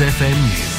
FM 0.00 0.30
News. 0.30 0.78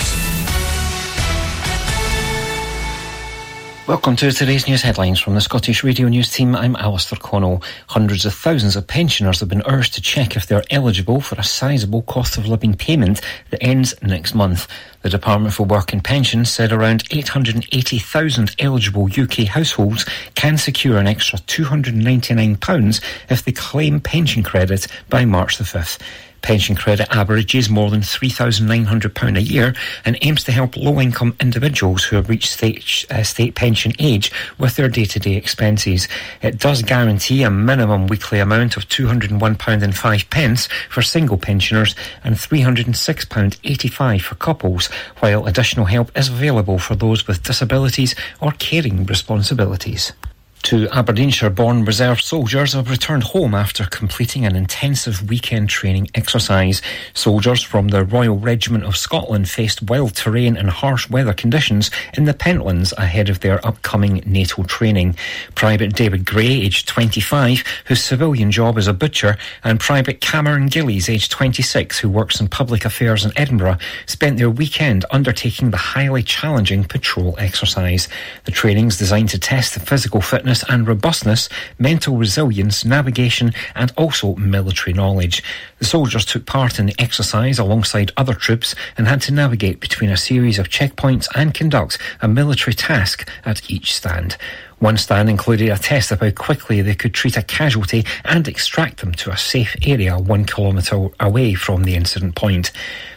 Welcome 3.85 4.15
to 4.17 4.31
today's 4.31 4.65
news 4.65 4.81
headlines 4.81 5.19
from 5.19 5.35
the 5.35 5.41
Scottish 5.41 5.83
Radio 5.83 6.07
News 6.07 6.31
team. 6.31 6.55
I'm 6.55 6.77
Alistair 6.77 7.19
Connell. 7.19 7.61
Hundreds 7.87 8.25
of 8.25 8.33
thousands 8.33 8.77
of 8.77 8.87
pensioners 8.87 9.41
have 9.41 9.49
been 9.49 9.63
urged 9.65 9.95
to 9.95 10.01
check 10.01 10.37
if 10.37 10.47
they're 10.47 10.63
eligible 10.69 11.19
for 11.19 11.35
a 11.35 11.43
sizable 11.43 12.03
cost 12.03 12.37
of 12.37 12.45
living 12.47 12.75
payment 12.75 13.19
that 13.49 13.61
ends 13.61 13.93
next 14.01 14.33
month. 14.33 14.69
The 15.01 15.09
Department 15.09 15.53
for 15.53 15.63
Work 15.65 15.91
and 15.91 16.01
Pensions 16.01 16.49
said 16.49 16.71
around 16.71 17.03
880,000 17.11 18.55
eligible 18.59 19.09
UK 19.11 19.47
households 19.47 20.05
can 20.35 20.57
secure 20.57 20.97
an 20.97 21.07
extra 21.07 21.39
£299 21.39 23.03
if 23.29 23.43
they 23.43 23.51
claim 23.51 23.99
pension 23.99 24.43
credit 24.43 24.87
by 25.09 25.25
March 25.25 25.57
the 25.57 25.65
5th. 25.65 25.99
Pension 26.41 26.75
credit 26.75 27.07
averages 27.11 27.69
more 27.69 27.89
than 27.89 28.01
£3,900 28.01 29.37
a 29.37 29.41
year 29.41 29.73
and 30.05 30.17
aims 30.21 30.43
to 30.43 30.51
help 30.51 30.75
low 30.77 30.99
income 30.99 31.35
individuals 31.39 32.03
who 32.03 32.15
have 32.15 32.29
reached 32.29 32.51
state, 32.51 33.05
uh, 33.09 33.23
state 33.23 33.55
pension 33.55 33.91
age 33.99 34.31
with 34.57 34.75
their 34.75 34.87
day 34.87 35.05
to 35.05 35.19
day 35.19 35.35
expenses. 35.35 36.07
It 36.41 36.57
does 36.57 36.81
guarantee 36.81 37.43
a 37.43 37.49
minimum 37.49 38.07
weekly 38.07 38.39
amount 38.39 38.77
of 38.77 38.87
£201.05 38.87 40.67
for 40.89 41.01
single 41.01 41.37
pensioners 41.37 41.95
and 42.23 42.35
£306.85 42.35 44.21
for 44.21 44.35
couples, 44.35 44.87
while 45.19 45.45
additional 45.45 45.85
help 45.85 46.17
is 46.17 46.29
available 46.29 46.79
for 46.79 46.95
those 46.95 47.27
with 47.27 47.43
disabilities 47.43 48.15
or 48.41 48.51
caring 48.53 49.05
responsibilities. 49.05 50.13
Two 50.61 50.89
Aberdeenshire 50.89 51.49
born 51.49 51.83
reserve 51.85 52.21
soldiers 52.21 52.73
have 52.73 52.91
returned 52.91 53.23
home 53.23 53.55
after 53.55 53.85
completing 53.85 54.45
an 54.45 54.55
intensive 54.55 55.27
weekend 55.27 55.69
training 55.69 56.09
exercise. 56.13 56.81
Soldiers 57.15 57.63
from 57.63 57.87
the 57.87 58.03
Royal 58.03 58.37
Regiment 58.37 58.83
of 58.83 58.95
Scotland 58.95 59.49
faced 59.49 59.81
wild 59.83 60.15
terrain 60.15 60.57
and 60.57 60.69
harsh 60.69 61.09
weather 61.09 61.33
conditions 61.33 61.89
in 62.15 62.25
the 62.25 62.35
Pentlands 62.35 62.93
ahead 62.97 63.29
of 63.29 63.39
their 63.39 63.65
upcoming 63.65 64.21
NATO 64.27 64.61
training. 64.63 65.15
Private 65.55 65.95
David 65.95 66.25
Gray, 66.25 66.45
aged 66.45 66.87
25, 66.87 67.63
whose 67.85 68.03
civilian 68.03 68.51
job 68.51 68.77
is 68.77 68.87
a 68.87 68.93
butcher, 68.93 69.37
and 69.63 69.79
Private 69.79 70.21
Cameron 70.21 70.67
Gillies, 70.67 71.09
aged 71.09 71.31
26, 71.31 71.97
who 71.97 72.09
works 72.09 72.39
in 72.39 72.47
public 72.47 72.85
affairs 72.85 73.25
in 73.25 73.31
Edinburgh, 73.37 73.77
spent 74.05 74.37
their 74.37 74.51
weekend 74.51 75.05
undertaking 75.09 75.71
the 75.71 75.77
highly 75.77 76.21
challenging 76.21 76.83
patrol 76.83 77.33
exercise. 77.39 78.07
The 78.43 78.51
training 78.51 78.87
is 78.87 78.97
designed 78.97 79.29
to 79.29 79.39
test 79.39 79.73
the 79.73 79.79
physical 79.79 80.21
fitness 80.21 80.48
and 80.67 80.87
robustness, 80.87 81.47
mental 81.77 82.17
resilience, 82.17 82.83
navigation, 82.83 83.53
and 83.75 83.91
also 83.95 84.35
military 84.35 84.93
knowledge. 84.93 85.43
The 85.77 85.85
soldiers 85.85 86.25
took 86.25 86.45
part 86.45 86.79
in 86.79 86.87
the 86.87 86.95
exercise 86.97 87.59
alongside 87.59 88.11
other 88.17 88.33
troops 88.33 88.73
and 88.97 89.07
had 89.07 89.21
to 89.23 89.33
navigate 89.33 89.79
between 89.79 90.09
a 90.09 90.17
series 90.17 90.57
of 90.57 90.69
checkpoints 90.69 91.27
and 91.35 91.53
conduct 91.53 91.99
a 92.21 92.27
military 92.27 92.73
task 92.73 93.29
at 93.45 93.69
each 93.69 93.95
stand. 93.95 94.37
One 94.79 94.97
stand 94.97 95.29
included 95.29 95.69
a 95.69 95.77
test 95.77 96.11
of 96.11 96.21
how 96.21 96.31
quickly 96.31 96.81
they 96.81 96.95
could 96.95 97.13
treat 97.13 97.35
a 97.35 97.41
casualty 97.41 98.05
and 98.23 98.47
extract 98.47 99.01
them 99.01 99.11
to 99.15 99.31
a 99.31 99.37
safe 99.37 99.75
area 99.85 100.17
one 100.17 100.45
kilometre 100.45 101.09
away 101.19 101.53
from 101.53 101.83
the 101.83 101.95
incident 101.95 102.35
point. 102.35 102.71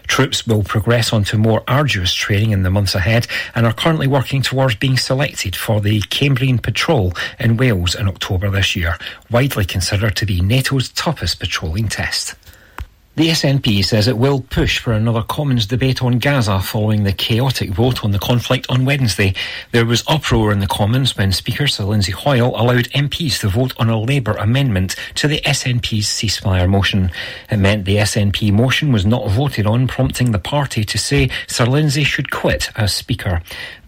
Troops 0.09 0.45
will 0.45 0.65
progress 0.65 1.13
on 1.13 1.23
to 1.25 1.39
more 1.39 1.63
arduous 1.69 2.13
training 2.13 2.51
in 2.51 2.65
the 2.65 2.71
months 2.71 2.97
ahead 2.97 3.29
and 3.55 3.65
are 3.65 3.73
currently 3.73 4.09
working 4.09 4.43
towards 4.43 4.75
being 4.75 4.97
selected 4.97 5.55
for 5.55 5.81
the 5.81 6.01
Cambrian 6.11 6.59
Patrol 6.59 7.13
in 7.39 7.57
Wales 7.57 7.95
in 7.95 8.09
October 8.09 8.51
this 8.51 8.75
year, 8.75 8.99
widely 9.31 9.65
considered 9.65 10.17
to 10.17 10.27
be 10.27 10.41
NATO's 10.41 10.89
toughest 10.91 11.39
patrolling 11.39 11.87
test. 11.87 12.35
The 13.15 13.29
SNP 13.29 13.85
says 13.85 14.09
it 14.09 14.17
will 14.17 14.41
push 14.41 14.79
for 14.79 14.95
another 14.95 15.23
Commons 15.23 15.67
debate 15.67 16.03
on 16.03 16.19
Gaza 16.19 16.61
following 16.61 17.05
the 17.05 17.13
chaotic 17.13 17.69
vote 17.69 18.05
on 18.05 18.11
the 18.11 18.19
conflict 18.19 18.65
on 18.71 18.87
Wednesday. 18.87 19.35
There 19.71 19.85
was 19.85 20.03
uproar 20.09 20.51
in 20.51 20.61
the 20.61 20.67
Commons 20.67 21.15
when 21.15 21.31
Speaker 21.31 21.67
Sir 21.67 21.85
Lindsay 21.85 22.13
Hoyle 22.13 22.59
allowed 22.59 22.89
MPs 22.93 23.39
to 23.41 23.49
vote 23.49 23.75
on 23.79 23.91
a 23.91 24.01
Labour 24.01 24.33
amendment 24.33 24.97
to 25.17 25.29
the 25.29 25.43
SNP's 25.43 26.07
ceasefire 26.07 26.67
motion. 26.67 27.11
It 27.51 27.59
meant 27.59 27.85
the 27.85 27.97
SNP 27.97 28.51
motion 28.51 28.93
was 28.93 29.05
not 29.05 29.29
voted 29.29 29.67
on, 29.67 29.89
prompting 29.89 30.33
the 30.33 30.39
party 30.39 30.83
to 30.83 30.97
say 30.97 31.29
Sir 31.49 31.67
Lindsay 31.67 32.05
should 32.05 32.31
quit 32.31 32.71
as 32.77 32.95
Speaker. 32.95 33.43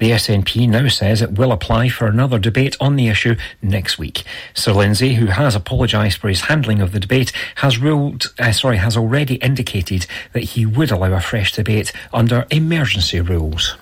The 0.05 0.11
SNP 0.11 0.69
now 0.69 0.89
says 0.89 1.23
it 1.23 1.39
will 1.39 1.51
apply 1.51 1.89
for 1.89 2.07
another 2.07 2.39
debate 2.39 2.77
on 2.79 2.97
the 2.97 3.09
issue 3.09 3.37
next 3.63 3.99
week. 3.99 4.23
Sir 4.53 4.75
Lindsay, 4.75 5.15
who 5.15 5.29
has 5.29 5.55
apologised 5.55 6.19
for 6.19 6.29
his 6.29 6.43
handling 6.43 6.83
of 6.83 6.93
the 6.93 7.01
debate, 7.01 7.33
has 7.55 7.79
ruled, 7.79 8.31
uh, 8.39 8.53
sorry, 8.53 8.77
has 8.77 8.99
already 8.99 9.15
already 9.15 9.37
indicated 9.37 10.07
that 10.35 10.43
he 10.43 10.67
would 10.67 10.91
allow 10.91 11.15
a 11.15 11.21
fresh 11.21 11.53
debate 11.53 11.91
under 12.13 12.47
emergency 12.51 13.19
rules. 13.19 13.79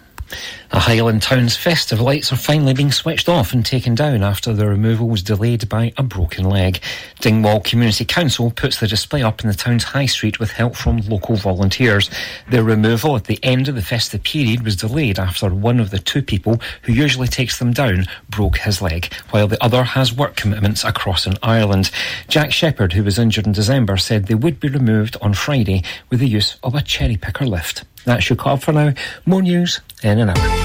A 0.74 0.80
Highland 0.80 1.20
Town's 1.20 1.54
festive 1.54 2.00
lights 2.00 2.32
are 2.32 2.36
finally 2.36 2.72
being 2.72 2.92
switched 2.92 3.28
off 3.28 3.52
and 3.52 3.64
taken 3.64 3.94
down 3.94 4.22
after 4.22 4.54
the 4.54 4.66
removal 4.66 5.06
was 5.06 5.22
delayed 5.22 5.68
by 5.68 5.92
a 5.98 6.02
broken 6.02 6.48
leg. 6.48 6.80
Dingwall 7.20 7.60
Community 7.60 8.06
Council 8.06 8.50
puts 8.50 8.80
the 8.80 8.88
display 8.88 9.22
up 9.22 9.42
in 9.42 9.48
the 9.48 9.54
town's 9.54 9.84
high 9.84 10.06
street 10.06 10.40
with 10.40 10.52
help 10.52 10.74
from 10.74 11.02
local 11.02 11.36
volunteers. 11.36 12.08
Their 12.48 12.64
removal 12.64 13.16
at 13.16 13.24
the 13.24 13.38
end 13.42 13.68
of 13.68 13.74
the 13.74 13.82
festive 13.82 14.22
period 14.22 14.64
was 14.64 14.76
delayed 14.76 15.18
after 15.18 15.50
one 15.50 15.78
of 15.78 15.90
the 15.90 15.98
two 15.98 16.22
people 16.22 16.58
who 16.84 16.94
usually 16.94 17.28
takes 17.28 17.58
them 17.58 17.74
down 17.74 18.06
broke 18.30 18.56
his 18.56 18.80
leg, 18.80 19.12
while 19.28 19.48
the 19.48 19.62
other 19.62 19.84
has 19.84 20.16
work 20.16 20.36
commitments 20.36 20.84
across 20.84 21.26
in 21.26 21.34
Ireland. 21.42 21.90
Jack 22.28 22.50
Shepherd, 22.50 22.94
who 22.94 23.04
was 23.04 23.18
injured 23.18 23.46
in 23.46 23.52
December, 23.52 23.98
said 23.98 24.26
they 24.26 24.34
would 24.34 24.58
be 24.58 24.68
removed 24.68 25.18
on 25.20 25.34
Friday 25.34 25.82
with 26.08 26.20
the 26.20 26.28
use 26.28 26.56
of 26.62 26.74
a 26.74 26.80
cherry 26.80 27.18
picker 27.18 27.44
lift. 27.44 27.84
That's 28.04 28.28
your 28.28 28.36
call 28.36 28.56
for 28.56 28.72
now. 28.72 28.94
More 29.26 29.42
news 29.42 29.80
in 30.02 30.18
an 30.18 30.30
hour. 30.30 30.61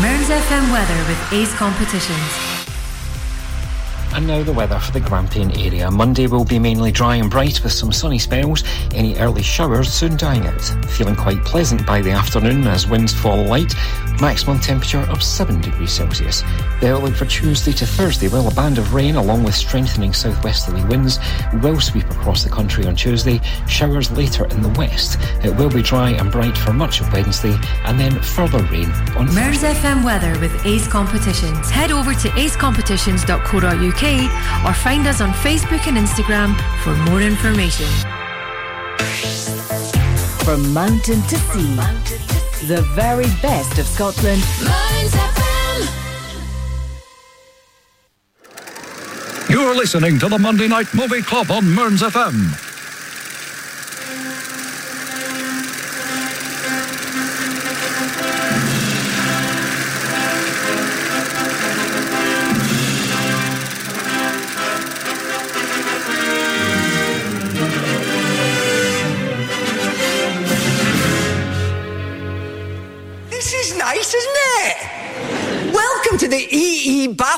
Mearns 0.00 0.28
FM 0.28 0.70
weather 0.70 1.08
with 1.08 1.32
Ace 1.32 1.54
Competitions. 1.54 2.55
And 4.16 4.26
now 4.26 4.42
the 4.42 4.52
weather 4.54 4.78
for 4.78 4.92
the 4.92 5.00
Grampian 5.00 5.50
area. 5.60 5.90
Monday 5.90 6.26
will 6.26 6.46
be 6.46 6.58
mainly 6.58 6.90
dry 6.90 7.16
and 7.16 7.30
bright 7.30 7.62
with 7.62 7.72
some 7.72 7.92
sunny 7.92 8.18
spells. 8.18 8.64
Any 8.94 9.14
early 9.18 9.42
showers 9.42 9.92
soon 9.92 10.16
dying 10.16 10.46
out. 10.46 10.62
Feeling 10.88 11.16
quite 11.16 11.44
pleasant 11.44 11.86
by 11.86 12.00
the 12.00 12.12
afternoon 12.12 12.66
as 12.66 12.86
winds 12.86 13.12
fall 13.12 13.44
light. 13.44 13.74
Maximum 14.18 14.58
temperature 14.58 15.02
of 15.10 15.22
7 15.22 15.60
degrees 15.60 15.92
Celsius. 15.92 16.42
The 16.80 16.94
outlook 16.94 17.14
for 17.14 17.26
Tuesday 17.26 17.72
to 17.72 17.84
Thursday, 17.84 18.28
well, 18.28 18.48
a 18.48 18.54
band 18.54 18.78
of 18.78 18.94
rain 18.94 19.16
along 19.16 19.44
with 19.44 19.54
strengthening 19.54 20.14
southwesterly 20.14 20.82
winds 20.84 21.18
will 21.62 21.78
sweep 21.78 22.08
across 22.10 22.42
the 22.42 22.48
country 22.48 22.86
on 22.86 22.96
Tuesday. 22.96 23.38
Showers 23.68 24.10
later 24.12 24.46
in 24.46 24.62
the 24.62 24.70
west. 24.78 25.18
It 25.44 25.54
will 25.56 25.68
be 25.68 25.82
dry 25.82 26.12
and 26.12 26.32
bright 26.32 26.56
for 26.56 26.72
much 26.72 27.02
of 27.02 27.12
Wednesday 27.12 27.54
and 27.84 28.00
then 28.00 28.18
further 28.22 28.62
rain 28.72 28.90
on 29.18 29.26
Mearns 29.34 29.62
FM 29.62 30.02
weather 30.02 30.40
with 30.40 30.64
Ace 30.64 30.88
Competitions. 30.88 31.68
Head 31.68 31.92
over 31.92 32.14
to 32.14 32.28
acecompetitions.co.uk 32.30 34.05
or 34.64 34.72
find 34.72 35.06
us 35.06 35.20
on 35.20 35.32
Facebook 35.32 35.86
and 35.88 35.96
Instagram 35.96 36.54
for 36.82 36.94
more 37.10 37.20
information. 37.20 37.86
From 40.44 40.72
mountain 40.72 41.20
to 41.22 41.36
sea, 41.36 41.74
the 42.66 42.82
very 42.94 43.26
best 43.42 43.78
of 43.78 43.86
Scotland. 43.86 44.42
You're 49.50 49.74
listening 49.74 50.18
to 50.20 50.28
the 50.28 50.38
Monday 50.38 50.68
Night 50.68 50.86
Movie 50.94 51.22
Club 51.22 51.50
on 51.50 51.74
Mearns 51.74 52.02
FM. 52.02 52.65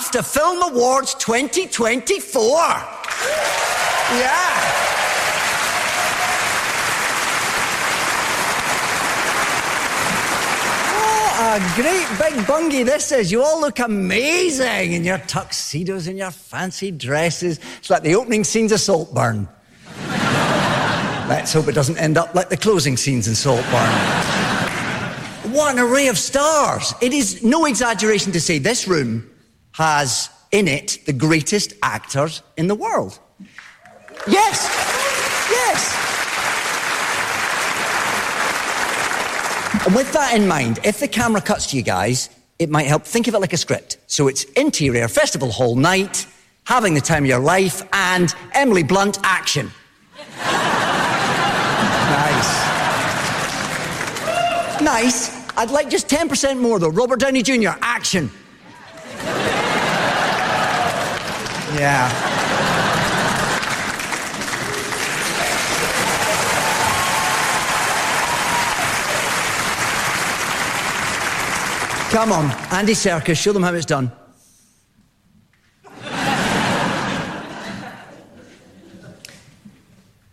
BAFTA 0.09 0.25
Film 0.25 0.63
Awards 0.63 1.15
2024. 1.17 2.49
Yeah. 4.17 4.55
A 11.41 11.59
great 11.75 12.09
big 12.19 12.47
bungie 12.47 12.87
this 12.87 13.13
is. 13.13 13.31
You 13.31 13.43
all 13.43 13.61
look 13.61 13.81
amazing 13.81 14.93
in 14.93 15.05
your 15.05 15.19
tuxedos 15.19 16.07
and 16.07 16.17
your 16.17 16.31
fancy 16.31 16.91
dresses. 16.91 17.61
It's 17.79 17.91
like 17.91 18.03
the 18.03 18.15
opening 18.15 18.45
scenes 18.45 18.73
of 18.73 18.81
Saltburn. 18.81 19.47
Let's 21.29 21.53
hope 21.53 21.69
it 21.69 21.75
doesn't 21.75 21.99
end 21.99 22.17
up 22.17 22.35
like 22.35 22.49
the 22.49 22.57
closing 22.57 22.97
scenes 22.97 23.29
in 23.29 23.35
Saltburn. 23.35 23.93
What 25.53 25.75
an 25.75 25.81
array 25.81 26.09
of 26.09 26.17
stars. 26.17 26.95
It 27.03 27.13
is 27.13 27.45
no 27.45 27.67
exaggeration 27.67 28.33
to 28.33 28.41
say 28.41 28.59
this 28.59 28.89
room 28.89 29.29
has 29.79 30.29
in 30.51 30.67
it 30.67 30.99
the 31.07 31.13
greatest 31.13 31.73
actors 31.85 32.43
in 32.57 32.67
the 32.67 32.75
world. 32.75 33.19
Yes. 34.27 34.67
Yes. 35.49 35.95
And 39.87 39.95
with 39.95 40.13
that 40.13 40.35
in 40.35 40.49
mind, 40.49 40.81
if 40.83 40.99
the 40.99 41.07
camera 41.07 41.41
cuts 41.41 41.67
to 41.67 41.77
you 41.77 41.83
guys, 41.83 42.29
it 42.59 42.69
might 42.69 42.89
help. 42.89 43.05
Think 43.05 43.29
of 43.29 43.35
it 43.35 43.39
like 43.39 43.53
a 43.53 43.57
script. 43.57 43.99
So 44.09 44.27
it's 44.27 44.43
interior, 44.57 45.07
festival 45.07 45.53
hall 45.53 45.77
night, 45.77 46.27
having 46.65 46.95
the 46.95 47.01
time 47.01 47.23
of 47.23 47.29
your 47.29 47.39
life, 47.39 47.83
and 47.93 48.35
Emily 48.55 48.83
Blunt 48.83 49.21
action. 49.23 49.71
nice. 52.19 52.51
Nice. 54.83 55.57
I'd 55.57 55.71
like 55.71 55.89
just 55.89 56.09
10% 56.09 56.61
more 56.61 56.81
though. 56.81 56.91
Robert 56.91 57.21
Downey 57.21 57.45
Jr., 57.45 57.79
action. 57.81 58.29
Yeah. 61.75 62.29
Come 72.11 72.33
on, 72.33 72.51
Andy 72.73 72.95
Serkis, 72.95 73.37
show 73.37 73.53
them 73.53 73.63
how 73.63 73.75
it's 73.75 73.85
done. 73.85 74.11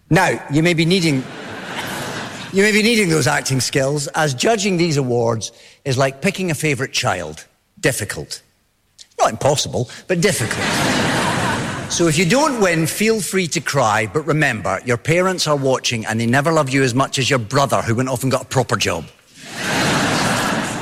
now, 0.10 0.48
you 0.50 0.64
may 0.64 0.74
be 0.74 0.86
needing 0.86 1.24
you 2.54 2.64
may 2.64 2.72
be 2.72 2.82
needing 2.82 3.10
those 3.10 3.28
acting 3.28 3.60
skills 3.60 4.08
as 4.16 4.34
judging 4.34 4.78
these 4.78 4.96
awards 4.96 5.52
is 5.84 5.98
like 5.98 6.22
picking 6.22 6.52
a 6.52 6.56
favorite 6.56 6.94
child. 6.94 7.46
Difficult. 7.82 8.42
Not 9.20 9.32
impossible, 9.32 9.90
but 10.08 10.22
difficult. 10.22 11.15
So 11.96 12.08
if 12.08 12.18
you 12.18 12.26
don't 12.26 12.60
win, 12.60 12.88
feel 12.88 13.22
free 13.22 13.48
to 13.48 13.62
cry, 13.62 14.06
but 14.06 14.28
remember, 14.28 14.82
your 14.84 14.98
parents 14.98 15.48
are 15.48 15.56
watching 15.56 16.06
and 16.06 16.20
they 16.20 16.26
never 16.26 16.52
love 16.52 16.70
you 16.70 16.84
as 16.84 16.94
much 16.94 17.18
as 17.18 17.30
your 17.30 17.40
brother 17.40 17.82
who 17.82 17.96
went 17.96 18.10
off 18.10 18.22
and 18.22 18.30
got 18.30 18.42
a 18.42 18.46
proper 18.48 18.76
job. 18.76 19.06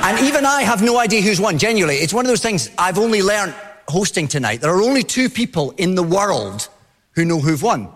And 0.04 0.18
even 0.26 0.44
I 0.44 0.62
have 0.62 0.82
no 0.82 0.98
idea 0.98 1.22
who's 1.22 1.40
won, 1.40 1.56
genuinely. 1.56 1.96
It's 1.96 2.12
one 2.12 2.26
of 2.26 2.28
those 2.28 2.42
things 2.42 2.68
I've 2.76 2.98
only 2.98 3.22
learned 3.22 3.54
hosting 3.88 4.28
tonight. 4.28 4.60
There 4.60 4.74
are 4.74 4.82
only 4.82 5.02
two 5.02 5.30
people 5.30 5.70
in 5.78 5.94
the 5.94 6.02
world 6.02 6.68
who 7.12 7.24
know 7.24 7.40
who've 7.40 7.62
won. 7.62 7.88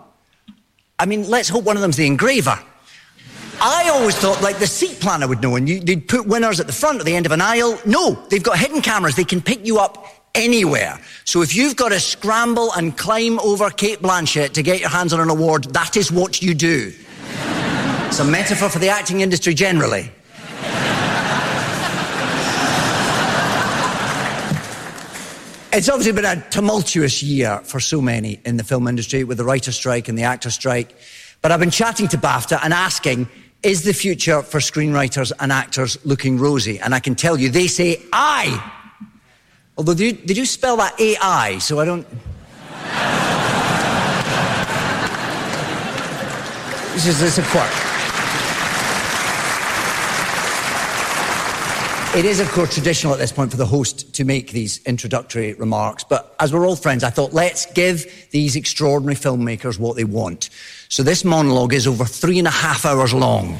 I 0.97 1.05
mean, 1.05 1.29
let's 1.29 1.49
hope 1.49 1.65
one 1.65 1.75
of 1.75 1.81
them's 1.81 1.97
the 1.97 2.07
engraver. 2.07 2.57
I 3.61 3.89
always 3.89 4.15
thought 4.15 4.41
like 4.41 4.57
the 4.57 4.65
seat 4.65 4.99
planner 4.99 5.27
would 5.27 5.41
know, 5.41 5.55
and 5.55 5.69
you, 5.69 5.81
they'd 5.81 6.07
put 6.07 6.25
winners 6.25 6.59
at 6.59 6.65
the 6.65 6.73
front, 6.73 6.99
at 6.99 7.05
the 7.05 7.15
end 7.15 7.25
of 7.27 7.31
an 7.31 7.41
aisle. 7.41 7.79
No, 7.85 8.13
they've 8.29 8.41
got 8.41 8.57
hidden 8.57 8.81
cameras. 8.81 9.15
They 9.15 9.23
can 9.23 9.41
pick 9.41 9.63
you 9.65 9.77
up 9.77 10.07
anywhere. 10.35 10.99
So 11.25 11.41
if 11.41 11.55
you've 11.55 11.75
got 11.75 11.89
to 11.89 11.99
scramble 11.99 12.71
and 12.73 12.97
climb 12.97 13.39
over 13.39 13.69
Cate 13.69 14.01
Blanchett 14.01 14.53
to 14.53 14.63
get 14.63 14.79
your 14.79 14.89
hands 14.89 15.13
on 15.13 15.19
an 15.19 15.29
award, 15.29 15.65
that 15.73 15.97
is 15.97 16.11
what 16.11 16.41
you 16.41 16.53
do. 16.53 16.93
It's 18.07 18.19
a 18.19 18.25
metaphor 18.25 18.69
for 18.69 18.79
the 18.79 18.89
acting 18.89 19.21
industry 19.21 19.53
generally. 19.53 20.11
It's 25.71 25.87
obviously 25.87 26.13
been 26.13 26.25
a 26.25 26.49
tumultuous 26.49 27.21
year 27.21 27.59
for 27.63 27.79
so 27.79 28.01
many 28.01 28.41
in 28.43 28.57
the 28.57 28.63
film 28.63 28.87
industry 28.87 29.23
with 29.23 29.37
the 29.37 29.43
writer 29.43 29.71
strike 29.71 30.07
and 30.07 30.17
the 30.17 30.23
actor 30.23 30.49
strike. 30.49 30.95
But 31.43 31.51
I've 31.51 31.59
been 31.59 31.69
chatting 31.69 32.07
to 32.07 32.17
BAFTA 32.17 32.59
and 32.63 32.73
asking, 32.73 33.29
is 33.61 33.83
the 33.83 33.93
future 33.93 34.41
for 34.41 34.59
screenwriters 34.59 35.31
and 35.39 35.51
actors 35.51 36.03
looking 36.03 36.39
rosy? 36.39 36.79
And 36.79 36.95
I 36.95 36.99
can 36.99 37.13
tell 37.13 37.37
you, 37.37 37.49
they 37.49 37.67
say 37.67 38.01
aye. 38.11 38.78
Although 39.79 39.93
they 39.93 40.11
do 40.11 40.43
spell 40.43 40.75
that 40.75 40.99
AI, 40.99 41.57
so 41.59 41.79
I 41.79 41.85
don't. 41.85 42.05
this 46.91 47.07
is, 47.07 47.17
this 47.21 47.37
is 47.37 47.39
a 47.39 47.43
quirk. 47.49 47.71
It 52.13 52.25
is, 52.25 52.41
of 52.41 52.51
course, 52.51 52.73
traditional 52.73 53.13
at 53.13 53.19
this 53.19 53.31
point 53.31 53.51
for 53.51 53.57
the 53.57 53.65
host 53.65 54.13
to 54.15 54.25
make 54.25 54.51
these 54.51 54.83
introductory 54.85 55.53
remarks, 55.53 56.03
but 56.03 56.35
as 56.41 56.51
we're 56.51 56.67
all 56.67 56.75
friends, 56.75 57.05
I 57.05 57.09
thought 57.09 57.31
let's 57.31 57.65
give 57.71 58.27
these 58.31 58.57
extraordinary 58.57 59.15
filmmakers 59.15 59.79
what 59.79 59.95
they 59.95 60.03
want. 60.03 60.49
So 60.89 61.03
this 61.03 61.23
monologue 61.23 61.73
is 61.73 61.87
over 61.87 62.03
three 62.03 62.37
and 62.37 62.49
a 62.49 62.51
half 62.51 62.85
hours 62.85 63.13
long. 63.13 63.53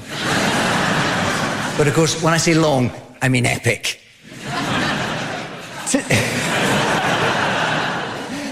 but 1.77 1.87
of 1.87 1.93
course, 1.93 2.21
when 2.21 2.33
I 2.33 2.37
say 2.37 2.55
long, 2.55 2.91
I 3.21 3.29
mean 3.29 3.45
epic. 3.45 4.01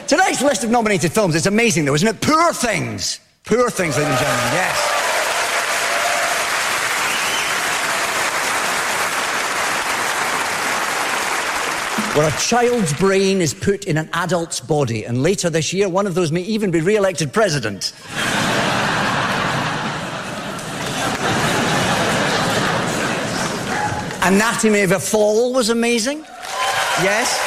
Tonight's 0.08 0.42
list 0.42 0.64
of 0.64 0.72
nominated 0.72 1.12
films, 1.12 1.36
it's 1.36 1.46
amazing 1.46 1.86
though, 1.86 1.94
isn't 1.94 2.08
it? 2.08 2.20
Poor 2.22 2.54
Things. 2.54 3.20
Poor 3.46 3.70
Things, 3.70 3.96
ladies 3.98 4.10
and 4.10 4.20
gentlemen, 4.20 4.54
yes. 4.54 4.98
where 12.18 12.28
a 12.28 12.38
child's 12.40 12.94
brain 12.94 13.42
is 13.42 13.54
put 13.54 13.86
in 13.86 13.96
an 13.96 14.10
adult's 14.14 14.60
body, 14.60 15.06
and 15.06 15.22
later 15.22 15.52
this 15.52 15.72
year, 15.72 15.88
one 15.88 16.08
of 16.08 16.16
those 16.16 16.32
may 16.32 16.42
even 16.42 16.72
be 16.72 16.82
re 16.82 16.96
elected 16.96 17.32
president. 17.32 17.94
Anatomy 24.24 24.82
of 24.82 24.94
a 24.94 25.00
Fall 25.00 25.54
was 25.54 25.70
amazing. 25.70 26.26
Yes. 27.04 27.38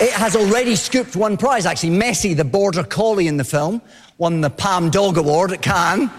It 0.00 0.12
has 0.12 0.36
already 0.36 0.76
scooped 0.76 1.16
one 1.16 1.36
prize, 1.36 1.66
actually. 1.66 1.90
Messi, 1.98 2.36
the 2.36 2.44
border 2.44 2.84
collie 2.84 3.26
in 3.26 3.36
the 3.36 3.44
film, 3.44 3.80
won 4.18 4.40
the 4.40 4.50
Palme 4.50 4.90
Dog 4.90 5.16
Award 5.18 5.52
at 5.52 5.62
Cannes. 5.62 6.10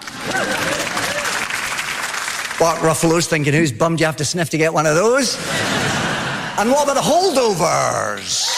Mark 2.59 2.79
Ruffalo's 2.79 3.27
thinking, 3.27 3.53
who's 3.53 3.71
bummed 3.71 3.99
you 3.99 4.05
have 4.05 4.15
to 4.17 4.25
sniff 4.25 4.49
to 4.49 4.57
get 4.57 4.73
one 4.73 4.85
of 4.85 4.95
those? 4.95 5.35
and 6.57 6.71
what 6.71 6.85
about 6.85 6.95
the 6.95 7.01
holdovers? 7.01 8.54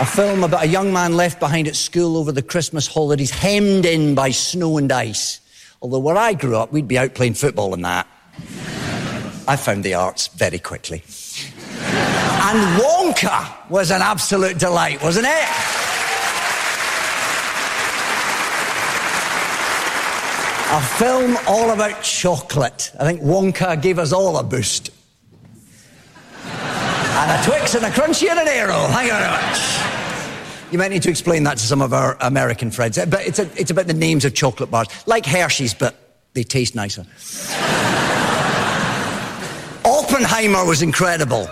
A 0.00 0.06
film 0.06 0.44
about 0.44 0.62
a 0.62 0.68
young 0.68 0.92
man 0.92 1.16
left 1.16 1.40
behind 1.40 1.66
at 1.66 1.74
school 1.74 2.16
over 2.16 2.30
the 2.30 2.40
Christmas 2.40 2.86
holidays, 2.86 3.32
hemmed 3.32 3.84
in 3.84 4.14
by 4.14 4.30
snow 4.30 4.78
and 4.78 4.92
ice. 4.92 5.40
Although 5.82 5.98
where 5.98 6.16
I 6.16 6.34
grew 6.34 6.56
up, 6.56 6.72
we'd 6.72 6.86
be 6.86 6.96
out 6.96 7.14
playing 7.14 7.34
football 7.34 7.74
in 7.74 7.82
that. 7.82 8.06
I 9.48 9.56
found 9.56 9.82
the 9.82 9.94
arts 9.94 10.28
very 10.28 10.60
quickly. 10.60 11.02
And 11.82 12.80
Wonka 12.80 13.68
was 13.68 13.90
an 13.90 14.00
absolute 14.00 14.58
delight, 14.58 15.02
wasn't 15.02 15.26
it? 15.26 15.48
A 20.70 20.80
film 20.80 21.36
all 21.48 21.70
about 21.70 22.04
chocolate. 22.04 22.92
I 23.00 23.04
think 23.04 23.20
Wonka 23.22 23.82
gave 23.82 23.98
us 23.98 24.12
all 24.12 24.36
a 24.36 24.44
boost. 24.44 24.90
And 27.18 27.32
a 27.32 27.44
Twix 27.44 27.74
and 27.74 27.84
a 27.84 27.90
Crunchie 27.90 28.30
and 28.30 28.38
an 28.38 28.46
Aero. 28.46 28.86
Thank 28.92 29.10
you 29.10 29.18
very 29.18 29.28
much. 29.28 29.58
You 30.70 30.78
might 30.78 30.92
need 30.92 31.02
to 31.02 31.10
explain 31.10 31.42
that 31.42 31.58
to 31.58 31.66
some 31.66 31.82
of 31.82 31.92
our 31.92 32.16
American 32.20 32.70
friends. 32.70 32.96
Eh, 32.96 33.06
but 33.06 33.26
it's, 33.26 33.40
a, 33.40 33.50
it's 33.60 33.72
about 33.72 33.88
the 33.88 33.94
names 33.94 34.24
of 34.24 34.34
chocolate 34.34 34.70
bars, 34.70 34.86
like 35.06 35.26
Hershey's, 35.26 35.74
but 35.74 35.96
they 36.34 36.44
taste 36.44 36.76
nicer. 36.76 37.02
Oppenheimer 39.84 40.64
was 40.64 40.80
incredible. 40.80 41.48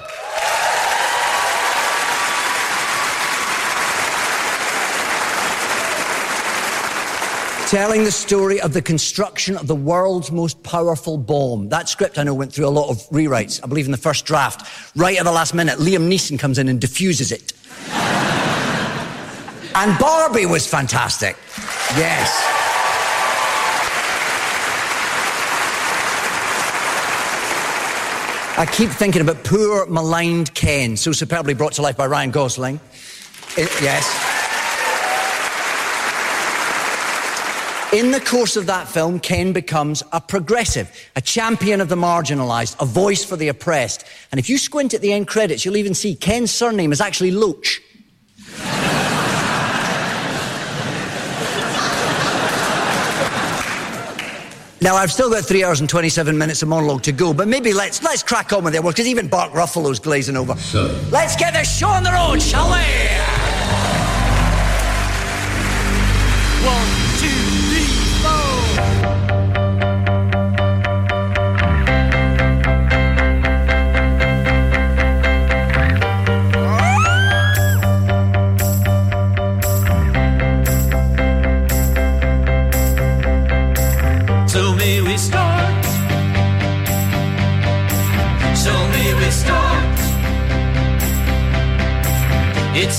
Telling 7.66 8.04
the 8.04 8.12
story 8.12 8.60
of 8.60 8.72
the 8.72 8.80
construction 8.80 9.56
of 9.56 9.66
the 9.66 9.74
world's 9.74 10.30
most 10.30 10.62
powerful 10.62 11.18
bomb. 11.18 11.68
That 11.68 11.88
script, 11.88 12.16
I 12.16 12.22
know, 12.22 12.32
went 12.32 12.52
through 12.52 12.68
a 12.68 12.70
lot 12.70 12.90
of 12.90 12.98
rewrites. 13.08 13.60
I 13.62 13.66
believe 13.66 13.86
in 13.86 13.90
the 13.90 13.98
first 13.98 14.24
draft, 14.24 14.70
right 14.94 15.18
at 15.18 15.24
the 15.24 15.32
last 15.32 15.52
minute, 15.52 15.78
Liam 15.78 16.08
Neeson 16.08 16.38
comes 16.38 16.58
in 16.58 16.68
and 16.68 16.80
diffuses 16.80 17.32
it. 17.32 17.52
and 19.74 19.98
Barbie 19.98 20.46
was 20.46 20.64
fantastic. 20.64 21.36
Yes. 21.96 22.30
I 28.58 28.64
keep 28.64 28.90
thinking 28.90 29.22
about 29.22 29.42
poor, 29.42 29.86
maligned 29.86 30.54
Ken, 30.54 30.96
so 30.96 31.10
superbly 31.10 31.54
brought 31.54 31.72
to 31.74 31.82
life 31.82 31.96
by 31.96 32.06
Ryan 32.06 32.30
Gosling. 32.30 32.80
It, 33.56 33.70
yes. 33.82 34.25
In 37.92 38.10
the 38.10 38.18
course 38.20 38.56
of 38.56 38.66
that 38.66 38.88
film, 38.88 39.20
Ken 39.20 39.52
becomes 39.52 40.02
a 40.10 40.20
progressive, 40.20 40.90
a 41.14 41.20
champion 41.20 41.80
of 41.80 41.88
the 41.88 41.94
marginalised, 41.94 42.74
a 42.82 42.84
voice 42.84 43.24
for 43.24 43.36
the 43.36 43.46
oppressed. 43.46 44.04
And 44.32 44.40
if 44.40 44.50
you 44.50 44.58
squint 44.58 44.92
at 44.92 45.02
the 45.02 45.12
end 45.12 45.28
credits, 45.28 45.64
you'll 45.64 45.76
even 45.76 45.94
see 45.94 46.16
Ken's 46.16 46.50
surname 46.50 46.90
is 46.90 47.00
actually 47.00 47.30
Loach. 47.30 47.80
Now 54.78 54.94
I've 54.94 55.10
still 55.10 55.30
got 55.30 55.44
three 55.44 55.64
hours 55.64 55.80
and 55.80 55.88
twenty-seven 55.88 56.36
minutes 56.36 56.62
of 56.62 56.68
monologue 56.68 57.02
to 57.04 57.12
go, 57.12 57.32
but 57.32 57.48
maybe 57.48 57.72
let's 57.72 58.02
let's 58.02 58.22
crack 58.22 58.52
on 58.52 58.62
with 58.62 58.74
it, 58.74 58.82
because 58.82 59.06
even 59.06 59.26
Bark 59.26 59.52
Ruffalo's 59.52 59.98
glazing 59.98 60.36
over. 60.36 60.54
So. 60.56 60.84
Let's 61.10 61.34
get 61.34 61.54
this 61.54 61.76
show 61.76 61.88
on 61.88 62.04
the 62.04 62.12
road, 62.12 62.42
shall 62.42 62.66
we? 62.66 62.76
Well. 66.62 67.05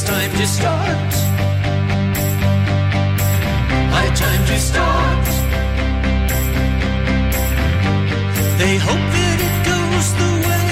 time 0.07 0.31
to 0.31 0.47
start. 0.47 1.13
High 3.93 4.13
time 4.15 4.43
to 4.51 4.57
start. 4.69 5.25
They 8.61 8.75
hope 8.87 9.05
that 9.17 9.37
it 9.47 9.55
goes 9.71 10.07
the 10.21 10.31
way 10.47 10.67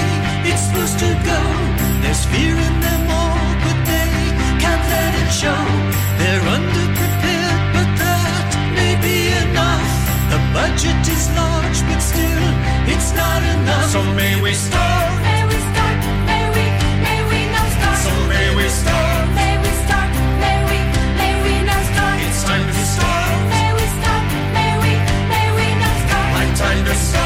it's 0.48 0.62
supposed 0.66 0.98
to 1.04 1.10
go. 1.30 1.40
There's 2.00 2.24
fear 2.32 2.56
in 2.68 2.74
them 2.86 3.02
all, 3.20 3.44
but 3.64 3.78
they 3.92 4.12
can't 4.62 4.84
let 4.94 5.12
it 5.20 5.30
show. 5.42 5.64
They're 6.16 6.46
underprepared, 6.56 7.60
but 7.76 7.88
that 8.00 8.48
may 8.72 8.94
be 9.04 9.18
enough. 9.44 9.92
The 10.32 10.40
budget 10.56 11.00
is 11.12 11.24
large, 11.36 11.78
but 11.88 12.00
still, 12.00 12.46
it's 12.88 13.12
not 13.12 13.40
enough. 13.44 13.90
So 13.92 14.00
may 14.16 14.40
we 14.40 14.54
start. 14.54 15.12
May 15.28 15.42
we 15.44 15.58
start. 15.70 15.98
May 16.24 16.44
we, 16.56 16.64
may 17.04 17.20
we 17.28 17.38
now 17.52 17.66
start. 17.76 17.98
So 18.00 18.12
may 18.32 18.48
we 18.56 18.68
start. 18.72 19.15
Yes. 26.96 27.25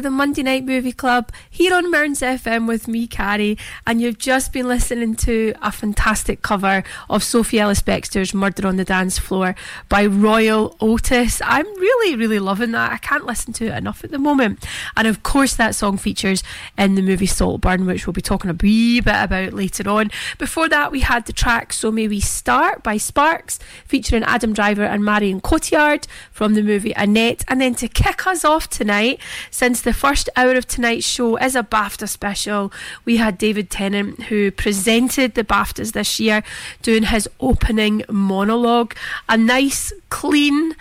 The 0.00 0.10
Monday 0.10 0.42
Night 0.42 0.64
Movie 0.64 0.92
Club 0.92 1.30
here 1.60 1.74
on 1.74 1.90
Mearns 1.90 2.22
FM 2.22 2.66
with 2.66 2.88
me, 2.88 3.06
Carrie, 3.06 3.58
and 3.86 4.00
you've 4.00 4.16
just 4.16 4.50
been 4.50 4.66
listening 4.66 5.14
to 5.14 5.52
a 5.60 5.70
fantastic 5.70 6.40
cover 6.40 6.82
of 7.10 7.22
Sophie 7.22 7.60
Ellis 7.60 7.82
Bextor's 7.82 8.32
Murder 8.32 8.66
on 8.66 8.76
the 8.76 8.84
Dance 8.86 9.18
Floor 9.18 9.54
by 9.90 10.06
Royal 10.06 10.74
Otis. 10.80 11.42
I'm 11.44 11.66
really, 11.66 12.16
really 12.16 12.38
loving 12.38 12.70
that. 12.70 12.92
I 12.92 12.96
can't 12.96 13.26
listen 13.26 13.52
to 13.52 13.66
it 13.66 13.76
enough 13.76 14.02
at 14.02 14.10
the 14.10 14.18
moment. 14.18 14.64
And 14.96 15.06
of 15.06 15.22
course, 15.22 15.54
that 15.56 15.74
song 15.74 15.98
features 15.98 16.42
in 16.78 16.94
the 16.94 17.02
movie 17.02 17.26
Saltburn, 17.26 17.84
which 17.84 18.06
we'll 18.06 18.14
be 18.14 18.22
talking 18.22 18.50
a 18.50 18.54
wee 18.54 19.02
bit 19.02 19.22
about 19.22 19.52
later 19.52 19.86
on. 19.86 20.10
Before 20.38 20.66
that, 20.70 20.90
we 20.90 21.00
had 21.00 21.26
the 21.26 21.34
track 21.34 21.74
So 21.74 21.92
May 21.92 22.08
We 22.08 22.20
Start 22.20 22.82
by 22.82 22.96
Sparks, 22.96 23.58
featuring 23.84 24.22
Adam 24.22 24.54
Driver 24.54 24.84
and 24.84 25.04
Marion 25.04 25.42
Cotillard 25.42 26.06
from 26.32 26.54
the 26.54 26.62
movie 26.62 26.94
Annette. 26.96 27.44
And 27.48 27.60
then 27.60 27.74
to 27.74 27.86
kick 27.86 28.26
us 28.26 28.46
off 28.46 28.70
tonight, 28.70 29.20
since 29.50 29.82
the 29.82 29.92
first 29.92 30.30
hour 30.36 30.52
of 30.52 30.66
tonight's 30.66 31.04
show 31.04 31.36
is 31.36 31.49
a 31.54 31.62
BAFTA 31.62 32.08
special, 32.08 32.72
we 33.04 33.16
had 33.16 33.38
David 33.38 33.70
Tennant, 33.70 34.24
who 34.24 34.50
presented 34.50 35.34
the 35.34 35.44
BAFTAs 35.44 35.92
this 35.92 36.20
year, 36.20 36.42
doing 36.82 37.04
his 37.04 37.28
opening 37.40 38.02
monologue. 38.08 38.94
A 39.28 39.36
nice, 39.36 39.92
clean, 40.08 40.74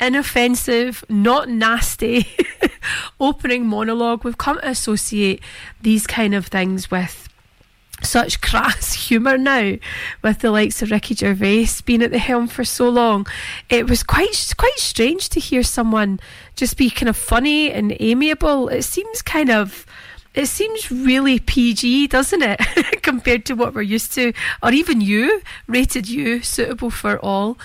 inoffensive, 0.00 1.04
not 1.08 1.48
nasty 1.48 2.26
opening 3.20 3.66
monologue. 3.66 4.24
We've 4.24 4.38
come 4.38 4.58
to 4.58 4.68
associate 4.68 5.40
these 5.80 6.06
kind 6.06 6.34
of 6.34 6.46
things 6.46 6.90
with 6.90 7.28
such 8.04 8.40
crass 8.40 8.92
humour 9.08 9.38
now 9.38 9.76
with 10.22 10.40
the 10.40 10.50
likes 10.50 10.82
of 10.82 10.90
Ricky 10.90 11.14
Gervais 11.14 11.68
being 11.84 12.02
at 12.02 12.10
the 12.10 12.18
helm 12.18 12.48
for 12.48 12.64
so 12.64 12.88
long. 12.88 13.26
It 13.68 13.88
was 13.88 14.02
quite 14.02 14.54
quite 14.56 14.78
strange 14.78 15.28
to 15.30 15.40
hear 15.40 15.62
someone 15.62 16.20
just 16.56 16.76
be 16.76 16.90
kind 16.90 17.08
of 17.08 17.16
funny 17.16 17.70
and 17.70 17.96
amiable. 18.00 18.68
It 18.68 18.82
seems 18.82 19.22
kind 19.22 19.50
of 19.50 19.86
it 20.34 20.46
seems 20.46 20.90
really 20.90 21.38
PG, 21.38 22.06
doesn't 22.08 22.42
it? 22.42 22.58
Compared 23.02 23.44
to 23.46 23.54
what 23.54 23.74
we're 23.74 23.82
used 23.82 24.12
to, 24.14 24.32
or 24.62 24.72
even 24.72 25.00
you, 25.00 25.42
rated 25.66 26.08
you, 26.08 26.42
suitable 26.42 26.90
for 26.90 27.18
all. 27.18 27.58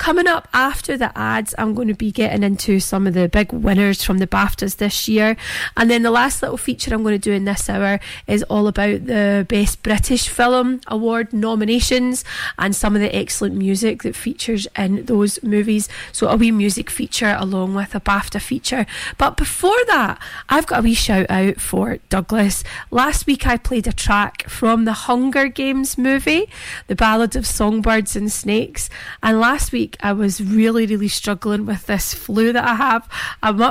Coming 0.00 0.26
up 0.26 0.48
after 0.54 0.96
the 0.96 1.16
ads, 1.16 1.54
I'm 1.58 1.74
going 1.74 1.88
to 1.88 1.94
be 1.94 2.10
getting 2.10 2.42
into 2.42 2.80
some 2.80 3.06
of 3.06 3.12
the 3.12 3.28
big 3.28 3.52
winners 3.52 4.02
from 4.02 4.16
the 4.16 4.26
BAFTAs 4.26 4.78
this 4.78 5.08
year. 5.08 5.36
And 5.76 5.90
then 5.90 6.00
the 6.00 6.10
last 6.10 6.40
little 6.40 6.56
feature 6.56 6.94
I'm 6.94 7.02
going 7.02 7.12
to 7.12 7.18
do 7.18 7.34
in 7.34 7.44
this 7.44 7.68
hour 7.68 8.00
is 8.26 8.42
all 8.44 8.66
about 8.66 9.04
the 9.04 9.44
Best 9.46 9.82
British 9.82 10.30
Film 10.30 10.80
Award 10.86 11.34
nominations 11.34 12.24
and 12.58 12.74
some 12.74 12.96
of 12.96 13.02
the 13.02 13.14
excellent 13.14 13.56
music 13.56 14.02
that 14.02 14.16
features 14.16 14.66
in 14.74 15.04
those 15.04 15.42
movies. 15.42 15.86
So 16.12 16.28
a 16.28 16.36
wee 16.36 16.50
music 16.50 16.88
feature 16.88 17.36
along 17.38 17.74
with 17.74 17.94
a 17.94 18.00
BAFTA 18.00 18.40
feature. 18.40 18.86
But 19.18 19.36
before 19.36 19.84
that, 19.88 20.18
I've 20.48 20.66
got 20.66 20.78
a 20.80 20.82
wee 20.82 20.94
shout 20.94 21.26
out 21.28 21.60
for 21.60 21.98
Douglas. 22.08 22.64
Last 22.90 23.26
week 23.26 23.46
I 23.46 23.58
played 23.58 23.86
a 23.86 23.92
track 23.92 24.48
from 24.48 24.86
the 24.86 24.94
Hunger 24.94 25.48
Games 25.48 25.98
movie, 25.98 26.48
The 26.86 26.96
Ballad 26.96 27.36
of 27.36 27.46
Songbirds 27.46 28.16
and 28.16 28.32
Snakes. 28.32 28.88
And 29.22 29.38
last 29.38 29.72
week 29.72 29.89
I 30.00 30.12
was 30.12 30.40
really, 30.40 30.86
really 30.86 31.08
struggling 31.08 31.66
with 31.66 31.86
this 31.86 32.14
flu 32.14 32.52
that 32.52 32.64
I 32.64 32.74
have. 32.74 33.08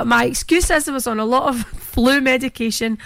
My 0.06 0.24
excuse 0.24 0.70
is 0.70 0.88
I 0.88 0.92
was 0.92 1.06
on 1.06 1.18
a 1.18 1.24
lot 1.24 1.48
of 1.48 1.64
flu 1.66 2.20
medication. 2.20 2.98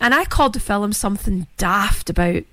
And 0.00 0.14
I 0.14 0.24
called 0.24 0.54
the 0.54 0.60
film 0.60 0.92
something 0.92 1.46
daft 1.56 2.10
about 2.10 2.44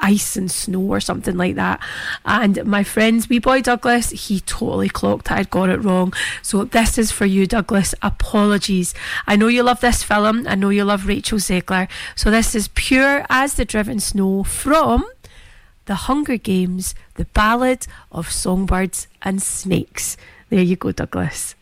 ice 0.00 0.36
and 0.36 0.50
snow 0.50 0.80
or 0.80 1.00
something 1.00 1.36
like 1.36 1.54
that. 1.56 1.80
And 2.24 2.64
my 2.64 2.84
friend's 2.84 3.28
wee 3.28 3.38
boy 3.38 3.62
Douglas, 3.62 4.10
he 4.10 4.40
totally 4.40 4.88
clocked 4.88 5.30
I'd 5.30 5.50
got 5.50 5.68
it 5.68 5.78
wrong. 5.78 6.12
So 6.42 6.64
this 6.64 6.98
is 6.98 7.12
for 7.12 7.26
you, 7.26 7.46
Douglas. 7.46 7.94
Apologies. 8.02 8.94
I 9.26 9.36
know 9.36 9.48
you 9.48 9.62
love 9.62 9.80
this 9.80 10.02
film. 10.02 10.46
I 10.46 10.54
know 10.54 10.70
you 10.70 10.84
love 10.84 11.06
Rachel 11.06 11.38
Zegler. 11.38 11.88
So 12.16 12.30
this 12.30 12.54
is 12.54 12.68
pure 12.68 13.24
as 13.28 13.54
the 13.54 13.64
driven 13.64 14.00
snow 14.00 14.44
from 14.44 15.04
the 15.86 15.94
Hunger 15.94 16.36
Games, 16.36 16.94
the 17.14 17.24
Ballad 17.26 17.86
of 18.12 18.30
Songbirds 18.30 19.08
and 19.22 19.42
Snakes. 19.42 20.16
There 20.48 20.62
you 20.62 20.76
go, 20.76 20.92
Douglas. 20.92 21.54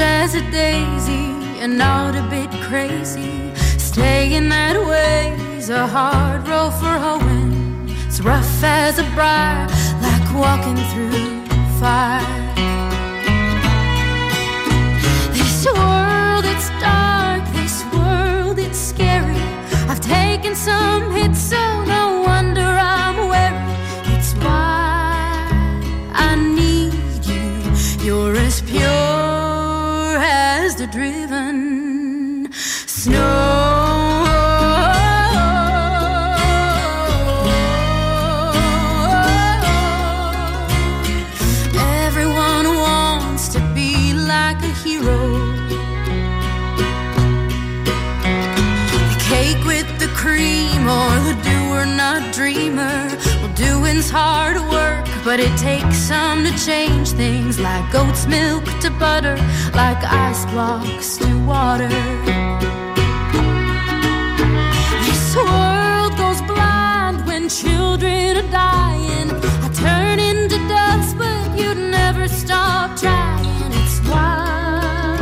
As 0.00 0.34
a 0.34 0.40
daisy, 0.50 1.34
and 1.60 1.76
not 1.76 2.16
a 2.16 2.22
bit 2.28 2.50
crazy. 2.62 3.52
Staying 3.78 4.48
that 4.48 4.76
way's 4.76 5.68
a 5.68 5.86
hard 5.86 6.48
road 6.48 6.72
for 6.80 6.96
hoeing. 6.98 7.88
It's 8.06 8.20
rough 8.20 8.64
as 8.64 8.98
a 8.98 9.04
briar, 9.14 9.68
like 10.00 10.26
walking 10.34 10.76
through 10.90 11.44
fire. 11.78 12.24
This 15.32 15.66
world, 15.66 16.44
it's 16.44 16.70
dark. 16.80 17.42
This 17.52 17.84
world, 17.92 18.58
it's 18.58 18.78
scary. 18.78 19.42
I've 19.88 20.00
taken 20.00 20.54
some 20.54 21.12
hits, 21.12 21.40
so 21.40 21.84
no 21.84 22.19
doing's 53.90 54.10
hard 54.10 54.56
work, 54.70 55.04
but 55.24 55.40
it 55.40 55.56
takes 55.58 55.96
some 55.96 56.44
to 56.44 56.52
change 56.64 57.10
things 57.10 57.58
like 57.58 57.90
goat's 57.92 58.26
milk 58.26 58.64
to 58.80 58.90
butter, 58.90 59.36
like 59.74 59.98
ice 60.04 60.44
blocks 60.46 61.16
to 61.18 61.44
water. 61.44 61.88
This 65.06 65.36
world 65.36 66.12
goes 66.16 66.40
blind 66.42 67.26
when 67.26 67.48
children 67.48 68.36
are 68.36 68.50
dying. 68.50 69.30
I 69.64 69.68
turn 69.74 70.18
into 70.20 70.56
dust, 70.68 71.18
but 71.18 71.58
you'd 71.58 71.78
never 71.90 72.28
stop 72.28 72.96
trying. 72.96 73.72
It's 73.80 73.98
why 74.08 75.18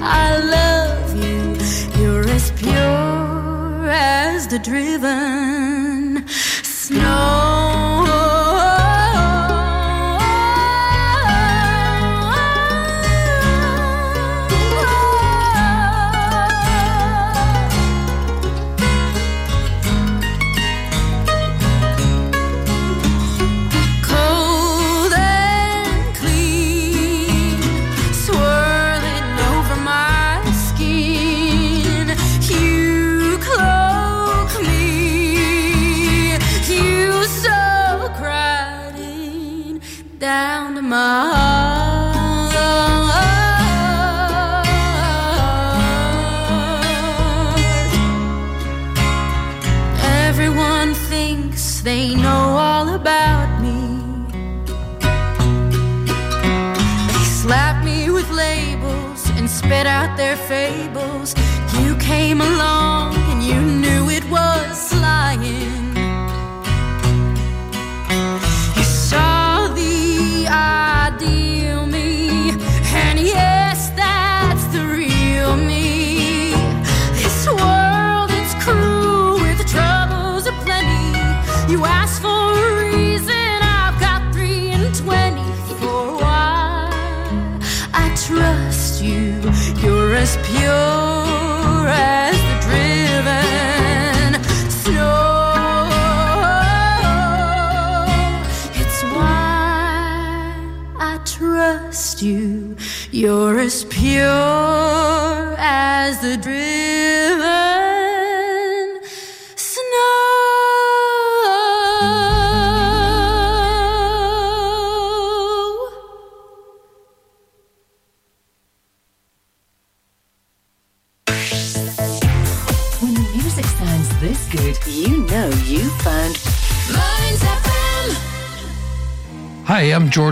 I 0.00 0.38
love 0.56 1.16
you. 1.16 2.00
You're 2.00 2.28
as 2.28 2.50
pure 2.52 3.90
as 3.90 4.46
the 4.46 4.58
driven 4.58 5.45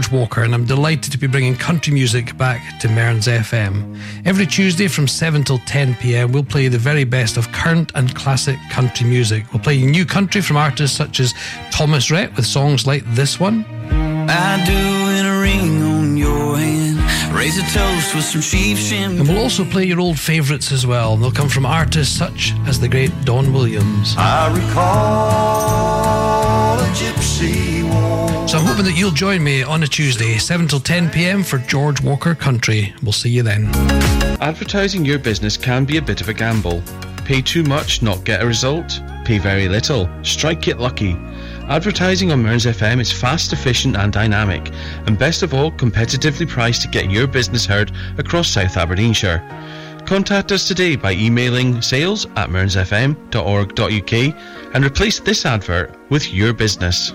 George 0.04 0.12
Walker, 0.12 0.42
and 0.42 0.54
I'm 0.54 0.66
delighted 0.66 1.12
to 1.12 1.18
be 1.18 1.26
bringing 1.26 1.56
country 1.56 1.92
music 1.92 2.36
back 2.36 2.78
to 2.80 2.88
Mearns 2.88 3.26
FM. 3.26 3.98
Every 4.26 4.46
Tuesday 4.46 4.86
from 4.88 5.08
7 5.08 5.44
till 5.44 5.58
10 5.60 5.94
pm, 5.94 6.32
we'll 6.32 6.44
play 6.44 6.68
the 6.68 6.78
very 6.78 7.04
best 7.04 7.38
of 7.38 7.50
current 7.52 7.90
and 7.94 8.14
classic 8.14 8.58
country 8.70 9.06
music. 9.06 9.50
We'll 9.52 9.62
play 9.62 9.80
new 9.82 10.04
country 10.04 10.42
from 10.42 10.58
artists 10.58 10.96
such 10.96 11.20
as 11.20 11.32
Thomas 11.70 12.10
Rhett 12.10 12.36
with 12.36 12.44
songs 12.44 12.86
like 12.86 13.02
this 13.14 13.40
one. 13.40 13.64
I 14.28 14.62
do 14.66 14.72
in 14.72 15.24
a 15.26 15.40
ring 15.40 15.82
on 15.82 16.16
your 16.18 16.58
hand. 16.58 16.98
Raise 17.34 17.56
a 17.56 17.62
toast 17.72 18.14
with 18.14 18.24
some 18.24 18.42
sheep 18.42 18.76
shin. 18.76 19.18
And 19.18 19.28
we'll 19.28 19.38
also 19.38 19.64
play 19.64 19.84
your 19.84 20.00
old 20.00 20.18
favourites 20.18 20.70
as 20.72 20.86
well. 20.86 21.16
They'll 21.16 21.30
come 21.30 21.48
from 21.48 21.64
artists 21.64 22.14
such 22.14 22.52
as 22.66 22.78
the 22.78 22.88
great 22.88 23.12
Don 23.24 23.52
Williams. 23.54 24.14
I 24.18 24.48
recall 24.54 24.74
a 26.78 26.88
gypsy. 26.92 27.73
So 28.54 28.60
I'm 28.60 28.66
hoping 28.66 28.84
that 28.84 28.96
you'll 28.96 29.10
join 29.10 29.42
me 29.42 29.64
on 29.64 29.82
a 29.82 29.86
Tuesday, 29.88 30.38
7 30.38 30.68
till 30.68 30.78
10 30.78 31.10
pm 31.10 31.42
for 31.42 31.58
George 31.58 32.00
Walker 32.00 32.36
Country. 32.36 32.94
We'll 33.02 33.10
see 33.10 33.30
you 33.30 33.42
then. 33.42 33.66
Advertising 34.40 35.04
your 35.04 35.18
business 35.18 35.56
can 35.56 35.84
be 35.84 35.96
a 35.96 36.02
bit 36.02 36.20
of 36.20 36.28
a 36.28 36.34
gamble. 36.34 36.80
Pay 37.24 37.42
too 37.42 37.64
much, 37.64 38.00
not 38.00 38.22
get 38.22 38.44
a 38.44 38.46
result. 38.46 39.00
Pay 39.24 39.38
very 39.38 39.66
little, 39.66 40.08
strike 40.22 40.60
get 40.60 40.78
lucky. 40.78 41.16
Advertising 41.68 42.30
on 42.30 42.44
Mearns 42.44 42.64
FM 42.64 43.00
is 43.00 43.10
fast, 43.10 43.52
efficient, 43.52 43.96
and 43.96 44.12
dynamic, 44.12 44.70
and 45.08 45.18
best 45.18 45.42
of 45.42 45.52
all, 45.52 45.72
competitively 45.72 46.48
priced 46.48 46.82
to 46.82 46.88
get 46.88 47.10
your 47.10 47.26
business 47.26 47.66
heard 47.66 47.90
across 48.18 48.48
South 48.48 48.76
Aberdeenshire. 48.76 49.42
Contact 50.06 50.52
us 50.52 50.68
today 50.68 50.94
by 50.94 51.12
emailing 51.14 51.82
sales 51.82 52.26
at 52.36 52.50
mearnsfm.org.uk 52.50 54.12
and 54.74 54.84
replace 54.84 55.18
this 55.18 55.44
advert 55.44 55.98
with 56.08 56.32
your 56.32 56.52
business. 56.52 57.14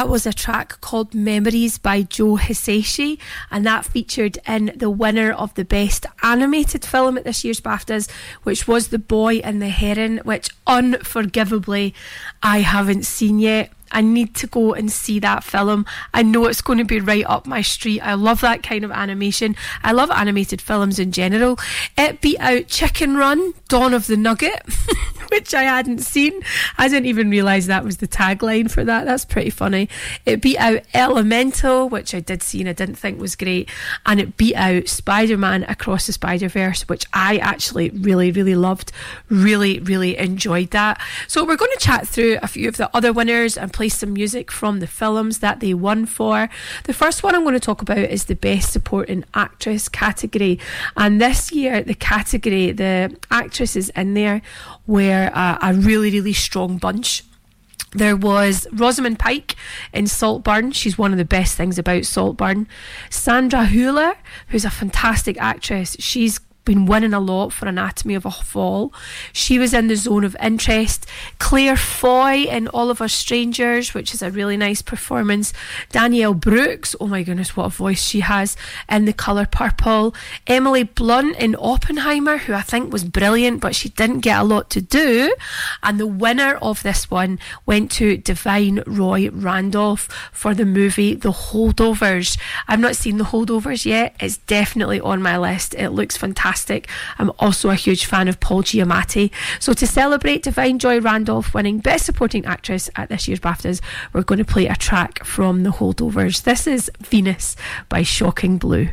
That 0.00 0.08
was 0.08 0.24
a 0.24 0.32
track 0.32 0.80
called 0.80 1.12
Memories 1.12 1.76
by 1.76 2.00
Joe 2.00 2.38
Hisaishi, 2.38 3.18
and 3.50 3.66
that 3.66 3.84
featured 3.84 4.38
in 4.48 4.72
the 4.74 4.88
winner 4.88 5.30
of 5.30 5.52
the 5.56 5.64
Best 5.66 6.06
Animated 6.22 6.86
Film 6.86 7.18
at 7.18 7.24
this 7.24 7.44
year's 7.44 7.60
BAFTAs, 7.60 8.10
which 8.42 8.66
was 8.66 8.88
The 8.88 8.98
Boy 8.98 9.40
and 9.44 9.60
the 9.60 9.68
Heron, 9.68 10.16
which 10.24 10.48
unforgivably 10.66 11.92
I 12.42 12.60
haven't 12.60 13.04
seen 13.04 13.40
yet. 13.40 13.74
I 13.90 14.00
need 14.00 14.34
to 14.36 14.46
go 14.46 14.74
and 14.74 14.90
see 14.90 15.18
that 15.20 15.44
film. 15.44 15.86
I 16.14 16.22
know 16.22 16.46
it's 16.46 16.62
going 16.62 16.78
to 16.78 16.84
be 16.84 17.00
right 17.00 17.24
up 17.26 17.46
my 17.46 17.62
street. 17.62 18.00
I 18.00 18.14
love 18.14 18.40
that 18.40 18.62
kind 18.62 18.84
of 18.84 18.90
animation. 18.90 19.56
I 19.82 19.92
love 19.92 20.10
animated 20.10 20.60
films 20.60 20.98
in 20.98 21.12
general. 21.12 21.58
It 21.96 22.20
beat 22.20 22.40
out 22.40 22.68
Chicken 22.68 23.16
Run, 23.16 23.54
Dawn 23.68 23.94
of 23.94 24.06
the 24.06 24.16
Nugget. 24.16 24.62
which 25.30 25.54
I 25.54 25.62
hadn't 25.62 26.00
seen. 26.00 26.42
I 26.76 26.88
didn't 26.88 27.06
even 27.06 27.30
realise 27.30 27.66
that 27.66 27.84
was 27.84 27.98
the 27.98 28.08
tagline 28.08 28.70
for 28.70 28.84
that. 28.84 29.04
That's 29.04 29.24
pretty 29.24 29.50
funny. 29.50 29.88
It 30.26 30.40
beat 30.40 30.58
out 30.58 30.82
Elemental, 30.92 31.88
which 31.88 32.14
I 32.14 32.20
did 32.20 32.42
see 32.42 32.60
and 32.60 32.68
I 32.68 32.72
didn't 32.72 32.96
think 32.96 33.20
was 33.20 33.36
great. 33.36 33.68
And 34.06 34.20
it 34.20 34.36
beat 34.36 34.54
out 34.54 34.88
Spider 34.88 35.36
Man 35.36 35.64
Across 35.64 36.06
the 36.06 36.12
Spider 36.12 36.48
Verse, 36.48 36.88
which 36.88 37.06
I 37.12 37.38
actually 37.38 37.90
really, 37.90 38.32
really 38.32 38.54
loved. 38.54 38.92
Really, 39.28 39.78
really 39.80 40.16
enjoyed 40.16 40.70
that. 40.70 41.00
So 41.28 41.44
we're 41.44 41.56
going 41.56 41.72
to 41.72 41.84
chat 41.84 42.08
through 42.08 42.38
a 42.42 42.48
few 42.48 42.68
of 42.68 42.76
the 42.76 42.94
other 42.94 43.12
winners 43.12 43.56
and 43.56 43.72
play 43.80 43.88
some 43.88 44.12
music 44.12 44.52
from 44.52 44.80
the 44.80 44.86
films 44.86 45.38
that 45.38 45.60
they 45.60 45.72
won 45.72 46.04
for. 46.04 46.50
The 46.84 46.92
first 46.92 47.22
one 47.22 47.34
I'm 47.34 47.44
going 47.44 47.54
to 47.54 47.58
talk 47.60 47.80
about 47.80 47.96
is 47.96 48.26
the 48.26 48.34
Best 48.34 48.74
Supporting 48.74 49.24
Actress 49.32 49.88
category. 49.88 50.58
And 50.98 51.18
this 51.18 51.50
year, 51.50 51.82
the 51.82 51.94
category, 51.94 52.72
the 52.72 53.16
actresses 53.30 53.88
in 53.96 54.12
there 54.12 54.42
were 54.86 55.30
uh, 55.32 55.56
a 55.62 55.72
really, 55.72 56.10
really 56.10 56.34
strong 56.34 56.76
bunch. 56.76 57.24
There 57.92 58.16
was 58.16 58.66
Rosamund 58.70 59.18
Pike 59.18 59.56
in 59.94 60.06
Saltburn. 60.06 60.72
She's 60.72 60.98
one 60.98 61.12
of 61.12 61.18
the 61.18 61.24
best 61.24 61.56
things 61.56 61.78
about 61.78 62.04
Saltburn. 62.04 62.68
Sandra 63.08 63.64
Hüller, 63.64 64.14
who's 64.48 64.66
a 64.66 64.70
fantastic 64.70 65.40
actress. 65.40 65.96
She's 65.98 66.38
been 66.70 66.86
winning 66.86 67.12
a 67.12 67.18
lot 67.18 67.52
for 67.52 67.66
Anatomy 67.66 68.14
of 68.14 68.24
a 68.24 68.30
Fall. 68.30 68.94
She 69.32 69.58
was 69.58 69.74
in 69.74 69.88
the 69.88 69.96
zone 69.96 70.22
of 70.22 70.36
interest. 70.40 71.04
Claire 71.40 71.76
Foy 71.76 72.44
in 72.44 72.68
All 72.68 72.88
of 72.88 73.00
Oliver 73.00 73.08
Strangers, 73.08 73.94
which 73.94 74.12
is 74.12 74.20
a 74.20 74.30
really 74.30 74.58
nice 74.58 74.82
performance. 74.82 75.54
Danielle 75.90 76.34
Brooks, 76.34 76.94
oh 77.00 77.06
my 77.06 77.22
goodness, 77.22 77.56
what 77.56 77.64
a 77.64 77.70
voice 77.70 78.02
she 78.02 78.20
has 78.20 78.58
in 78.90 79.06
The 79.06 79.14
Colour 79.14 79.46
Purple. 79.46 80.14
Emily 80.46 80.82
Blunt 80.82 81.36
in 81.36 81.56
Oppenheimer, 81.58 82.36
who 82.36 82.52
I 82.52 82.60
think 82.60 82.92
was 82.92 83.04
brilliant, 83.04 83.62
but 83.62 83.74
she 83.74 83.88
didn't 83.88 84.20
get 84.20 84.38
a 84.38 84.44
lot 84.44 84.68
to 84.70 84.82
do. 84.82 85.34
And 85.82 85.98
the 85.98 86.06
winner 86.06 86.56
of 86.60 86.82
this 86.82 87.10
one 87.10 87.38
went 87.64 87.90
to 87.92 88.18
Da'Vine 88.18 88.84
Joy 88.94 89.30
Randolph 89.30 90.06
for 90.30 90.52
the 90.52 90.66
movie 90.66 91.14
The 91.14 91.32
Holdovers. 91.32 92.38
I've 92.68 92.80
not 92.80 92.96
seen 92.96 93.16
The 93.16 93.24
Holdovers 93.24 93.86
yet. 93.86 94.14
It's 94.20 94.36
definitely 94.36 95.00
on 95.00 95.22
my 95.22 95.38
list. 95.38 95.74
It 95.74 95.88
looks 95.88 96.18
fantastic. 96.18 96.59
I'm 97.18 97.32
also 97.38 97.70
a 97.70 97.74
huge 97.74 98.04
fan 98.04 98.28
of 98.28 98.40
Paul 98.40 98.62
Giamatti. 98.62 99.30
So 99.58 99.72
to 99.72 99.86
celebrate 99.86 100.44
Da'Vine 100.44 100.78
Joy 100.78 101.00
Randolph 101.00 101.54
winning 101.54 101.78
Best 101.78 102.06
Supporting 102.06 102.44
Actress 102.44 102.90
at 102.96 103.08
this 103.08 103.26
year's 103.28 103.40
BAFTAs, 103.40 103.80
we're 104.12 104.22
going 104.22 104.38
to 104.38 104.44
play 104.44 104.66
a 104.66 104.76
track 104.76 105.24
from 105.24 105.62
The 105.62 105.70
Holdovers. 105.70 106.42
This 106.42 106.66
is 106.66 106.90
Venus 107.00 107.56
by 107.88 108.02
Shocking 108.02 108.58
Blue. 108.58 108.88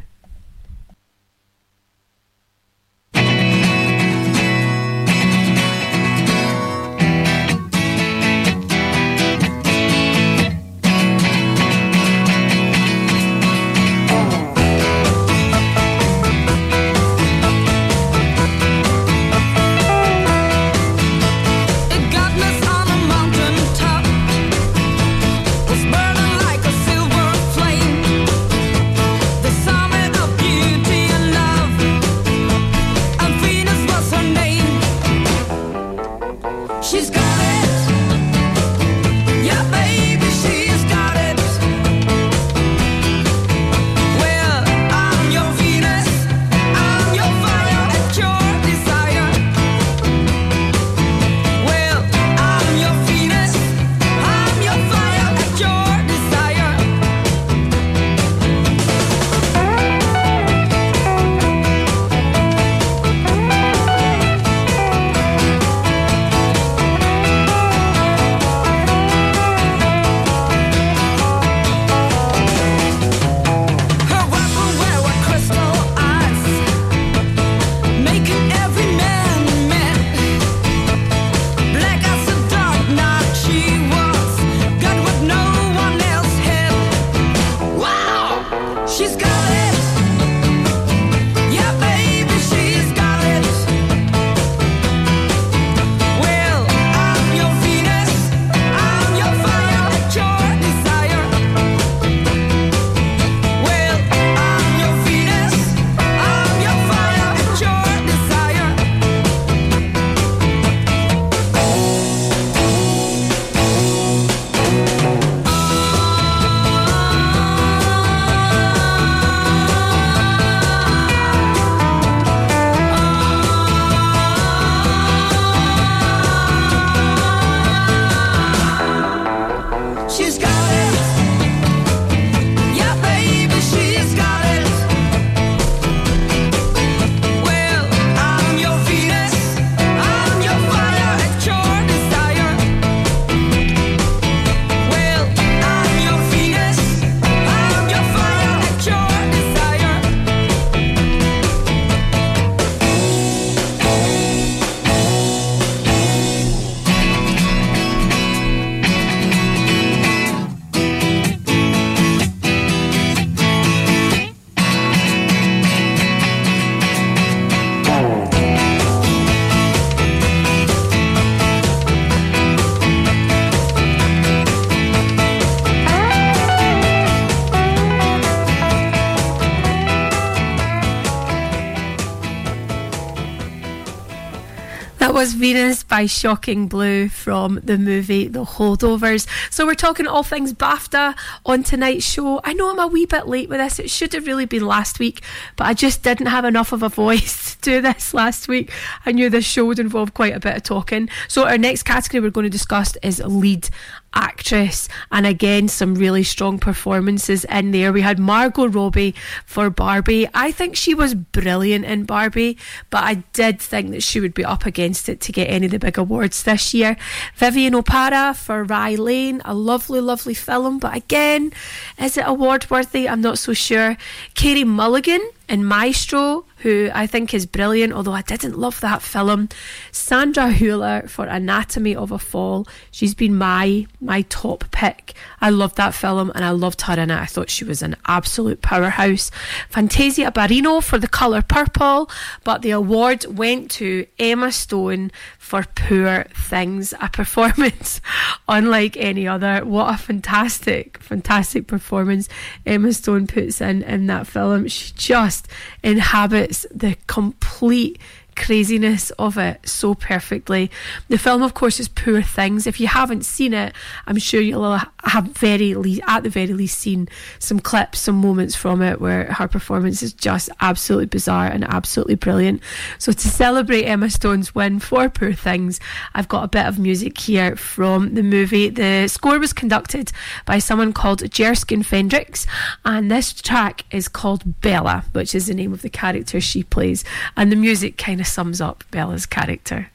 Was 185.18 185.34
Venus 185.34 185.84
by 185.84 186.06
Shocking 186.06 186.68
Blue 186.68 187.10
from 187.10 187.60
the 187.64 187.80
movie 187.80 188.28
The 188.28 188.46
Holdovers. 188.46 189.26
So 189.52 189.66
we're 189.66 189.74
talking 189.74 190.06
all 190.06 190.22
things 190.22 190.54
BAFTA 190.54 191.18
on 191.44 191.64
tonight's 191.64 192.06
show. 192.06 192.40
I 192.44 192.54
know 192.54 192.70
I'm 192.70 192.78
a 192.78 192.86
wee 192.86 193.08
bit 193.08 193.28
late 193.28 193.50
with 193.50 193.58
this. 193.58 193.80
It 193.80 193.90
should 193.90 194.14
have 194.14 194.28
really 194.28 194.46
been 194.46 194.64
last 194.64 195.00
week, 195.00 195.24
but 195.56 195.66
I 195.66 195.74
just 195.74 196.04
didn't 196.04 196.28
have 196.28 196.46
enough 196.46 196.72
of 196.72 196.84
a 196.84 196.90
voice 196.90 197.56
to 197.62 197.62
do 197.62 197.82
this 197.82 198.14
last 198.14 198.48
week. 198.48 198.72
I 199.08 199.12
knew 199.12 199.28
this 199.32 199.44
show 199.44 199.66
would 199.66 199.80
involve 199.80 200.14
quite 200.14 200.36
a 200.36 200.40
bit 200.40 200.56
of 200.56 200.62
talking. 200.62 201.10
So 201.28 201.48
our 201.48 201.58
next 201.58 201.82
category 201.82 202.22
we're 202.22 202.30
going 202.30 202.44
to 202.44 202.52
discuss 202.52 202.96
is 203.02 203.20
lead 203.20 203.70
Actress. 204.14 204.88
And 205.18 205.26
again, 205.26 205.68
some 205.68 205.96
really 205.96 206.22
strong 206.22 206.60
performances 206.60 207.44
in 207.46 207.72
there. 207.72 207.92
We 207.92 208.02
had 208.02 208.20
Margot 208.20 208.68
Robbie 208.68 209.16
for 209.48 209.72
Barbie. 209.72 210.28
I 210.32 210.52
think 210.52 210.76
she 210.76 210.94
was 210.94 211.16
brilliant 211.16 211.86
in 211.86 212.04
Barbie, 212.04 212.56
but 212.92 213.04
I 213.04 213.16
did 213.34 213.60
think 213.60 213.90
that 213.90 214.04
she 214.04 214.20
would 214.20 214.36
be 214.36 214.46
up 214.46 214.68
against 214.68 215.10
it 215.10 215.20
to 215.22 215.32
get 215.32 215.46
any 215.46 215.66
of 215.66 215.72
the 215.72 215.80
big 215.80 215.98
awards 215.98 216.44
this 216.44 216.72
year. 216.72 216.98
Vivian 217.34 217.74
Oparah 217.74 218.36
for 218.36 218.64
Rye 218.64 218.94
Lane, 218.94 219.42
a 219.44 219.56
lovely, 219.56 220.02
lovely 220.02 220.36
film, 220.36 220.78
but 220.78 220.96
again, 220.96 221.52
is 222.00 222.16
it 222.16 222.28
award 222.28 222.70
worthy? 222.70 223.10
I'm 223.10 223.22
not 223.22 223.40
so 223.40 223.54
sure. 223.54 223.98
Carey 224.36 224.66
Mulligan 224.66 225.32
in 225.50 225.66
Maestro, 225.66 226.46
who 226.60 226.90
I 226.94 227.06
think 227.06 227.34
is 227.34 227.46
brilliant, 227.46 227.94
although 227.94 228.14
I 228.14 228.24
didn't 228.24 228.58
love 228.58 228.82
that 228.82 229.02
film. 229.02 229.50
Sandra 229.92 230.52
Hüller 230.52 231.10
for 231.10 231.26
Anatomy 231.26 231.96
of 231.96 232.12
a 232.12 232.18
Fall. 232.20 232.68
She's 232.92 233.14
been 233.14 233.36
my 233.36 233.86
my 234.02 234.24
top 234.24 234.70
pick. 234.72 235.14
I 235.40 235.50
loved 235.50 235.78
that 235.78 235.94
film 235.94 236.32
and 236.34 236.44
I 236.44 236.50
loved 236.52 236.82
her 236.82 236.94
in 236.94 237.12
it. 237.12 237.20
I 237.20 237.26
thought 237.26 237.50
she 237.50 237.64
was 237.64 237.82
an 237.82 237.96
absolute 238.06 238.62
powerhouse. 238.62 239.30
Fantasia 239.70 240.32
Barrino 240.32 240.84
for 240.84 240.98
The 240.98 241.08
Colour 241.08 241.42
Purple, 241.42 242.10
but 242.44 242.64
the 242.64 242.72
award 242.72 243.26
went 243.26 243.70
to 243.72 244.08
Emma 244.18 244.52
Stone 244.52 245.12
for 245.38 245.64
Poor 245.76 246.26
Things, 246.34 246.94
a 247.00 247.10
performance 247.18 248.02
unlike 248.48 248.98
any 248.98 249.28
other. 249.28 249.64
What 249.64 249.94
a 249.94 249.98
fantastic, 249.98 250.98
fantastic 251.04 251.68
performance 251.68 252.28
Emma 252.66 252.94
Stone 252.94 253.28
puts 253.28 253.62
in 253.62 253.84
in 253.84 254.08
that 254.08 254.26
film. 254.26 254.68
She 254.68 254.94
just 254.96 255.48
inhabits 255.84 256.47
the 256.74 256.96
complete 257.08 258.00
craziness 258.38 259.10
of 259.12 259.38
it 259.38 259.68
so 259.68 259.96
perfectly. 259.96 260.72
The 261.10 261.18
film, 261.18 261.42
of 261.42 261.54
course, 261.54 261.80
is 261.80 261.90
Poor 261.90 262.22
Things. 262.22 262.68
If 262.68 262.80
you 262.80 262.88
haven't 262.88 263.26
seen 263.26 263.54
it, 263.54 263.74
I'm 264.06 264.18
sure 264.20 264.40
you'll 264.40 264.80
have 265.04 265.26
very 265.26 265.74
le- 265.76 266.00
at 266.08 266.24
the 266.24 266.30
very 266.30 266.54
least 266.54 266.78
seen 266.78 267.10
some 267.40 267.60
clips, 267.60 268.00
some 268.00 268.16
moments 268.16 268.56
from 268.56 268.82
it 268.82 269.02
where 269.02 269.34
her 269.34 269.48
performance 269.48 270.04
is 270.04 270.14
just 270.14 270.50
absolutely 270.62 271.08
bizarre 271.08 271.48
and 271.48 271.64
absolutely 271.64 272.16
brilliant. 272.16 272.62
So 273.00 273.12
to 273.12 273.28
celebrate 273.28 273.86
Emma 273.86 274.10
Stone's 274.10 274.54
win 274.54 274.80
for 274.80 275.10
Poor 275.10 275.34
Things, 275.34 275.80
I've 276.14 276.28
got 276.28 276.44
a 276.44 276.48
bit 276.48 276.66
of 276.66 276.78
music 276.78 277.18
here 277.18 277.56
from 277.56 278.14
the 278.14 278.24
movie. 278.24 278.70
The 278.70 279.08
score 279.08 279.40
was 279.40 279.52
conducted 279.54 280.12
by 280.46 280.60
someone 280.60 280.94
called 280.94 281.30
Jerskin 281.32 281.82
Fendrix, 281.82 282.46
and 282.86 283.10
this 283.10 283.34
track 283.34 283.84
is 283.92 284.08
called 284.08 284.62
Bella, 284.62 285.06
which 285.14 285.34
is 285.34 285.48
the 285.48 285.56
name 285.56 285.74
of 285.74 285.82
the 285.82 285.90
character 285.90 286.40
she 286.40 286.64
plays, 286.64 287.04
and 287.36 287.52
the 287.52 287.56
music 287.56 287.98
kind 287.98 288.22
of 288.22 288.27
sums 288.28 288.62
up 288.62 288.84
Bella's 288.92 289.26
character. 289.26 289.90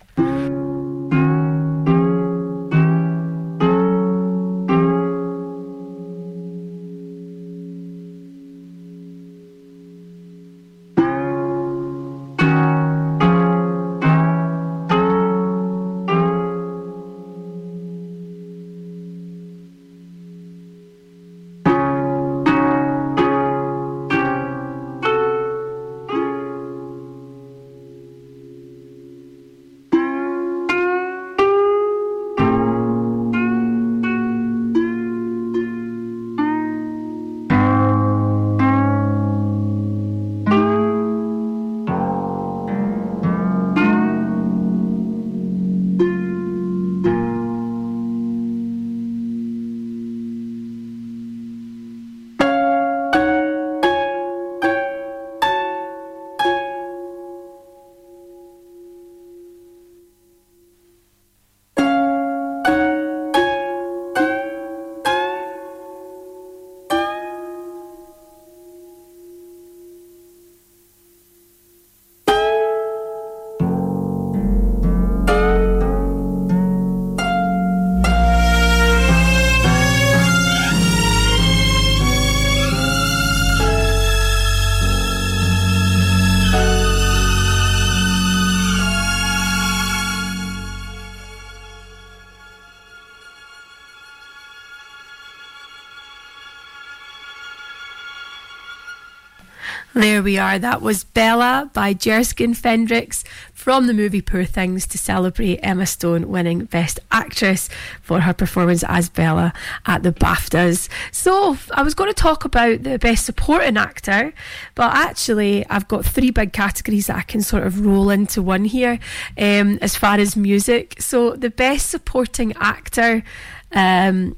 There 100.23 100.27
we 100.27 100.39
are. 100.39 100.57
That 100.57 100.83
was 100.83 101.03
Bella 101.03 101.69
by 101.73 101.95
Jerskin 101.95 102.55
Fendrix 102.55 103.25
from 103.53 103.89
the 103.89 103.93
movie 103.93 104.23
Poor 104.23 104.45
Things 104.45 104.87
to 104.87 104.97
celebrate 104.97 105.59
Emma 105.65 105.85
Stone 105.85 106.29
winning 106.29 106.67
Best 106.67 107.01
Actress 107.11 107.69
for 108.01 108.21
her 108.21 108.33
performance 108.33 108.85
as 108.87 109.09
Bella 109.09 109.53
at 109.85 110.05
the 110.05 110.13
BAFTAs. 110.13 110.89
So, 111.11 111.59
I 111.73 111.83
was 111.83 111.95
going 111.95 112.09
to 112.09 112.15
talk 112.15 112.45
about 112.45 112.85
the 112.85 113.01
Best 113.01 113.27
Supporting 113.27 113.77
Actor, 113.77 114.33
but 114.77 114.95
actually, 114.95 115.67
I've 115.69 115.89
got 115.89 116.05
three 116.05 116.31
big 116.31 116.53
categories 116.53 117.09
that 117.09 117.17
I 117.17 117.23
can 117.23 117.43
sort 117.43 117.65
of 117.65 117.85
roll 117.85 118.09
into 118.09 118.43
one 118.43 118.65
here 118.65 119.01
um, 119.37 119.81
as 119.83 119.97
far 119.97 120.21
as 120.21 120.37
music. 120.37 121.03
So, 121.03 121.33
the 121.33 121.51
Best 121.51 121.91
Supporting 121.91 122.53
Actor. 122.61 123.25
Um, 123.73 124.37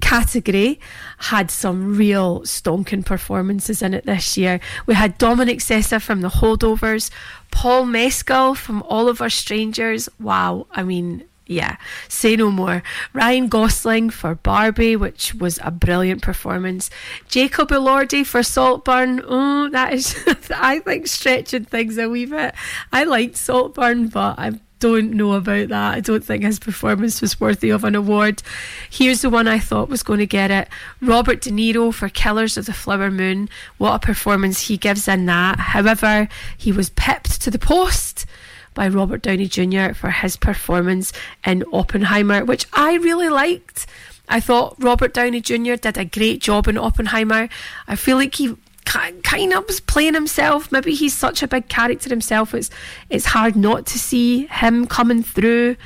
category 0.00 0.80
had 1.18 1.50
some 1.50 1.96
real 1.96 2.40
stonking 2.42 3.04
performances 3.04 3.82
in 3.82 3.94
it 3.94 4.06
this 4.06 4.36
year. 4.36 4.60
We 4.86 4.94
had 4.94 5.18
Dominic 5.18 5.58
Sessa 5.58 6.00
from 6.00 6.20
The 6.20 6.28
Holdovers, 6.28 7.10
Paul 7.50 7.86
Mescal 7.86 8.54
from 8.54 8.82
All 8.84 9.08
of 9.08 9.20
Our 9.20 9.30
Strangers. 9.30 10.08
Wow, 10.20 10.66
I 10.70 10.82
mean, 10.82 11.24
yeah, 11.46 11.76
say 12.08 12.34
no 12.36 12.50
more. 12.50 12.82
Ryan 13.12 13.48
Gosling 13.48 14.10
for 14.10 14.34
Barbie, 14.34 14.96
which 14.96 15.34
was 15.34 15.60
a 15.62 15.70
brilliant 15.70 16.22
performance. 16.22 16.90
Jacob 17.28 17.68
Elordi 17.68 18.26
for 18.26 18.42
Saltburn. 18.42 19.22
Oh, 19.24 19.68
that 19.70 19.92
is, 19.92 20.16
I 20.50 20.80
think, 20.80 21.06
stretching 21.06 21.64
things 21.64 21.98
a 21.98 22.08
wee 22.08 22.26
bit. 22.26 22.54
I 22.92 23.04
liked 23.04 23.36
Saltburn, 23.36 24.08
but 24.08 24.34
I'm 24.38 24.60
don't 24.78 25.12
know 25.12 25.32
about 25.32 25.68
that. 25.68 25.94
I 25.94 26.00
don't 26.00 26.24
think 26.24 26.42
his 26.42 26.58
performance 26.58 27.20
was 27.20 27.40
worthy 27.40 27.70
of 27.70 27.84
an 27.84 27.94
award. 27.94 28.42
Here's 28.90 29.22
the 29.22 29.30
one 29.30 29.48
I 29.48 29.58
thought 29.58 29.88
was 29.88 30.02
going 30.02 30.18
to 30.18 30.26
get 30.26 30.50
it 30.50 30.68
Robert 31.00 31.40
De 31.40 31.50
Niro 31.50 31.92
for 31.92 32.08
Killers 32.08 32.56
of 32.56 32.66
the 32.66 32.72
Flower 32.72 33.10
Moon. 33.10 33.48
What 33.78 33.94
a 33.94 33.98
performance 34.06 34.62
he 34.62 34.76
gives 34.76 35.08
in 35.08 35.26
that. 35.26 35.58
However, 35.58 36.28
he 36.56 36.72
was 36.72 36.90
pipped 36.90 37.40
to 37.42 37.50
the 37.50 37.58
post 37.58 38.26
by 38.74 38.88
Robert 38.88 39.22
Downey 39.22 39.48
Jr. 39.48 39.94
for 39.94 40.10
his 40.10 40.36
performance 40.36 41.12
in 41.44 41.64
Oppenheimer, 41.72 42.44
which 42.44 42.66
I 42.72 42.94
really 42.96 43.28
liked. 43.28 43.86
I 44.28 44.40
thought 44.40 44.76
Robert 44.78 45.14
Downey 45.14 45.40
Jr. 45.40 45.74
did 45.74 45.96
a 45.96 46.04
great 46.04 46.40
job 46.40 46.68
in 46.68 46.76
Oppenheimer. 46.76 47.48
I 47.88 47.96
feel 47.96 48.16
like 48.16 48.34
he 48.34 48.56
kind 48.86 49.52
of 49.52 49.66
was 49.66 49.80
playing 49.80 50.14
himself. 50.14 50.72
Maybe 50.72 50.94
he's 50.94 51.14
such 51.14 51.42
a 51.42 51.48
big 51.48 51.68
character 51.68 52.08
himself. 52.08 52.54
It's 52.54 52.70
it's 53.10 53.26
hard 53.26 53.56
not 53.56 53.86
to 53.86 53.98
see 53.98 54.46
him 54.46 54.86
coming 54.86 55.22
through. 55.22 55.76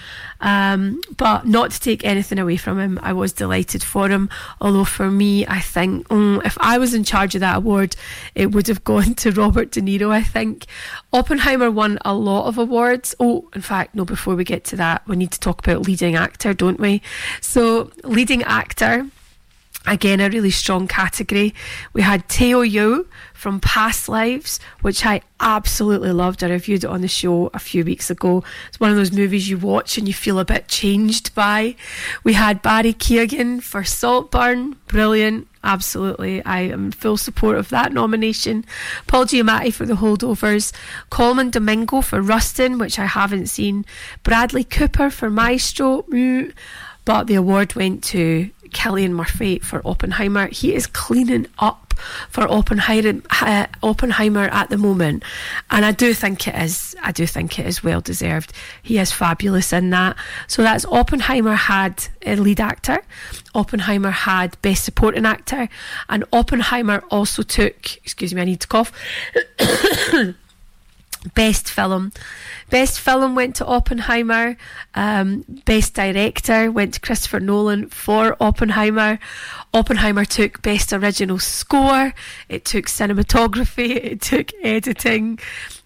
Um, 0.42 1.02
but 1.18 1.46
not 1.46 1.70
to 1.70 1.80
take 1.80 2.02
anything 2.02 2.38
away 2.38 2.56
from 2.56 2.78
him, 2.78 2.98
I 3.02 3.12
was 3.12 3.32
delighted 3.32 3.82
for 3.82 4.08
him. 4.08 4.30
Although 4.60 4.84
for 4.84 5.10
me, 5.10 5.46
I 5.46 5.60
think 5.60 6.08
mm, 6.08 6.44
if 6.46 6.56
I 6.60 6.78
was 6.78 6.94
in 6.94 7.04
charge 7.04 7.34
of 7.34 7.40
that 7.40 7.58
award, 7.58 7.94
it 8.34 8.52
would 8.52 8.66
have 8.68 8.82
gone 8.92 9.14
to 9.16 9.32
Robert 9.32 9.70
De 9.70 9.82
Niro. 9.82 10.10
I 10.10 10.22
think 10.22 10.66
Oppenheimer 11.12 11.70
won 11.70 11.98
a 12.04 12.14
lot 12.14 12.46
of 12.46 12.56
awards. 12.56 13.14
Oh, 13.20 13.50
in 13.54 13.60
fact, 13.60 13.94
no. 13.94 14.04
Before 14.04 14.34
we 14.34 14.44
get 14.44 14.64
to 14.64 14.76
that, 14.76 15.06
we 15.06 15.16
need 15.16 15.30
to 15.32 15.40
talk 15.40 15.58
about 15.58 15.86
leading 15.86 16.16
actor, 16.16 16.54
don't 16.54 16.80
we? 16.80 17.02
So 17.40 17.90
leading 18.02 18.42
actor 18.44 19.06
Again, 19.86 20.20
a 20.20 20.28
really 20.28 20.50
strong 20.50 20.86
category. 20.86 21.54
We 21.94 22.02
had 22.02 22.28
Teo 22.28 22.60
Yoo 22.60 23.08
from 23.32 23.60
Past 23.60 24.10
Lives, 24.10 24.60
which 24.82 25.06
I 25.06 25.22
absolutely 25.40 26.12
loved. 26.12 26.44
I 26.44 26.50
reviewed 26.50 26.84
it 26.84 26.90
on 26.90 27.00
the 27.00 27.08
show 27.08 27.50
a 27.54 27.58
few 27.58 27.82
weeks 27.82 28.10
ago. 28.10 28.44
It's 28.68 28.78
one 28.78 28.90
of 28.90 28.96
those 28.96 29.10
movies 29.10 29.48
you 29.48 29.56
watch 29.56 29.96
and 29.96 30.06
you 30.06 30.12
feel 30.12 30.38
a 30.38 30.44
bit 30.44 30.68
changed 30.68 31.34
by. 31.34 31.76
We 32.22 32.34
had 32.34 32.60
Barry 32.60 32.92
Keoghan 32.92 33.62
for 33.62 33.82
Saltburn, 33.82 34.76
brilliant. 34.86 35.48
Absolutely, 35.64 36.44
I 36.44 36.60
am 36.60 36.90
full 36.90 37.16
support 37.16 37.56
of 37.56 37.70
that 37.70 37.92
nomination. 37.92 38.66
Paul 39.06 39.24
Giamatti 39.24 39.72
for 39.72 39.86
The 39.86 39.94
Holdovers, 39.94 40.72
Colman 41.08 41.50
Domingo 41.50 42.02
for 42.02 42.20
Rustin, 42.20 42.78
which 42.78 42.98
I 42.98 43.06
haven't 43.06 43.46
seen, 43.46 43.86
Bradley 44.22 44.64
Cooper 44.64 45.08
for 45.08 45.30
Maestro, 45.30 46.02
mm, 46.02 46.52
but 47.04 47.26
the 47.26 47.34
award 47.34 47.74
went 47.74 48.04
to 48.04 48.50
Cillian 48.70 49.12
Murphy 49.12 49.58
for 49.58 49.80
Oppenheimer. 49.86 50.48
He 50.48 50.74
is 50.74 50.86
cleaning 50.86 51.46
up 51.58 51.94
for 52.28 52.50
Oppenheimer, 52.50 53.20
uh, 53.42 53.66
Oppenheimer 53.82 54.44
at 54.44 54.70
the 54.70 54.78
moment, 54.78 55.22
and 55.70 55.84
I 55.84 55.92
do 55.92 56.14
think 56.14 56.48
it 56.48 56.54
is. 56.54 56.96
I 57.02 57.12
do 57.12 57.26
think 57.26 57.58
it 57.58 57.66
is 57.66 57.84
well 57.84 58.00
deserved. 58.00 58.52
He 58.82 58.98
is 58.98 59.12
fabulous 59.12 59.72
in 59.72 59.90
that. 59.90 60.16
So 60.46 60.62
that's 60.62 60.84
Oppenheimer 60.86 61.54
had 61.54 62.06
a 62.24 62.36
lead 62.36 62.60
actor. 62.60 63.02
Oppenheimer 63.54 64.10
had 64.10 64.60
best 64.62 64.84
supporting 64.84 65.26
actor, 65.26 65.68
and 66.08 66.24
Oppenheimer 66.32 67.02
also 67.10 67.42
took. 67.42 67.96
Excuse 67.98 68.34
me, 68.34 68.42
I 68.42 68.44
need 68.44 68.60
to 68.60 68.68
cough. 68.68 68.92
Best 71.34 71.68
film. 71.68 72.12
Best 72.70 72.98
film 72.98 73.34
went 73.34 73.56
to 73.56 73.66
Oppenheimer. 73.66 74.56
Um, 74.94 75.44
best 75.66 75.94
director 75.94 76.70
went 76.70 76.94
to 76.94 77.00
Christopher 77.00 77.40
Nolan 77.40 77.88
for 77.88 78.36
Oppenheimer. 78.40 79.18
Oppenheimer 79.74 80.24
took 80.24 80.62
best 80.62 80.92
original 80.92 81.38
score. 81.38 82.14
It 82.48 82.64
took 82.64 82.86
cinematography. 82.86 83.90
It 84.10 84.22
took 84.22 84.52
editing. 84.62 85.38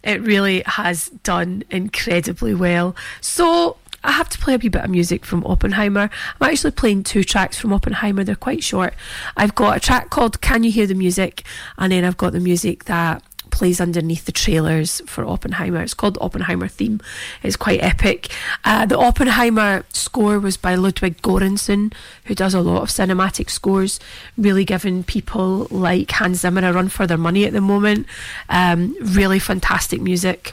It 0.03 0.23
really 0.23 0.63
has 0.67 1.09
done 1.25 1.65
incredibly 1.71 2.55
well. 2.55 2.95
So 3.21 3.77
I 4.05 4.13
have 4.13 4.29
to 4.31 4.39
play 4.39 4.55
a 4.55 4.59
wee 4.59 4.69
bit 4.69 4.85
of 4.85 4.91
music 4.91 5.25
from 5.25 5.45
Oppenheimer. 5.47 6.11
I'm 6.41 6.51
actually 6.51 6.73
playing 6.73 7.05
two 7.05 7.25
tracks 7.25 7.59
from 7.59 7.73
Oppenheimer. 7.73 8.23
They're 8.23 8.37
quite 8.37 8.63
short. 8.63 8.95
I've 9.37 9.55
got 9.55 9.77
a 9.77 9.81
track 9.81 10.11
called 10.11 10.41
Can 10.43 10.63
You 10.63 10.71
Hear 10.71 10.87
the 10.87 10.95
Music? 10.95 11.43
And 11.79 11.91
then 11.91 12.05
I've 12.05 12.19
got 12.19 12.35
the 12.35 12.41
music 12.41 12.85
that 12.85 13.23
plays 13.55 13.81
underneath 13.81 14.25
the 14.25 14.33
trailers 14.33 15.01
for 15.07 15.25
Oppenheimer. 15.25 15.81
It's 15.81 15.95
called 15.95 16.15
the 16.15 16.21
Oppenheimer 16.21 16.67
theme. 16.67 17.01
It's 17.45 17.55
quite 17.55 17.81
epic. 17.85 18.33
Uh, 18.65 18.85
the 18.85 18.99
Oppenheimer 18.99 19.85
score 19.91 20.41
was 20.41 20.57
by 20.57 20.75
Ludwig 20.75 21.23
Göransson, 21.23 21.95
who 22.25 22.35
does 22.35 22.53
a 22.53 22.61
lot 22.61 22.83
of 22.83 22.89
cinematic 22.89 23.49
scores, 23.49 24.01
really 24.37 24.65
giving 24.65 25.05
people 25.05 25.69
like 25.71 26.11
Hans 26.11 26.41
Zimmer 26.41 26.69
a 26.69 26.73
run 26.73 26.89
for 26.89 27.07
their 27.07 27.17
money 27.17 27.45
at 27.45 27.53
the 27.53 27.61
moment. 27.61 28.09
Um, 28.49 28.97
really 29.01 29.39
fantastic 29.39 30.01
music. 30.01 30.53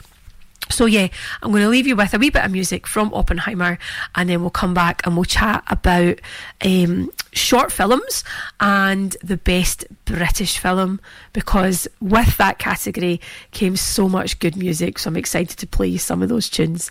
So 0.72 0.86
yeah, 0.86 1.08
I'm 1.42 1.50
going 1.50 1.62
to 1.62 1.68
leave 1.68 1.86
you 1.86 1.96
with 1.96 2.14
a 2.14 2.18
wee 2.18 2.30
bit 2.30 2.44
of 2.44 2.50
music 2.50 2.86
from 2.86 3.12
Oppenheimer, 3.14 3.78
and 4.14 4.28
then 4.28 4.40
we'll 4.40 4.50
come 4.50 4.74
back 4.74 5.06
and 5.06 5.16
we'll 5.16 5.24
chat 5.24 5.62
about 5.68 6.20
um, 6.64 7.10
short 7.32 7.72
films 7.72 8.24
and 8.60 9.16
the 9.22 9.36
best 9.36 9.84
British 10.04 10.58
film 10.58 11.00
because 11.32 11.88
with 12.00 12.36
that 12.36 12.58
category 12.58 13.20
came 13.52 13.76
so 13.76 14.08
much 14.08 14.38
good 14.38 14.56
music. 14.56 14.98
So 14.98 15.08
I'm 15.08 15.16
excited 15.16 15.58
to 15.58 15.66
play 15.66 15.96
some 15.96 16.22
of 16.22 16.28
those 16.28 16.48
tunes. 16.48 16.90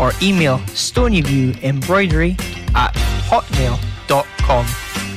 or 0.00 0.12
email 0.22 0.58
stonyviewembroidery 0.74 2.32
at 2.74 2.94
hotmail.com. 3.28 4.66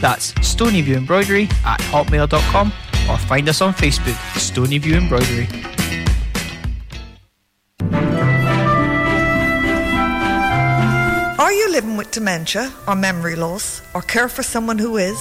That's 0.01 0.33
stonyviewembroidery 0.33 1.51
at 1.65 1.79
hotmail.com 1.81 2.71
or 3.09 3.17
find 3.17 3.49
us 3.49 3.61
on 3.61 3.73
Facebook, 3.73 4.17
Stonyview 4.35 4.93
Embroidery. 4.93 5.47
Are 11.39 11.51
you 11.53 11.71
living 11.71 11.97
with 11.97 12.11
dementia 12.11 12.73
or 12.87 12.95
memory 12.95 13.35
loss 13.35 13.81
or 13.93 14.01
care 14.01 14.27
for 14.27 14.43
someone 14.43 14.77
who 14.77 14.97
is? 14.97 15.17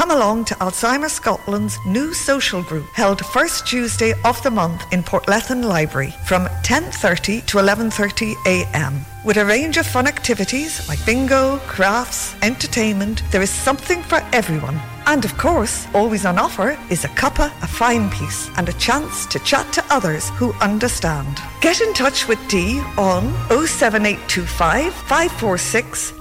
Come 0.00 0.12
along 0.12 0.46
to 0.46 0.54
Alzheimer's 0.54 1.12
Scotland's 1.12 1.78
new 1.84 2.14
social 2.14 2.62
group 2.62 2.86
held 2.94 3.22
first 3.22 3.66
Tuesday 3.66 4.14
of 4.24 4.42
the 4.42 4.50
month 4.50 4.90
in 4.92 5.02
Portlethen 5.02 5.62
Library 5.62 6.14
from 6.24 6.46
10:30 6.62 7.44
to 7.44 7.58
11:30 7.58 8.34
a.m. 8.46 9.04
With 9.26 9.36
a 9.36 9.44
range 9.44 9.76
of 9.76 9.86
fun 9.86 10.06
activities 10.06 10.88
like 10.88 11.04
bingo, 11.04 11.58
crafts, 11.66 12.34
entertainment, 12.40 13.22
there 13.30 13.42
is 13.42 13.50
something 13.50 14.02
for 14.02 14.22
everyone. 14.32 14.80
And 15.10 15.24
of 15.24 15.36
course, 15.36 15.88
always 15.92 16.24
on 16.24 16.38
offer 16.38 16.78
is 16.88 17.04
a 17.04 17.08
cuppa, 17.08 17.46
a 17.64 17.66
fine 17.66 18.08
piece, 18.10 18.48
and 18.56 18.68
a 18.68 18.72
chance 18.74 19.26
to 19.26 19.40
chat 19.40 19.72
to 19.72 19.84
others 19.90 20.30
who 20.38 20.52
understand. 20.60 21.40
Get 21.60 21.80
in 21.80 21.92
touch 21.94 22.28
with 22.28 22.38
Dee 22.46 22.78
on 22.96 23.24
07825 23.48 24.94
546 24.94 26.12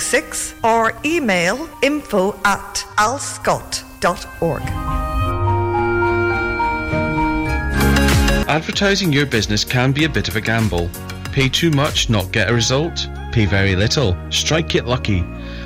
006 0.00 0.54
or 0.62 0.94
email 1.04 1.68
info 1.82 2.38
at 2.44 2.86
alzscot.org. 2.96 4.62
Advertising 8.48 9.12
your 9.12 9.26
business 9.26 9.64
can 9.64 9.90
be 9.90 10.04
a 10.04 10.08
bit 10.08 10.28
of 10.28 10.36
a 10.36 10.40
gamble. 10.40 10.88
Pay 11.32 11.48
too 11.48 11.72
much, 11.72 12.08
not 12.08 12.30
get 12.30 12.48
a 12.48 12.54
result. 12.54 13.08
Pay 13.32 13.46
very 13.46 13.74
little, 13.74 14.16
strike 14.30 14.76
it 14.76 14.86
lucky. 14.86 15.24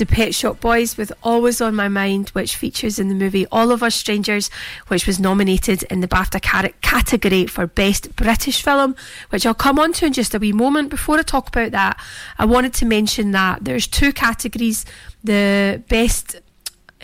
The 0.00 0.06
Pet 0.06 0.34
Shop 0.34 0.58
Boys 0.60 0.96
with 0.96 1.12
Always 1.22 1.60
on 1.60 1.74
My 1.74 1.86
Mind, 1.86 2.30
which 2.30 2.56
features 2.56 2.98
in 2.98 3.08
the 3.10 3.14
movie 3.14 3.46
All 3.52 3.70
of 3.70 3.82
Us 3.82 3.94
Strangers, 3.94 4.48
which 4.88 5.06
was 5.06 5.20
nominated 5.20 5.82
in 5.84 6.00
the 6.00 6.08
BAFTA 6.08 6.40
category 6.80 7.46
for 7.46 7.66
Best 7.66 8.16
British 8.16 8.62
Film, 8.62 8.96
which 9.28 9.44
I'll 9.44 9.52
come 9.52 9.78
on 9.78 9.92
to 9.92 10.06
in 10.06 10.14
just 10.14 10.34
a 10.34 10.38
wee 10.38 10.52
moment. 10.52 10.88
Before 10.88 11.18
I 11.18 11.22
talk 11.22 11.48
about 11.48 11.72
that, 11.72 12.00
I 12.38 12.46
wanted 12.46 12.72
to 12.74 12.86
mention 12.86 13.32
that 13.32 13.62
there's 13.62 13.86
two 13.86 14.14
categories 14.14 14.86
the 15.22 15.82
Best 15.90 16.40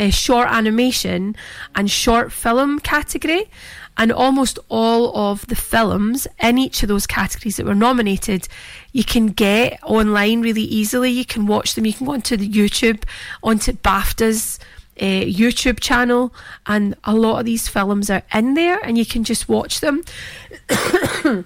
uh, 0.01 0.09
Short 0.09 0.49
Animation 0.49 1.37
and 1.75 1.91
Short 1.91 2.33
Film 2.33 2.79
category. 2.79 3.51
And 3.99 4.13
almost 4.13 4.59
all 4.69 5.17
of 5.17 5.47
the 5.47 5.57
films 5.57 6.27
in 6.41 6.59
each 6.59 6.83
of 6.83 6.89
those 6.89 7.07
categories 7.07 7.57
that 7.57 7.67
were 7.67 7.75
nominated, 7.75 8.47
you 8.93 9.05
can 9.05 9.29
get 9.29 9.79
online 9.83 10.43
really 10.43 10.63
easily. 10.63 11.11
You 11.11 11.25
can 11.25 11.47
watch 11.47 11.75
them. 11.75 11.87
You 11.87 11.95
can 11.95 12.07
go 12.07 12.13
onto 12.13 12.37
the 12.37 12.49
YouTube, 12.49 13.05
onto 13.43 13.73
BAFTA's 13.73 14.59
uh, 15.01 15.05
YouTube 15.05 15.81
channel, 15.81 16.35
and 16.67 16.95
a 17.05 17.15
lot 17.15 17.39
of 17.39 17.47
these 17.47 17.69
films 17.69 18.11
are 18.11 18.23
in 18.33 18.55
there, 18.55 18.79
and 18.85 18.97
you 18.97 19.07
can 19.07 19.25
just 19.25 19.49
watch 19.49 19.81
them. 19.81 20.03
and 21.25 21.45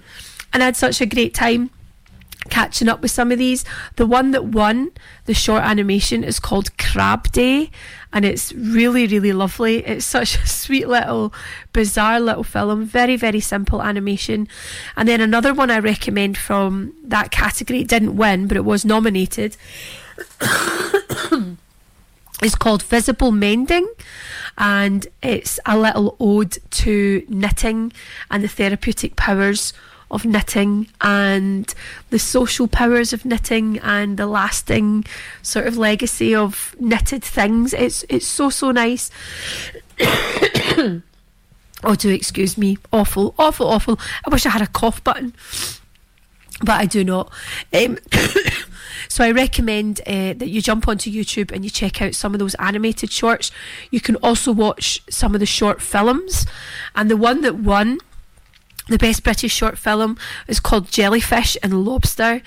I 0.53 0.59
had 0.59 0.75
such 0.75 1.01
a 1.01 1.05
great 1.05 1.33
time 1.33 1.69
catching 2.51 2.87
up 2.87 3.01
with 3.01 3.09
some 3.09 3.31
of 3.31 3.39
these. 3.39 3.65
The 3.95 4.05
one 4.05 4.29
that 4.31 4.45
won 4.45 4.91
the 5.25 5.33
short 5.33 5.63
animation 5.63 6.23
is 6.23 6.39
called 6.39 6.77
Crab 6.77 7.31
Day, 7.31 7.71
and 8.13 8.23
it's 8.25 8.53
really, 8.53 9.07
really 9.07 9.33
lovely. 9.33 9.77
It's 9.77 10.05
such 10.05 10.35
a 10.35 10.45
sweet 10.61 10.87
little, 10.87 11.33
bizarre 11.73 12.19
little 12.19 12.43
film, 12.43 12.85
very, 12.85 13.15
very 13.15 13.39
simple 13.39 13.81
animation. 13.81 14.47
And 14.95 15.09
then 15.09 15.21
another 15.21 15.55
one 15.55 15.71
I 15.71 15.79
recommend 15.79 16.37
from 16.37 16.93
that 17.03 17.31
category, 17.31 17.81
it 17.81 17.87
didn't 17.87 18.15
win, 18.15 18.45
but 18.47 18.57
it 18.57 18.65
was 18.65 18.85
nominated. 18.85 19.57
is 22.43 22.55
called 22.55 22.83
Visible 22.83 23.31
Mending, 23.31 23.87
and 24.57 25.07
it's 25.21 25.59
a 25.65 25.77
little 25.77 26.17
ode 26.19 26.57
to 26.71 27.25
knitting 27.29 27.93
and 28.29 28.43
the 28.43 28.47
therapeutic 28.47 29.15
powers 29.15 29.73
of 30.11 30.25
knitting 30.25 30.87
and 30.99 31.73
the 32.09 32.19
social 32.19 32.67
powers 32.67 33.13
of 33.13 33.25
knitting 33.25 33.79
and 33.79 34.17
the 34.17 34.27
lasting 34.27 35.05
sort 35.41 35.65
of 35.65 35.77
legacy 35.77 36.35
of 36.35 36.75
knitted 36.79 37.23
things. 37.23 37.73
It's 37.73 38.05
it's 38.09 38.27
so 38.27 38.49
so 38.49 38.71
nice. 38.71 39.09
oh, 41.83 41.95
do 41.97 42.09
excuse 42.09 42.57
me. 42.57 42.77
Awful, 42.91 43.33
awful, 43.39 43.67
awful. 43.67 43.99
I 44.25 44.29
wish 44.29 44.45
I 44.45 44.49
had 44.49 44.61
a 44.61 44.67
cough 44.67 45.03
button, 45.03 45.33
but 46.59 46.79
I 46.79 46.85
do 46.85 47.03
not. 47.03 47.31
Um, 47.73 47.97
so 49.07 49.23
I 49.23 49.31
recommend 49.31 50.01
uh, 50.01 50.33
that 50.33 50.49
you 50.49 50.61
jump 50.61 50.87
onto 50.87 51.09
YouTube 51.09 51.51
and 51.51 51.63
you 51.63 51.69
check 51.69 52.01
out 52.01 52.15
some 52.15 52.33
of 52.33 52.39
those 52.39 52.55
animated 52.55 53.11
shorts. 53.11 53.49
You 53.91 54.01
can 54.01 54.17
also 54.17 54.51
watch 54.51 55.01
some 55.09 55.33
of 55.33 55.39
the 55.39 55.45
short 55.45 55.81
films, 55.81 56.45
and 56.95 57.09
the 57.09 57.17
one 57.17 57.41
that 57.41 57.55
won 57.55 57.99
the 58.87 58.97
best 58.97 59.23
British 59.23 59.53
short 59.53 59.77
film 59.77 60.17
is 60.47 60.59
called 60.59 60.89
Jellyfish 60.89 61.57
and 61.63 61.85
Lobster. 61.85 62.41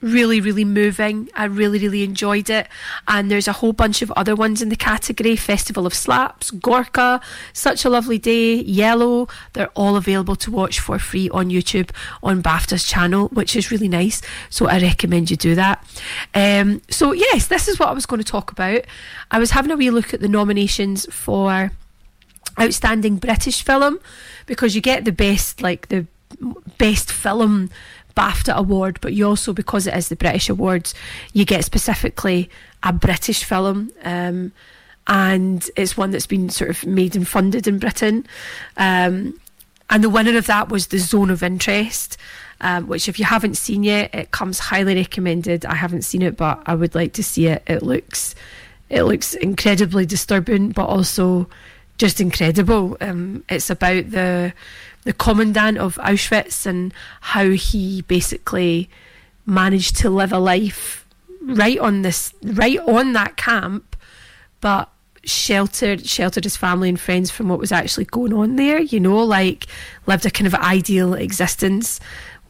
Really, 0.00 0.40
really 0.40 0.64
moving. 0.64 1.28
I 1.32 1.44
really, 1.44 1.78
really 1.78 2.02
enjoyed 2.02 2.50
it. 2.50 2.66
And 3.06 3.30
there's 3.30 3.46
a 3.46 3.52
whole 3.52 3.72
bunch 3.72 4.02
of 4.02 4.10
other 4.12 4.34
ones 4.34 4.60
in 4.60 4.68
the 4.68 4.74
category 4.74 5.36
Festival 5.36 5.86
of 5.86 5.94
Slaps, 5.94 6.50
Gorka, 6.50 7.20
Such 7.52 7.84
a 7.84 7.88
Lovely 7.88 8.18
Day, 8.18 8.56
Yellow. 8.56 9.28
They're 9.52 9.70
all 9.76 9.94
available 9.94 10.34
to 10.36 10.50
watch 10.50 10.80
for 10.80 10.98
free 10.98 11.30
on 11.30 11.50
YouTube 11.50 11.90
on 12.20 12.42
BAFTA's 12.42 12.84
channel, 12.84 13.28
which 13.28 13.54
is 13.54 13.70
really 13.70 13.86
nice. 13.86 14.22
So 14.50 14.66
I 14.66 14.80
recommend 14.80 15.30
you 15.30 15.36
do 15.36 15.54
that. 15.54 15.86
Um, 16.34 16.82
so, 16.90 17.12
yes, 17.12 17.46
this 17.46 17.68
is 17.68 17.78
what 17.78 17.88
I 17.88 17.92
was 17.92 18.06
going 18.06 18.20
to 18.20 18.28
talk 18.28 18.50
about. 18.50 18.84
I 19.30 19.38
was 19.38 19.52
having 19.52 19.70
a 19.70 19.76
wee 19.76 19.90
look 19.90 20.12
at 20.12 20.20
the 20.20 20.28
nominations 20.28 21.06
for 21.14 21.70
Outstanding 22.60 23.16
British 23.16 23.64
Film 23.64 23.98
because 24.46 24.74
you 24.74 24.80
get 24.80 25.04
the 25.04 25.12
best, 25.12 25.62
like 25.62 25.88
the 25.88 26.06
best 26.78 27.10
film 27.12 27.70
BAFTA 28.14 28.54
award, 28.54 28.98
but 29.00 29.12
you 29.12 29.26
also, 29.26 29.52
because 29.52 29.86
it 29.86 29.94
is 29.94 30.08
the 30.08 30.16
British 30.16 30.48
Awards, 30.48 30.94
you 31.32 31.44
get 31.44 31.64
specifically 31.64 32.50
a 32.82 32.92
British 32.92 33.44
film. 33.44 33.90
Um, 34.04 34.52
and 35.06 35.68
it's 35.76 35.96
one 35.96 36.10
that's 36.10 36.26
been 36.26 36.48
sort 36.48 36.70
of 36.70 36.86
made 36.86 37.16
and 37.16 37.26
funded 37.26 37.66
in 37.66 37.78
Britain. 37.78 38.26
Um, 38.76 39.38
and 39.90 40.04
the 40.04 40.10
winner 40.10 40.36
of 40.38 40.46
that 40.46 40.68
was 40.68 40.88
The 40.88 40.98
Zone 40.98 41.30
of 41.30 41.42
Interest, 41.42 42.16
um, 42.60 42.86
which, 42.86 43.08
if 43.08 43.18
you 43.18 43.24
haven't 43.24 43.56
seen 43.56 43.82
yet, 43.82 44.14
it 44.14 44.30
comes 44.30 44.58
highly 44.58 44.94
recommended. 44.94 45.66
I 45.66 45.74
haven't 45.74 46.02
seen 46.02 46.22
it, 46.22 46.36
but 46.36 46.62
I 46.66 46.74
would 46.74 46.94
like 46.94 47.14
to 47.14 47.24
see 47.24 47.48
it. 47.48 47.62
It 47.66 47.82
looks, 47.82 48.34
it 48.88 49.02
looks 49.02 49.34
incredibly 49.34 50.06
disturbing, 50.06 50.70
but 50.70 50.86
also 50.86 51.48
just 52.02 52.20
incredible. 52.20 52.96
Um, 53.00 53.44
it's 53.48 53.70
about 53.70 54.10
the 54.10 54.52
the 55.04 55.12
commandant 55.12 55.78
of 55.78 55.94
Auschwitz 55.98 56.66
and 56.66 56.92
how 57.20 57.50
he 57.50 58.02
basically 58.02 58.90
managed 59.46 59.94
to 59.98 60.10
live 60.10 60.32
a 60.32 60.40
life 60.40 61.06
right 61.42 61.78
on 61.78 62.02
this 62.02 62.34
right 62.42 62.80
on 62.80 63.12
that 63.12 63.36
camp, 63.36 63.94
but 64.60 64.90
sheltered 65.22 66.04
sheltered 66.04 66.42
his 66.42 66.56
family 66.56 66.88
and 66.88 66.98
friends 66.98 67.30
from 67.30 67.48
what 67.48 67.60
was 67.60 67.70
actually 67.70 68.06
going 68.06 68.32
on 68.32 68.56
there. 68.56 68.80
You 68.80 68.98
know, 68.98 69.22
like 69.22 69.68
lived 70.06 70.26
a 70.26 70.30
kind 70.30 70.48
of 70.48 70.56
ideal 70.56 71.14
existence 71.14 72.00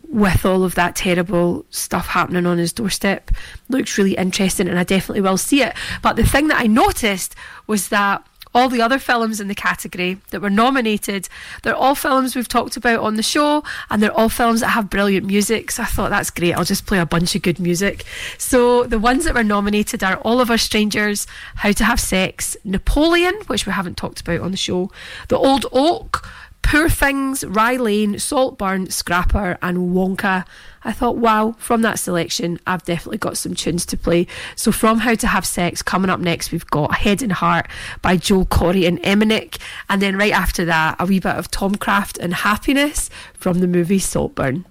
with 0.09 0.47
all 0.47 0.65
of 0.65 0.77
that 0.77 0.97
terrible 0.97 1.67
stuff 1.69 2.07
happening 2.07 2.47
on 2.47 2.57
his 2.57 2.73
doorstep. 2.73 3.31
Looks 3.69 3.99
really 3.99 4.17
interesting, 4.17 4.67
and 4.67 4.79
I 4.79 4.85
definitely 4.85 5.21
will 5.21 5.37
see 5.37 5.63
it. 5.63 5.75
But 6.01 6.17
the 6.17 6.25
thing 6.25 6.49
that 6.49 6.59
I 6.59 6.67
noticed 6.67 7.35
was 7.67 7.91
that 7.91 8.27
all 8.55 8.69
the 8.69 8.83
other 8.83 8.99
films 8.99 9.41
in 9.41 9.49
the 9.49 9.55
category 9.55 10.19
that 10.31 10.41
were 10.41 10.51
nominated, 10.51 11.29
they're 11.63 11.75
all 11.75 11.95
films 11.95 12.37
we've 12.37 12.49
talked 12.49 12.77
about 12.77 13.01
on 13.01 13.17
the 13.17 13.23
show, 13.23 13.65
and 13.91 14.03
they're 14.03 14.13
all 14.13 14.29
films 14.29 14.61
that 14.61 14.69
have 14.69 14.91
brilliant 14.91 15.27
music. 15.27 15.71
So 15.71 15.83
I 15.83 15.87
thought 15.87 16.11
that's 16.11 16.31
great. 16.31 16.53
I'll 16.53 16.65
just 16.65 16.87
play 16.87 16.99
a 16.99 17.07
bunch 17.07 17.35
of 17.35 17.43
good 17.43 17.59
music. 17.59 18.05
So 18.39 18.85
the 18.85 18.99
ones 18.99 19.25
that 19.25 19.35
were 19.35 19.45
nominated 19.45 20.03
are 20.05 20.17
All 20.17 20.41
of 20.41 20.51
Us 20.51 20.63
Strangers, 20.63 21.27
How 21.57 21.73
to 21.73 21.85
Have 21.85 22.01
Sex, 22.01 22.57
Napoleon, 22.65 23.35
which 23.47 23.67
we 23.67 23.73
haven't 23.73 23.97
talked 23.97 24.21
about 24.21 24.41
on 24.41 24.51
the 24.51 24.57
show, 24.57 24.91
The 25.29 25.39
Old 25.39 25.67
Oak. 25.73 26.29
Poor 26.63 26.89
Things, 26.89 27.45
Rye 27.45 27.77
Lane, 27.77 28.21
Saltburn, 28.21 28.89
Scrapper, 28.89 29.59
and 29.61 29.93
Wonka. 29.93 30.47
I 30.85 30.93
thought, 30.93 31.17
wow, 31.17 31.55
from 31.59 31.83
that 31.83 31.99
selection, 31.99 32.59
I've 32.67 32.83
definitely 32.83 33.19
got 33.19 33.37
some 33.37 33.55
tunes 33.55 33.87
to 33.87 33.97
play. 33.97 34.27
So, 34.57 34.73
from 34.73 34.99
How 34.99 35.15
to 35.15 35.27
Have 35.27 35.47
Sex, 35.47 35.83
coming 35.83 36.11
up 36.11 36.21
next, 36.21 36.51
we've 36.51 36.67
got 36.67 36.97
Head 36.97 37.23
and 37.23 37.33
Heart 37.33 37.69
by 38.03 38.17
Joel 38.17 38.47
Corry 38.47 38.87
and 38.87 39.01
MNEK. 39.03 39.59
And 39.89 40.03
then 40.03 40.17
right 40.17 40.33
after 40.33 40.65
that, 40.65 40.97
a 40.99 41.07
wee 41.07 41.21
bit 41.21 41.37
of 41.37 41.51
Tomcraft 41.51 42.19
and 42.19 42.35
Happiness 42.35 43.11
from 43.35 43.61
the 43.61 43.69
movie 43.69 43.99
Saltburn. 43.99 44.65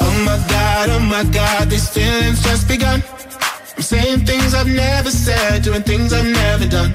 Oh 0.00 0.24
my 0.24 0.38
god, 0.48 0.88
oh 0.90 0.98
my 0.98 1.24
god, 1.32 1.70
these 1.70 1.88
feelings 1.88 2.42
just 2.42 2.66
begun. 2.66 3.02
I'm 3.76 3.82
saying 3.82 4.26
things 4.26 4.54
I've 4.54 4.66
never 4.66 5.10
said, 5.10 5.62
doing 5.62 5.82
things 5.82 6.12
I've 6.12 6.26
never 6.26 6.66
done. 6.66 6.94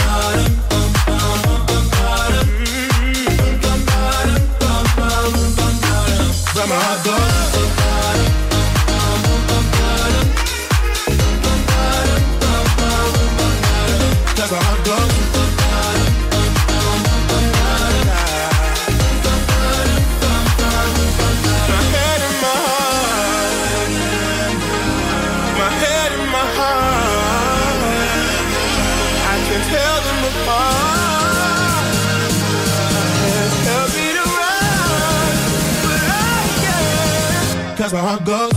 I 38.03 38.17
got 38.25 38.50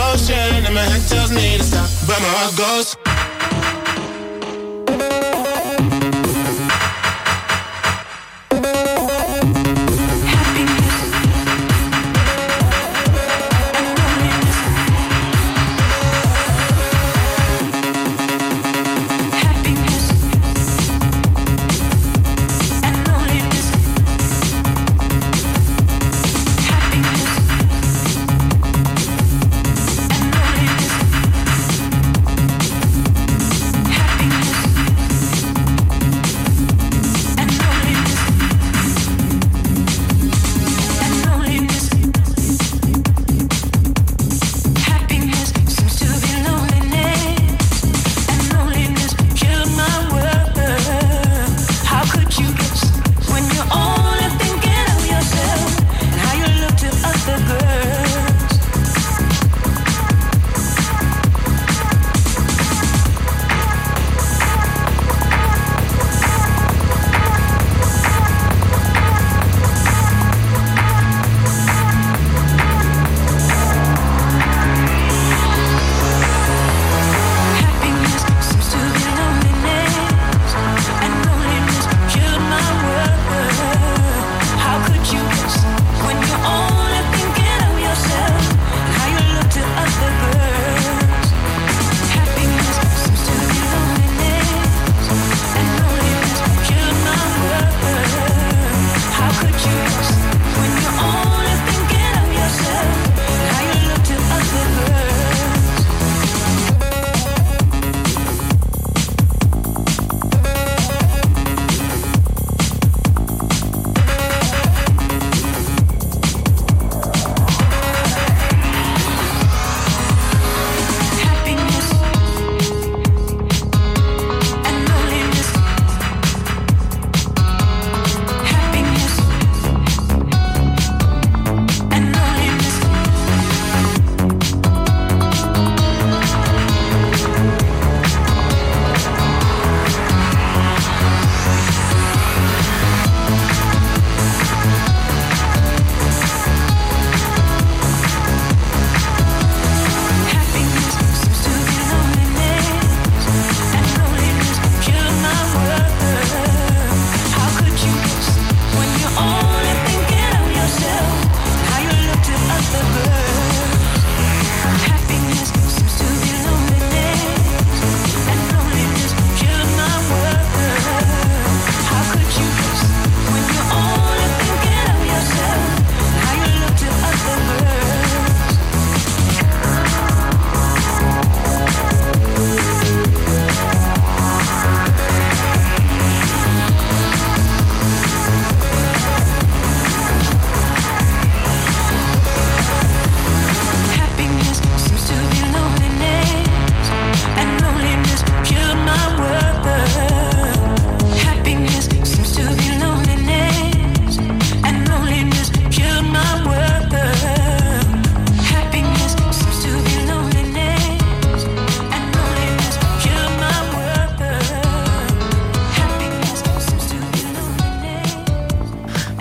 ocean 0.00 0.64
and 0.64 0.74
my 0.74 0.82
head 0.82 1.06
tells 1.08 1.30
me 1.30 1.58
to 1.58 1.62
stop, 1.62 1.88
but 2.06 2.20
my 2.20 2.28
heart 2.28 2.56
goes. 2.56 3.19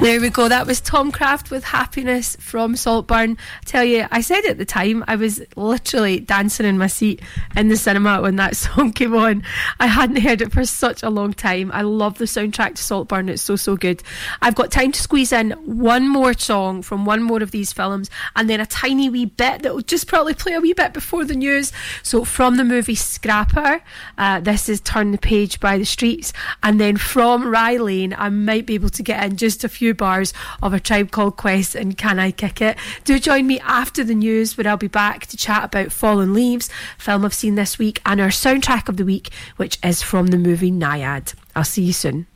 There 0.10 0.20
we 0.20 0.32
go. 0.32 0.49
That 0.49 0.66
was 0.66 0.79
Tomcraft 0.90 1.52
with 1.52 1.66
Happiness 1.66 2.36
from 2.40 2.76
Saltburn. 2.76 3.38
I 3.62 3.64
tell 3.66 3.84
you, 3.84 4.08
I 4.10 4.22
said 4.22 4.44
at 4.46 4.58
the 4.58 4.66
time 4.66 5.04
I 5.08 5.18
was 5.18 5.40
literally 5.56 6.20
dancing 6.20 6.66
in 6.66 6.80
my 6.80 6.88
seat 6.88 7.22
in 7.56 7.68
the 7.68 7.78
cinema 7.78 8.24
when 8.24 8.38
that 8.38 8.56
song 8.56 8.94
came 8.94 9.14
on. 9.14 9.44
I 9.80 9.86
hadn't 9.86 10.22
heard 10.22 10.42
it 10.42 10.52
for 10.52 10.66
such 10.66 11.04
a 11.04 11.12
long 11.12 11.34
time. 11.34 11.72
I 11.76 11.84
love 11.84 12.18
the 12.18 12.26
soundtrack 12.26 12.74
to 12.74 12.82
Saltburn. 12.82 13.30
It's 13.30 13.44
so, 13.44 13.56
so 13.56 13.78
good. 13.78 14.02
I've 14.42 14.56
got 14.56 14.72
time 14.72 14.92
to 14.92 15.00
squeeze 15.00 15.32
in 15.32 15.52
one 15.52 16.08
more 16.08 16.34
song 16.34 16.82
from 16.82 17.06
one 17.06 17.22
more 17.22 17.44
of 17.44 17.52
these 17.52 17.72
films 17.72 18.10
and 18.36 18.50
then 18.50 18.60
a 18.60 18.66
tiny 18.66 19.12
wee 19.12 19.26
bit 19.26 19.62
that 19.62 19.76
will 19.76 19.84
just 19.84 20.08
probably 20.08 20.34
play 20.34 20.54
a 20.54 20.60
wee 20.60 20.74
bit 20.74 20.94
before 20.94 21.24
the 21.24 21.36
news. 21.36 21.72
So, 22.02 22.26
from 22.26 22.58
the 22.58 22.64
movie 22.64 22.96
Scrapper, 22.96 23.84
uh, 24.18 24.40
this 24.40 24.68
is 24.68 24.82
Turn 24.82 25.12
the 25.12 25.20
Page 25.20 25.60
by 25.60 25.78
the 25.78 25.86
Streets. 25.86 26.34
And 26.64 26.82
then 26.82 26.98
from 26.98 27.46
Rye 27.46 27.78
Lane, 27.78 28.16
I 28.18 28.30
might 28.30 28.66
be 28.66 28.74
able 28.74 28.90
to 28.90 29.04
get 29.04 29.24
in 29.24 29.38
just 29.38 29.64
a 29.64 29.70
few 29.70 29.94
bars 29.94 30.34
of 30.64 30.74
a 30.74 30.79
tribe 30.80 31.12
called 31.12 31.38
Quest 31.38 31.76
and 31.76 31.98
Can 31.98 32.20
I 32.20 32.32
Kick 32.32 32.62
It? 32.62 32.78
Do 33.04 33.20
join 33.20 33.48
me 33.48 33.60
after 33.60 34.04
the 34.04 34.16
news 34.16 34.58
where 34.58 34.68
I'll 34.68 34.78
be 34.78 34.88
back 34.88 35.28
to 35.28 35.38
chat 35.38 35.64
about 35.64 35.92
Fallen 35.92 36.34
Leaves, 36.34 36.70
film 36.98 37.26
I've 37.26 37.34
seen 37.34 37.56
this 37.56 37.78
week, 37.78 38.02
and 38.06 38.22
our 38.22 38.30
soundtrack 38.30 38.90
of 38.90 38.98
the 38.98 39.06
week, 39.06 39.32
which 39.58 39.78
is 39.84 40.02
from 40.02 40.28
the 40.28 40.38
movie 40.38 40.72
Nyad. 40.72 41.34
I'll 41.56 41.64
see 41.64 41.84
you 41.84 41.94
soon. 41.94 42.29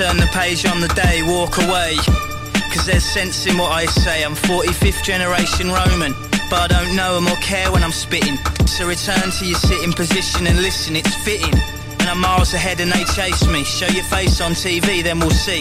Turn 0.00 0.16
the 0.16 0.30
page 0.32 0.64
on 0.64 0.80
the 0.80 0.88
day, 0.88 1.20
walk 1.22 1.58
away. 1.58 1.94
Cause 2.72 2.86
there's 2.86 3.04
sense 3.04 3.44
in 3.44 3.58
what 3.58 3.70
I 3.70 3.84
say. 3.84 4.24
I'm 4.24 4.34
45th 4.34 5.04
generation 5.04 5.68
Roman, 5.70 6.14
but 6.48 6.58
I 6.62 6.68
don't 6.68 6.96
know 6.96 7.20
or 7.20 7.36
care 7.42 7.70
when 7.70 7.84
I'm 7.84 7.92
spitting. 7.92 8.38
So 8.66 8.86
return 8.86 9.30
to 9.30 9.44
your 9.44 9.58
sitting 9.58 9.92
position 9.92 10.46
and 10.46 10.62
listen, 10.62 10.96
it's 10.96 11.14
fitting. 11.16 11.79
I'm 12.10 12.20
miles 12.20 12.54
ahead 12.54 12.80
and 12.80 12.90
they 12.90 13.04
chase 13.04 13.46
me. 13.46 13.62
Show 13.62 13.86
your 13.86 14.02
face 14.02 14.40
on 14.40 14.50
TV, 14.50 15.00
then 15.00 15.20
we'll 15.20 15.30
see. 15.30 15.60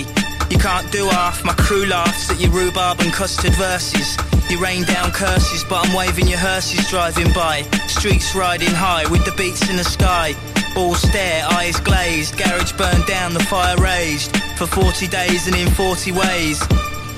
You 0.49 0.57
can't 0.57 0.91
do 0.91 1.05
half, 1.05 1.45
my 1.45 1.53
crew 1.53 1.85
laughs 1.85 2.31
at 2.31 2.39
your 2.39 2.49
rhubarb 2.49 3.01
and 3.01 3.13
custard 3.13 3.53
verses. 3.53 4.17
You 4.49 4.59
rain 4.59 4.83
down 4.83 5.11
curses, 5.11 5.63
but 5.63 5.85
I'm 5.85 5.95
waving 5.95 6.27
your 6.27 6.39
hearses 6.39 6.89
driving 6.89 7.31
by. 7.33 7.61
Streets 7.85 8.33
riding 8.33 8.73
high 8.73 9.07
with 9.11 9.25
the 9.25 9.31
beats 9.37 9.69
in 9.69 9.77
the 9.77 9.83
sky. 9.83 10.33
All 10.75 10.95
stare, 10.95 11.45
eyes 11.51 11.79
glazed, 11.79 12.35
garage 12.35 12.71
burned 12.73 13.05
down, 13.05 13.35
the 13.35 13.43
fire 13.43 13.77
raged. 13.77 14.35
For 14.57 14.65
40 14.65 15.07
days 15.07 15.45
and 15.45 15.55
in 15.55 15.69
40 15.69 16.13
ways. 16.13 16.59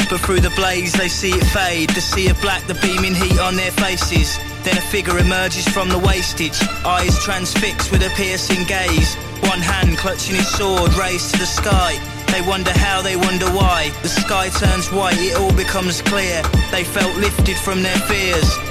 But 0.10 0.20
through 0.20 0.42
the 0.42 0.54
blaze 0.58 0.92
they 0.92 1.08
see 1.08 1.32
it 1.32 1.46
fade, 1.46 1.92
the 1.92 2.02
sea 2.02 2.28
of 2.28 2.42
black, 2.42 2.68
the 2.68 2.76
beaming 2.76 3.16
heat 3.16 3.40
on 3.40 3.56
their 3.56 3.72
faces. 3.72 4.38
Then 4.64 4.78
a 4.78 4.82
figure 4.82 5.18
emerges 5.18 5.68
from 5.68 5.90
the 5.90 5.98
wastage, 5.98 6.62
eyes 6.86 7.18
transfixed 7.24 7.92
with 7.92 8.04
a 8.04 8.10
piercing 8.16 8.64
gaze. 8.66 9.16
One 9.50 9.60
hand 9.60 9.98
clutching 9.98 10.36
his 10.36 10.48
sword 10.48 10.94
raised 10.94 11.32
to 11.32 11.40
the 11.40 11.46
sky. 11.46 11.98
They 12.32 12.42
wonder 12.48 12.72
how, 12.72 13.02
they 13.02 13.16
wonder 13.16 13.48
why. 13.48 13.92
The 14.04 14.10
sky 14.10 14.50
turns 14.50 14.92
white, 14.92 15.18
it 15.18 15.36
all 15.36 15.54
becomes 15.54 16.02
clear. 16.02 16.44
They 16.70 16.84
felt 16.84 17.18
lifted 17.18 17.58
from 17.58 17.82
their 17.82 17.98
fears. 18.08 18.71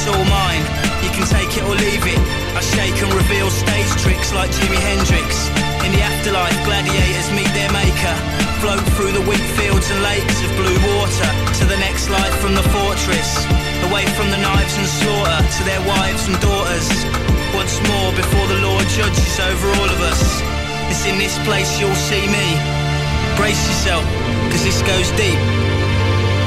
it's 0.00 0.08
all 0.08 0.24
mine. 0.32 0.64
You 1.04 1.12
can 1.12 1.28
take 1.28 1.52
it 1.52 1.64
or 1.68 1.76
leave 1.76 2.00
it. 2.08 2.20
I 2.56 2.64
shake 2.64 2.96
and 3.04 3.12
reveal 3.12 3.52
stage 3.52 3.90
tricks 4.00 4.32
like 4.32 4.48
Jimi 4.48 4.80
Hendrix. 4.80 5.52
In 5.84 5.92
the 5.92 6.00
afterlife, 6.00 6.56
gladiators 6.64 7.28
meet 7.36 7.52
their 7.52 7.68
maker. 7.68 8.16
Float 8.64 8.80
through 8.96 9.12
the 9.12 9.20
wheat 9.28 9.44
fields 9.60 9.92
and 9.92 10.00
lakes 10.00 10.40
of 10.40 10.50
blue 10.56 10.80
water 10.96 11.28
to 11.60 11.64
the 11.68 11.76
next 11.84 12.08
life 12.08 12.32
from 12.40 12.56
the 12.56 12.64
fortress. 12.72 13.44
Away 13.92 14.08
from 14.16 14.32
the 14.32 14.40
knives 14.40 14.72
and 14.80 14.88
slaughter 14.88 15.40
to 15.44 15.62
their 15.68 15.82
wives 15.84 16.24
and 16.32 16.36
daughters. 16.40 16.88
Once 17.52 17.76
more 17.92 18.10
before 18.16 18.46
the 18.48 18.60
Lord 18.64 18.86
judges 18.96 19.36
over 19.36 19.68
all 19.84 19.90
of 19.92 20.00
us. 20.08 20.22
It's 20.88 21.04
in 21.04 21.20
this 21.20 21.36
place 21.44 21.76
you'll 21.76 22.02
see 22.08 22.24
me. 22.24 22.46
Brace 23.36 23.60
yourself, 23.68 24.04
cause 24.48 24.64
this 24.64 24.80
goes 24.80 25.12
deep. 25.20 25.79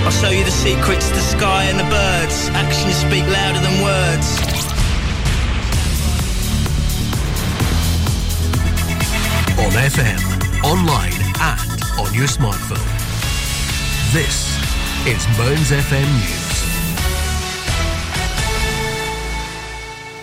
I'll 0.06 0.12
show 0.12 0.30
you 0.30 0.44
the 0.44 0.52
secrets, 0.52 1.08
the 1.10 1.22
sky 1.22 1.64
and 1.64 1.80
the 1.80 1.86
birds. 1.86 2.50
Actions 2.50 2.96
speak 2.96 3.24
louder 3.24 3.60
than 3.60 3.82
words. 3.82 4.38
On 9.58 9.72
FM, 9.72 10.20
online, 10.66 11.14
and 11.40 11.84
on 11.98 12.14
your 12.14 12.28
smartphone. 12.28 12.84
This 14.12 14.58
is 15.08 15.26
Mearns 15.38 15.72
FM 15.72 16.12
News. 16.20 16.63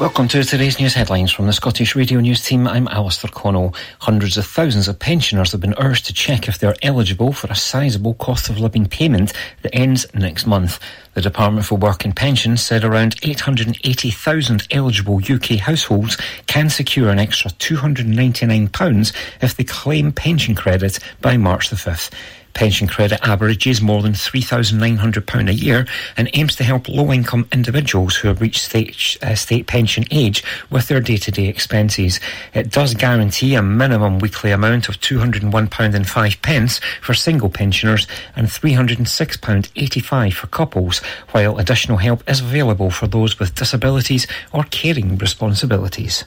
Welcome 0.01 0.29
to 0.29 0.43
today's 0.43 0.81
news 0.81 0.95
headlines 0.95 1.31
from 1.31 1.47
the 1.47 1.53
Scottish 1.53 1.95
Radio 1.95 2.21
News 2.21 2.43
team. 2.43 2.67
I'm 2.67 2.89
Alistair 2.89 3.31
Connell. 3.31 3.75
Hundreds 3.99 4.39
of 4.39 4.47
thousands 4.47 4.89
of 4.89 4.99
pensioners 4.99 5.53
have 5.53 5.61
been 5.61 5.75
urged 5.77 6.07
to 6.07 6.15
check 6.15 6.49
if 6.49 6.59
they're 6.59 6.75
eligible 6.81 7.35
for 7.35 7.49
a 7.49 7.55
sizable 7.55 8.15
cost 8.15 8.49
of 8.49 8.59
living 8.59 8.87
payment 8.87 9.35
that 9.61 9.75
ends 9.75 10.07
next 10.15 10.47
month. 10.47 10.81
The 11.13 11.21
Department 11.21 11.67
for 11.67 11.75
Work 11.77 12.07
and 12.07 12.17
Pensions 12.17 12.63
said 12.63 12.83
around 12.83 13.17
880,000 13.23 14.67
eligible 14.71 15.19
UK 15.19 15.59
households 15.59 16.17
can 16.47 16.71
secure 16.71 17.11
an 17.11 17.19
extra 17.19 17.51
£299 17.51 19.13
if 19.43 19.55
they 19.55 19.65
claim 19.65 20.13
pension 20.13 20.55
credit 20.55 20.99
by 21.21 21.37
March 21.37 21.69
the 21.69 21.77
5th. 21.77 22.11
Pension 22.55 22.89
credit 22.89 23.21
averages 23.23 23.81
more 23.81 24.03
than 24.03 24.13
£3,900 24.13 25.49
a 25.49 25.55
year 25.55 25.87
and 26.17 26.29
aims 26.35 26.57
to 26.57 26.65
help 26.65 26.89
low 26.89 27.13
income 27.13 27.49
individuals 27.53 28.17
who 28.17 28.29
have 28.29 28.41
reached 28.41 28.63
state, 28.63 29.17
uh, 29.23 29.35
state 29.35 29.67
pension 29.67 30.05
age 30.11 30.43
with 30.71 30.89
their 30.89 31.01
day 31.01 31.17
to 31.17 31.31
day 31.31 31.47
expenses. 31.47 32.21
It 32.53 32.71
does 32.71 32.95
guarantee 32.95 33.55
a 33.55 33.63
minimum 33.63 34.19
weekly 34.19 34.51
amount 34.51 34.89
of 34.89 35.01
£201.05 35.01 36.81
for 37.01 37.15
single 37.15 37.51
pensioners 37.51 38.07
and 38.37 38.49
£306.85 38.49 40.33
for 40.33 40.47
couples, 40.49 40.99
while 41.31 41.59
additional 41.59 41.99
help 41.99 42.29
is 42.29 42.41
available 42.41 42.91
for 42.91 43.07
those 43.07 43.39
with 43.39 43.55
disabilities 43.55 44.27
or 44.53 44.65
caring 44.65 45.17
responsibilities. 45.17 46.25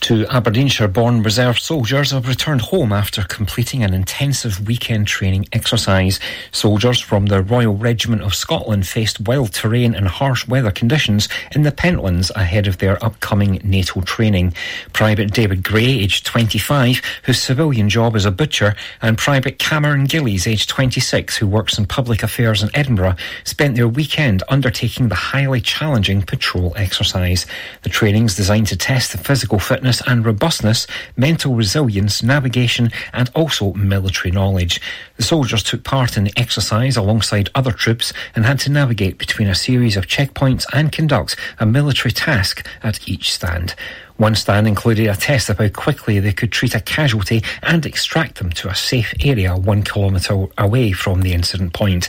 Two 0.00 0.24
Aberdeenshire 0.28 0.86
born 0.86 1.22
reserve 1.24 1.58
soldiers 1.58 2.12
have 2.12 2.28
returned 2.28 2.60
home 2.60 2.92
after 2.92 3.24
completing 3.24 3.82
an 3.82 3.92
intensive 3.92 4.64
weekend 4.64 5.08
training 5.08 5.48
exercise. 5.52 6.20
Soldiers 6.52 7.00
from 7.00 7.26
the 7.26 7.42
Royal 7.42 7.74
Regiment 7.74 8.22
of 8.22 8.32
Scotland 8.32 8.86
faced 8.86 9.26
wild 9.26 9.52
terrain 9.52 9.96
and 9.96 10.06
harsh 10.06 10.46
weather 10.46 10.70
conditions 10.70 11.28
in 11.56 11.62
the 11.62 11.72
Pentlands 11.72 12.30
ahead 12.36 12.68
of 12.68 12.78
their 12.78 13.04
upcoming 13.04 13.60
NATO 13.64 14.00
training. 14.02 14.54
Private 14.92 15.32
David 15.32 15.64
Gray, 15.64 15.84
aged 15.84 16.24
25, 16.24 17.02
whose 17.24 17.42
civilian 17.42 17.88
job 17.88 18.14
is 18.14 18.26
a 18.26 18.30
butcher, 18.30 18.76
and 19.02 19.18
Private 19.18 19.58
Cameron 19.58 20.04
Gillies, 20.04 20.46
aged 20.46 20.68
26, 20.68 21.36
who 21.36 21.48
works 21.48 21.78
in 21.78 21.86
public 21.86 22.22
affairs 22.22 22.62
in 22.62 22.70
Edinburgh, 22.74 23.16
spent 23.42 23.74
their 23.74 23.88
weekend 23.88 24.44
undertaking 24.48 25.08
the 25.08 25.16
highly 25.16 25.60
challenging 25.60 26.22
patrol 26.22 26.74
exercise. 26.76 27.44
The 27.82 27.88
training 27.88 28.26
is 28.26 28.36
designed 28.36 28.68
to 28.68 28.76
test 28.76 29.10
the 29.10 29.18
physical 29.18 29.58
fitness 29.58 29.85
and 30.06 30.24
robustness, 30.24 30.86
mental 31.16 31.54
resilience, 31.54 32.22
navigation, 32.22 32.90
and 33.12 33.30
also 33.34 33.72
military 33.74 34.32
knowledge. 34.32 34.80
The 35.16 35.22
soldiers 35.22 35.62
took 35.62 35.84
part 35.84 36.16
in 36.16 36.24
the 36.24 36.32
exercise 36.36 36.96
alongside 36.96 37.50
other 37.54 37.72
troops 37.72 38.12
and 38.34 38.44
had 38.44 38.58
to 38.60 38.70
navigate 38.70 39.18
between 39.18 39.48
a 39.48 39.54
series 39.54 39.96
of 39.96 40.06
checkpoints 40.06 40.66
and 40.72 40.90
conduct 40.90 41.36
a 41.58 41.66
military 41.66 42.12
task 42.12 42.66
at 42.82 43.08
each 43.08 43.32
stand. 43.32 43.74
One 44.16 44.34
stand 44.34 44.66
included 44.66 45.08
a 45.08 45.14
test 45.14 45.50
of 45.50 45.58
how 45.58 45.68
quickly 45.68 46.20
they 46.20 46.32
could 46.32 46.50
treat 46.50 46.74
a 46.74 46.80
casualty 46.80 47.42
and 47.62 47.84
extract 47.84 48.36
them 48.36 48.50
to 48.52 48.68
a 48.68 48.74
safe 48.74 49.12
area 49.20 49.54
one 49.54 49.82
kilometre 49.82 50.46
away 50.56 50.92
from 50.92 51.20
the 51.20 51.34
incident 51.34 51.74
point. 51.74 52.08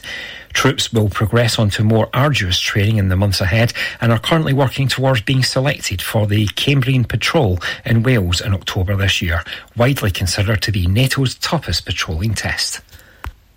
Troops 0.54 0.94
will 0.94 1.10
progress 1.10 1.60
on 1.60 1.70
to 1.72 1.84
more 1.84 2.10
arduous 2.14 2.60
training 2.60 2.96
in 2.96 3.10
the 3.10 3.18
months 3.18 3.42
ahead 3.42 3.74
and 4.00 4.14
are 4.14 4.20
currently 4.20 4.54
working 4.54 4.88
towards 4.88 5.22
being 5.22 5.44
selected 5.44 6.02
for 6.02 6.26
the 6.26 6.48
Cambrian 6.56 7.04
Patrol 7.04 7.60
in 7.86 8.04
Wales 8.04 8.40
in 8.40 8.54
October 8.54 8.96
this 8.96 9.22
year, 9.22 9.44
widely 9.76 10.10
considered 10.10 10.62
to 10.62 10.72
be 10.72 10.88
NATO's 10.88 11.36
toughest 11.36 11.86
patrolling 11.86 12.34
test. 12.34 12.80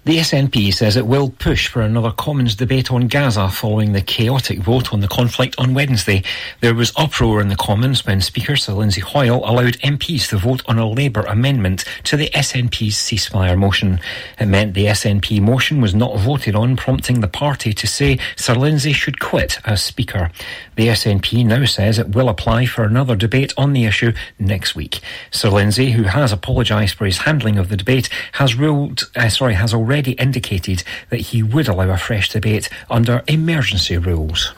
The 0.03 0.17
SNP 0.17 0.73
says 0.73 0.97
it 0.97 1.07
will 1.07 1.29
push 1.29 1.69
for 1.69 1.83
another 1.83 2.11
Commons 2.11 2.55
debate 2.55 2.91
on 2.91 3.07
Gaza 3.07 3.51
following 3.51 3.93
the 3.93 4.01
chaotic 4.01 4.59
vote 4.61 4.95
on 4.95 5.01
the 5.01 5.09
conflict 5.09 5.55
on 5.59 5.75
Wednesday. 5.75 6.23
There 6.61 6.75
was 6.75 6.95
uproar 6.97 7.39
in 7.43 7.49
the 7.49 7.57
Commons 7.57 8.07
when 8.07 8.23
Speaker 8.23 8.57
Sir 8.57 8.73
Lindsay 8.73 9.03
Hoyle 9.03 9.45
allowed 9.45 9.75
MPs 9.81 10.31
to 10.31 10.39
vote 10.39 10.63
on 10.67 10.79
a 10.79 10.89
Labour 10.89 11.21
amendment 11.29 11.85
to 12.05 12.17
the 12.17 12.31
SNP's 12.31 12.97
ceasefire 12.97 13.59
motion. 13.59 14.01
It 14.39 14.47
meant 14.47 14.73
the 14.73 14.87
SNP 14.87 15.43
motion 15.43 15.83
was 15.83 15.95
not 15.95 16.19
voted 16.19 16.55
on, 16.55 16.77
prompting 16.77 17.21
the 17.21 17.29
party 17.29 17.75
to 17.75 17.87
say 17.87 18.19
Sir 18.37 18.55
Lindsay 18.55 18.95
should 18.95 19.21
quit 19.21 19.59
as 19.67 19.83
Speaker. 19.83 20.31
The 20.77 20.89
SNP 20.89 21.45
now 21.45 21.67
says 21.67 21.99
it 21.99 22.15
will 22.15 22.31
apply 22.31 22.65
for 22.65 22.85
another 22.85 23.17
debate 23.17 23.53
on 23.59 23.75
the 23.75 23.85
issue 23.85 24.15
next 24.39 24.75
week. 24.75 25.01
Sir 25.31 25.51
Lindsay, 25.51 25.91
who 25.91 26.05
has 26.05 26.33
apologised 26.33 26.95
for 26.95 27.05
his 27.05 27.19
handling 27.19 27.59
of 27.59 27.69
the 27.69 27.77
debate, 27.77 28.09
has 28.33 28.55
ruled, 28.55 29.11
uh, 29.15 29.29
sorry, 29.29 29.53
has 29.53 29.75
already 29.75 29.91
already 30.01 30.13
indicated 30.13 30.83
that 31.11 31.21
he 31.21 31.43
would 31.43 31.69
allow 31.69 31.91
a 31.91 31.97
fresh 31.99 32.31
debate 32.31 32.71
under 32.89 33.23
emergency 33.29 33.99
rules. 33.99 34.55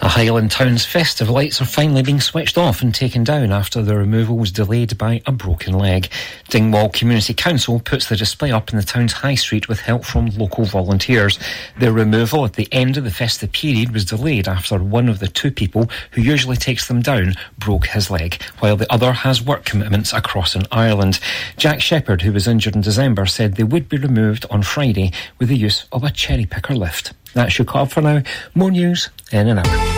The 0.00 0.08
Highland 0.08 0.50
Town's 0.50 0.86
festive 0.86 1.28
lights 1.28 1.60
are 1.60 1.66
finally 1.66 2.02
being 2.02 2.22
switched 2.22 2.56
off 2.56 2.80
and 2.80 2.94
taken 2.94 3.22
down 3.22 3.52
after 3.52 3.82
the 3.82 3.96
removal 3.98 4.38
was 4.38 4.50
delayed 4.50 4.96
by 4.96 5.20
a 5.26 5.32
broken 5.32 5.74
leg. 5.74 6.08
Dingwall 6.48 6.88
Community 6.88 7.34
Council 7.34 7.80
puts 7.80 8.08
the 8.08 8.16
display 8.16 8.50
up 8.50 8.70
in 8.70 8.78
the 8.78 8.82
town's 8.82 9.12
high 9.12 9.34
street 9.34 9.68
with 9.68 9.80
help 9.80 10.06
from 10.06 10.30
local 10.30 10.64
volunteers. 10.64 11.38
The 11.78 11.92
removal 11.92 12.46
at 12.46 12.54
the 12.54 12.66
end 12.72 12.96
of 12.96 13.04
the 13.04 13.10
festive 13.10 13.52
period 13.52 13.92
was 13.92 14.06
delayed 14.06 14.48
after 14.48 14.78
one 14.78 15.10
of 15.10 15.18
the 15.18 15.28
two 15.28 15.50
people 15.50 15.90
who 16.12 16.22
usually 16.22 16.56
takes 16.56 16.88
them 16.88 17.02
down 17.02 17.34
broke 17.58 17.88
his 17.88 18.10
leg, 18.10 18.42
while 18.60 18.76
the 18.76 18.90
other 18.90 19.12
has 19.12 19.42
work 19.42 19.66
commitments 19.66 20.14
across 20.14 20.56
in 20.56 20.62
Ireland. 20.72 21.20
Jack 21.58 21.82
Shepherd, 21.82 22.22
who 22.22 22.32
was 22.32 22.48
injured 22.48 22.74
in 22.74 22.80
December, 22.80 23.26
said 23.26 23.56
they 23.56 23.64
would 23.64 23.90
be 23.90 23.98
removed 23.98 24.46
on 24.50 24.62
Friday 24.62 25.12
with 25.38 25.50
the 25.50 25.58
use 25.58 25.84
of 25.92 26.04
a 26.04 26.10
cherry 26.10 26.46
picker 26.46 26.74
lift. 26.74 27.12
That's 27.34 27.58
your 27.58 27.66
call 27.66 27.86
for 27.86 28.00
now. 28.00 28.22
More 28.54 28.70
news 28.70 29.10
in 29.30 29.46
an 29.46 29.58
hour. 29.58 29.89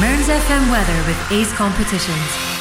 Mearns 0.00 0.26
FM 0.26 0.72
weather 0.72 1.06
with 1.06 1.30
Ace 1.30 1.52
Competitions. 1.52 2.53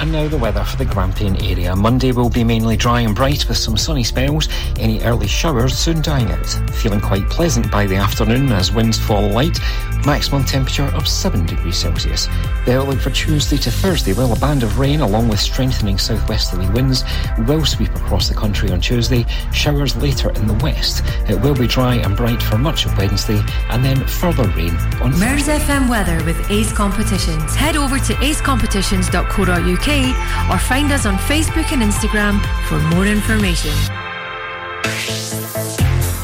And 0.00 0.12
now 0.12 0.26
the 0.28 0.38
weather 0.38 0.64
for 0.64 0.78
the 0.78 0.86
Grampian 0.86 1.36
area. 1.44 1.76
Monday 1.76 2.10
will 2.12 2.30
be 2.30 2.42
mainly 2.42 2.74
dry 2.74 3.02
and 3.02 3.14
bright 3.14 3.46
with 3.46 3.58
some 3.58 3.76
sunny 3.76 4.02
spells. 4.02 4.48
Any 4.78 5.02
early 5.02 5.26
showers 5.26 5.76
soon 5.76 6.00
dying 6.00 6.32
out. 6.32 6.46
Feeling 6.72 7.02
quite 7.02 7.28
pleasant 7.28 7.70
by 7.70 7.84
the 7.84 7.96
afternoon 7.96 8.50
as 8.50 8.72
winds 8.72 8.98
fall 8.98 9.28
light. 9.28 9.58
Maximum 10.06 10.42
temperature 10.44 10.90
of 10.94 11.06
7 11.06 11.44
degrees 11.44 11.76
Celsius. 11.76 12.28
The 12.64 12.78
outlook 12.78 13.00
for 13.00 13.10
Tuesday 13.10 13.58
to 13.58 13.70
Thursday, 13.70 14.14
well, 14.14 14.32
a 14.32 14.38
band 14.38 14.62
of 14.62 14.78
rain 14.78 15.02
along 15.02 15.28
with 15.28 15.38
strengthening 15.38 15.98
southwesterly 15.98 16.70
winds 16.70 17.04
will 17.46 17.66
sweep 17.66 17.94
across 17.94 18.30
the 18.30 18.34
country 18.34 18.70
on 18.70 18.80
Tuesday. 18.80 19.26
Showers 19.52 19.94
later 19.96 20.30
in 20.30 20.46
the 20.46 20.54
west. 20.64 21.04
It 21.28 21.38
will 21.42 21.54
be 21.54 21.66
dry 21.66 21.96
and 21.96 22.16
bright 22.16 22.42
for 22.42 22.56
much 22.56 22.86
of 22.86 22.96
Wednesday 22.96 23.42
and 23.68 23.84
then 23.84 24.02
further 24.06 24.48
rain 24.56 24.74
on 25.02 25.10
Mearns 25.20 25.48
FM 25.48 25.90
weather 25.90 26.24
with 26.24 26.50
Ace 26.50 26.72
Competitions. 26.72 27.54
Head 27.54 27.76
over 27.76 27.98
to 27.98 28.14
acecompetitions.co.uk 28.14 29.89
or 29.90 30.58
find 30.58 30.92
us 30.92 31.04
on 31.04 31.16
Facebook 31.16 31.72
and 31.72 31.82
Instagram 31.82 32.40
for 32.68 32.78
more 32.94 33.06
information. 33.06 33.72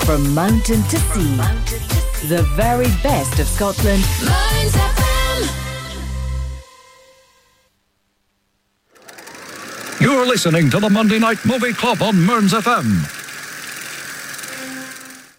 From 0.05 0.33
mountain 0.35 0.83
to 0.85 0.97
sea, 0.97 1.37
the 2.29 2.43
very 2.55 2.87
best 3.03 3.41
of 3.41 3.49
Scotland. 3.49 4.05
You're 10.01 10.27
listening 10.27 10.71
to 10.71 10.79
the 10.79 10.89
Monday 10.89 11.19
Night 11.19 11.45
Movie 11.45 11.73
Club 11.73 12.03
on 12.03 12.25
Mearns 12.25 12.53
FM. 12.53 13.03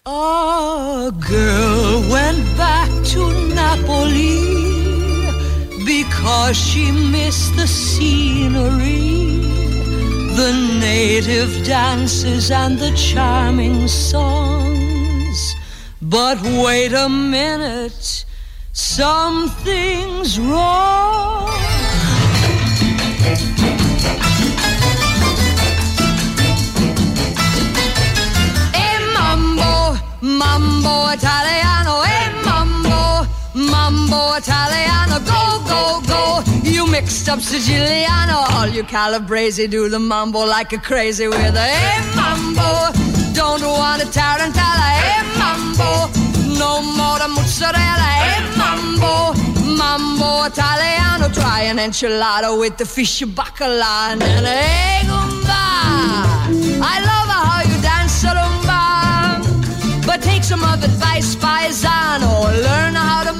A 0.05 1.11
girl 1.29 2.09
went 2.09 2.57
back 2.57 2.89
to 3.05 3.53
Napoli 3.55 4.66
because 5.87 6.57
she 6.57 6.91
missed 6.91 7.55
the 7.55 7.65
scenery, 7.65 9.39
the 10.35 10.51
native 10.81 11.65
dances, 11.65 12.51
and 12.51 12.77
the 12.77 12.91
charming 12.91 13.87
songs. 13.87 15.55
But 16.01 16.41
wait 16.43 16.91
a 16.91 17.07
minute, 17.07 18.25
something's 18.73 20.37
wrong. 20.37 21.47
Mambo, 29.13 29.97
mambo 30.21 31.09
italiano, 31.11 32.03
mambo, 33.57 34.35
italiano, 34.37 35.19
go, 35.25 35.61
go, 35.65 36.01
go. 36.07 36.43
You 36.63 36.85
mixed 36.87 37.27
up 37.29 37.39
Siciliano, 37.39 38.45
all 38.53 38.67
you 38.67 38.83
Calabrese 38.83 39.67
do 39.67 39.89
the 39.89 39.99
mambo 39.99 40.45
like 40.45 40.73
a 40.73 40.77
crazy 40.77 41.27
with 41.27 41.55
a 41.55 41.67
e 41.67 42.15
mambo. 42.15 42.91
Don't 43.33 43.61
want 43.61 44.03
a 44.03 44.05
tarantella, 44.05 44.89
e 45.09 45.37
mambo. 45.37 46.07
No 46.57 46.81
more 46.81 47.19
the 47.19 47.27
mozzarella, 47.27 48.09
e 48.31 48.57
mambo. 48.57 49.33
Mambo 49.77 50.45
italiano, 50.45 51.29
try 51.33 51.63
an 51.63 51.77
enchilada 51.77 52.57
with 52.59 52.77
the 52.77 52.85
fish 52.85 53.21
bacala 53.23 54.11
and 54.11 54.23
an 54.23 54.45
egg 54.45 55.07
I 56.79 56.99
love 57.09 57.29
how 57.29 57.61
you 57.69 57.81
dance 57.81 58.23
a 58.23 58.33
rumba. 58.37 60.05
But 60.05 60.21
take 60.21 60.43
some 60.43 60.63
of 60.63 60.83
advice, 60.83 61.35
paisano. 61.35 62.43
Learn 62.63 62.95
how 62.95 63.23
to 63.23 63.33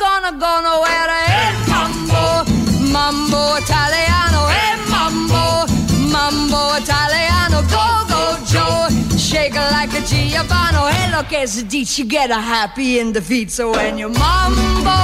gonna 0.00 0.32
go 0.32 0.52
nowhere. 0.62 1.10
Hey, 1.28 1.52
mambo, 1.68 2.44
mambo 2.90 3.40
italiano. 3.58 4.40
Hey, 4.48 4.74
mambo, 4.88 5.66
mambo 6.14 6.60
italiano. 6.80 7.60
Go, 7.68 7.86
go, 8.08 8.22
Joe. 8.50 8.88
Shake 9.18 9.54
it 9.54 9.70
like 9.76 9.92
a 9.92 10.00
Giovanni. 10.08 10.80
Hey, 10.94 11.10
look, 11.14 11.32
as 11.34 11.58
a 11.58 11.64
ditch, 11.64 11.98
you 11.98 12.06
get 12.06 12.30
a 12.30 12.40
happy 12.40 12.98
in 12.98 13.12
the 13.12 13.20
feet. 13.20 13.50
So 13.50 13.72
when 13.72 13.98
you 13.98 14.08
mambo 14.08 14.98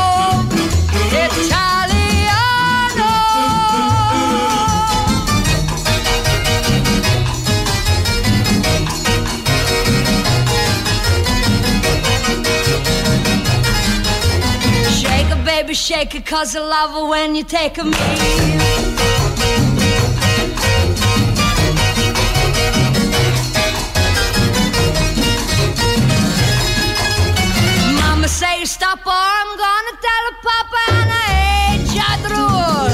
italiano. 1.12 2.65
shaker 15.76 16.22
cause 16.22 16.56
I 16.56 16.60
love 16.60 16.90
her 16.92 17.06
when 17.06 17.34
you 17.34 17.44
take 17.44 17.76
me. 17.76 17.90
Mama 28.00 28.26
say 28.26 28.64
stop 28.64 29.06
or 29.06 29.12
I'm 29.12 29.50
gonna 29.64 29.94
tell 30.06 30.22
her 30.28 30.36
Papa 30.48 30.82
and 30.96 31.10
I 31.12 31.28
hate 31.44 31.92
you 31.98 32.12
rule. 32.32 32.88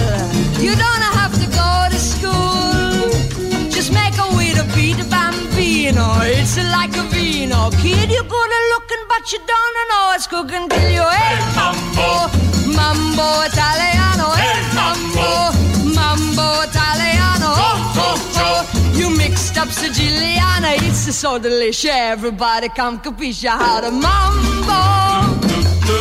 You 0.65 0.75
don't 0.75 1.05
have 1.21 1.35
to 1.39 1.47
go 1.63 1.71
to 1.89 1.99
school. 2.13 3.71
Just 3.71 3.93
make 3.93 4.19
a 4.19 4.37
way 4.37 4.55
to 4.55 4.65
beat 4.75 4.99
a 4.99 5.05
bambino. 5.05 6.19
It's 6.23 6.57
like 6.77 6.97
a 6.97 7.05
vino. 7.15 7.71
Kid, 7.81 8.11
you're 8.11 8.25
good 8.25 8.53
looking 8.75 9.05
but 9.09 9.31
you 9.31 9.39
don't 9.47 9.77
know 9.91 10.13
it's 10.17 10.27
cooking 10.27 10.69
till 10.69 10.91
you 10.91 11.03
ate 11.03 11.47
mambo 11.55 12.42
mambo 12.75 13.45
Italiano, 13.45 14.33
eh, 14.35 14.41
hey 14.41 14.63
mambo, 14.75 15.53
mambo 15.95 16.63
Italiano. 16.65 17.53
Oh, 17.55 17.93
oh, 17.97 18.17
oh. 18.37 18.67
You 18.99 19.11
mixed 19.11 19.57
up 19.59 19.69
Siciliana, 19.69 20.75
it's 20.83 21.15
so 21.17 21.39
delicious. 21.39 21.91
Everybody 21.93 22.69
come 22.71 22.99
capisce 23.01 23.47
how 23.49 23.81
to 23.81 23.91
mambo 23.91 24.83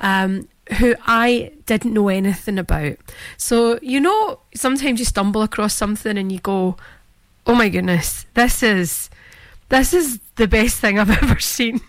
Um, 0.00 0.48
who 0.78 0.94
I 1.06 1.52
didn't 1.66 1.92
know 1.92 2.08
anything 2.08 2.58
about. 2.58 2.96
So, 3.36 3.78
you 3.82 4.00
know, 4.00 4.38
sometimes 4.54 4.98
you 4.98 5.04
stumble 5.04 5.42
across 5.42 5.74
something 5.74 6.16
and 6.16 6.32
you 6.32 6.38
go, 6.38 6.76
oh 7.46 7.54
my 7.54 7.68
goodness, 7.68 8.24
this 8.34 8.62
is 8.62 9.10
this 9.68 9.92
is 9.92 10.20
the 10.36 10.48
best 10.48 10.80
thing 10.80 10.98
I've 10.98 11.10
ever 11.22 11.38
seen. 11.38 11.80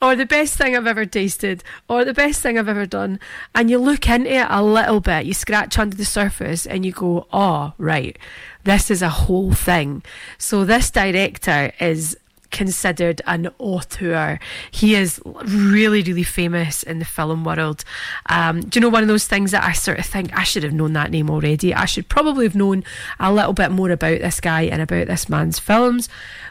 Or 0.00 0.14
the 0.14 0.26
best 0.26 0.56
thing 0.56 0.76
I've 0.76 0.86
ever 0.86 1.06
tasted, 1.06 1.64
or 1.88 2.04
the 2.04 2.12
best 2.12 2.42
thing 2.42 2.58
I've 2.58 2.68
ever 2.68 2.86
done. 2.86 3.18
And 3.54 3.70
you 3.70 3.78
look 3.78 4.08
into 4.08 4.30
it 4.30 4.46
a 4.48 4.62
little 4.62 5.00
bit, 5.00 5.26
you 5.26 5.32
scratch 5.32 5.78
under 5.78 5.96
the 5.96 6.04
surface, 6.04 6.66
and 6.66 6.84
you 6.84 6.92
go, 6.92 7.26
oh, 7.32 7.72
right, 7.78 8.18
this 8.64 8.90
is 8.90 9.00
a 9.00 9.08
whole 9.08 9.52
thing. 9.52 10.02
So, 10.38 10.64
this 10.64 10.90
director 10.90 11.72
is 11.80 12.16
considered 12.50 13.20
an 13.26 13.48
auteur. 13.58 14.38
He 14.70 14.94
is 14.94 15.20
really, 15.24 16.02
really 16.02 16.22
famous 16.22 16.82
in 16.82 16.98
the 16.98 17.04
film 17.04 17.44
world. 17.44 17.84
Um, 18.30 18.62
do 18.62 18.78
you 18.78 18.80
know 18.80 18.88
one 18.88 19.02
of 19.02 19.08
those 19.08 19.26
things 19.26 19.50
that 19.50 19.64
I 19.64 19.72
sort 19.72 19.98
of 19.98 20.06
think 20.06 20.36
I 20.36 20.42
should 20.42 20.62
have 20.62 20.72
known 20.72 20.92
that 20.94 21.10
name 21.10 21.30
already? 21.30 21.74
I 21.74 21.84
should 21.84 22.08
probably 22.08 22.46
have 22.46 22.54
known 22.54 22.84
a 23.20 23.32
little 23.32 23.52
bit 23.52 23.70
more 23.70 23.90
about 23.90 24.20
this 24.20 24.40
guy 24.40 24.62
and 24.62 24.80
about 24.80 25.06
this 25.06 25.28
man's 25.28 25.58
films, 25.58 26.08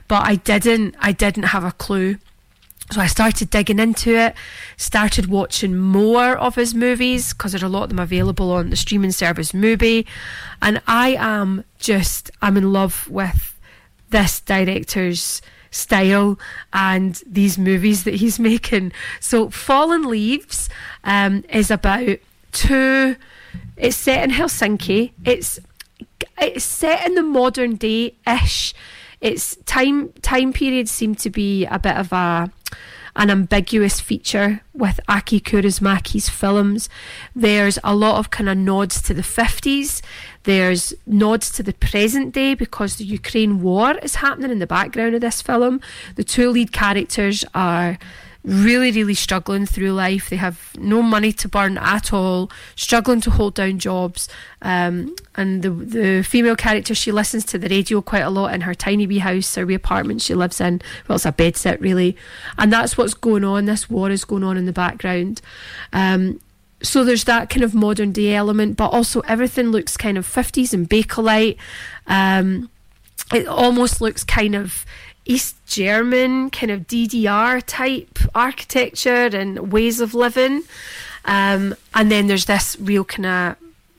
but 0.08 0.26
I 0.26 0.36
didn't. 0.36 0.96
I 1.00 1.12
didn't 1.12 1.44
have 1.44 1.64
a 1.64 1.72
clue. 1.72 2.18
So 2.92 3.02
I 3.02 3.08
started 3.08 3.50
digging 3.50 3.80
into 3.80 4.16
it, 4.16 4.36
started 4.78 5.26
watching 5.26 5.76
more 5.76 6.38
of 6.38 6.56
his 6.56 6.76
movies 6.76 7.34
because 7.34 7.54
there 7.54 7.64
are 7.64 7.66
a 7.66 7.70
lot 7.70 7.84
of 7.84 7.90
them 7.90 8.00
available 8.00 8.52
on 8.52 8.70
the 8.70 8.76
streaming 8.76 9.12
service 9.12 9.54
Mubi, 9.54 10.06
and 10.62 10.82
I 10.88 11.16
am 11.20 11.64
just 11.80 12.30
I'm 12.44 12.58
in 12.58 12.72
love 12.72 13.10
with 13.10 13.60
this 14.12 14.40
director's 14.40 15.42
style 15.72 16.40
and 16.74 17.22
these 17.26 17.58
movies 17.58 18.04
that 18.04 18.16
he's 18.16 18.40
making. 18.52 18.92
So 19.20 19.50
Fallen 19.50 20.04
Leaves 20.04 20.70
um, 21.04 21.44
is 21.50 21.72
about 21.72 22.20
two. 22.52 23.16
It's 23.78 23.98
set 23.98 24.24
in 24.24 24.30
Helsinki. 24.30 25.12
It's 25.24 25.60
it's 26.38 26.64
set 26.64 27.06
in 27.06 27.16
the 27.16 27.24
modern 27.24 27.76
day 27.76 28.16
ish. 28.28 28.74
Its 29.22 29.56
time 29.66 30.12
time 30.22 30.54
periods 30.54 30.92
seem 30.92 31.16
to 31.16 31.30
be 31.30 31.66
a 31.66 31.80
bit 31.80 31.96
of 31.96 32.14
a 32.14 32.52
an 33.16 33.30
ambiguous 33.30 34.00
feature 34.02 34.62
with 34.74 35.00
Aki 35.08 35.42
Kaurismäki's 35.42 36.30
films. 36.30 36.90
There's 37.36 37.80
a 37.84 37.96
lot 37.96 38.20
of 38.20 38.30
kind 38.30 38.50
of 38.50 38.58
nods 38.58 39.02
to 39.04 39.14
the 39.14 39.22
50s. 39.22 40.02
There's 40.44 40.94
nods 41.08 41.50
to 41.52 41.64
the 41.64 41.74
present 41.74 42.34
day 42.34 42.56
because 42.56 42.98
the 42.98 43.06
Ukraine 43.06 43.62
war 43.62 43.94
is 44.04 44.16
happening 44.16 44.52
in 44.52 44.60
the 44.60 44.68
background 44.68 45.16
of 45.16 45.22
this 45.22 45.42
film. 45.42 45.82
The 46.16 46.24
two 46.24 46.50
lead 46.50 46.72
characters 46.74 47.46
are 47.54 47.98
really, 48.46 48.92
really 48.92 49.16
struggling 49.16 49.66
through 49.66 49.92
life. 49.92 50.30
They 50.30 50.36
have 50.36 50.72
no 50.78 51.02
money 51.02 51.34
to 51.34 51.50
burn 51.50 51.78
at 51.78 52.14
all, 52.14 52.52
struggling 52.76 53.20
to 53.22 53.32
hold 53.32 53.56
down 53.56 53.80
jobs. 53.80 54.30
Um, 54.62 55.16
and 55.36 55.64
the 55.64 55.70
the 55.72 56.24
female 56.24 56.56
character, 56.56 56.94
she 56.96 57.12
listens 57.12 57.44
to 57.46 57.58
the 57.58 57.70
radio 57.70 58.02
quite 58.02 58.22
a 58.22 58.30
lot 58.30 58.54
in 58.54 58.62
her 58.62 58.76
tiny 58.76 59.08
wee 59.08 59.20
house, 59.20 59.56
her 59.56 59.66
wee 59.66 59.74
apartment 59.74 60.22
she 60.22 60.36
lives 60.36 60.62
in. 60.62 60.82
Well, 61.08 61.16
it's 61.16 61.26
a 61.26 61.32
bed 61.32 61.58
set 61.58 61.82
really, 61.82 62.16
and 62.58 62.72
that's 62.72 62.98
what's 62.98 63.16
going 63.16 63.44
on. 63.44 63.66
This 63.66 63.90
war 63.90 64.10
is 64.10 64.26
going 64.26 64.44
on 64.44 64.58
in 64.58 64.66
the 64.66 64.74
background. 64.74 65.42
Um, 65.92 66.40
so 66.82 67.04
there's 67.04 67.24
that 67.24 67.50
kind 67.50 67.64
of 67.64 67.74
modern 67.74 68.12
day 68.12 68.36
element, 68.36 68.78
but 68.78 68.90
also 68.90 69.22
everything 69.22 69.68
looks 69.72 69.98
kind 69.98 70.18
of 70.18 70.28
50s 70.28 70.74
and 70.74 70.88
Bakelite. 70.88 71.58
Um, 72.06 72.70
it 73.34 73.48
almost 73.48 74.02
looks 74.02 74.24
kind 74.24 74.56
of 74.56 74.86
East 75.26 75.56
German, 75.66 76.50
kind 76.50 76.72
of 76.72 76.88
DDR 76.88 77.62
type 77.66 78.20
architecture 78.34 79.30
and 79.34 79.72
ways 79.72 80.00
of 80.00 80.14
living. 80.14 80.64
Um, 81.26 81.76
and 81.94 82.12
then 82.12 82.28
there's 82.28 82.46
this 82.46 82.78
real 82.80 83.04
kind 83.04 83.26
of 83.26 83.56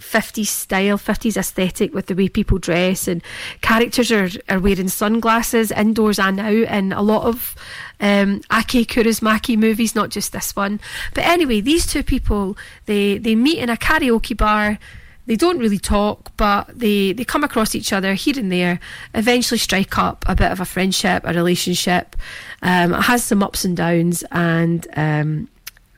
50s 0.06 0.46
style, 0.46 0.98
50s 0.98 1.36
aesthetic 1.36 1.92
with 1.92 2.06
the 2.06 2.14
way 2.14 2.28
people 2.28 2.58
dress, 2.58 3.08
and 3.08 3.22
characters 3.60 4.12
are, 4.12 4.28
are 4.48 4.60
wearing 4.60 4.88
sunglasses 4.88 5.72
indoors 5.72 6.18
and 6.18 6.38
out 6.38 6.52
in 6.52 6.92
a 6.92 7.02
lot 7.02 7.24
of 7.24 7.56
um, 8.00 8.40
Aki 8.50 8.86
Kaurismäki 8.86 9.58
movies, 9.58 9.94
not 9.94 10.10
just 10.10 10.32
this 10.32 10.54
one. 10.54 10.80
But 11.14 11.24
anyway, 11.24 11.60
these 11.60 11.86
two 11.86 12.02
people 12.02 12.56
they 12.86 13.18
they 13.18 13.34
meet 13.34 13.58
in 13.58 13.70
a 13.70 13.76
karaoke 13.76 14.36
bar. 14.36 14.78
They 15.26 15.36
don't 15.36 15.58
really 15.58 15.78
talk, 15.78 16.30
but 16.36 16.66
they, 16.68 17.12
they 17.12 17.24
come 17.24 17.44
across 17.44 17.74
each 17.74 17.92
other 17.92 18.14
here 18.14 18.38
and 18.38 18.50
there, 18.50 18.80
eventually 19.14 19.58
strike 19.58 19.98
up 19.98 20.24
a 20.28 20.34
bit 20.34 20.52
of 20.52 20.60
a 20.60 20.64
friendship, 20.64 21.22
a 21.24 21.34
relationship. 21.34 22.16
Um, 22.62 22.94
it 22.94 23.02
has 23.02 23.24
some 23.24 23.42
ups 23.42 23.64
and 23.64 23.76
downs, 23.76 24.24
and 24.30 24.86
um, 24.96 25.48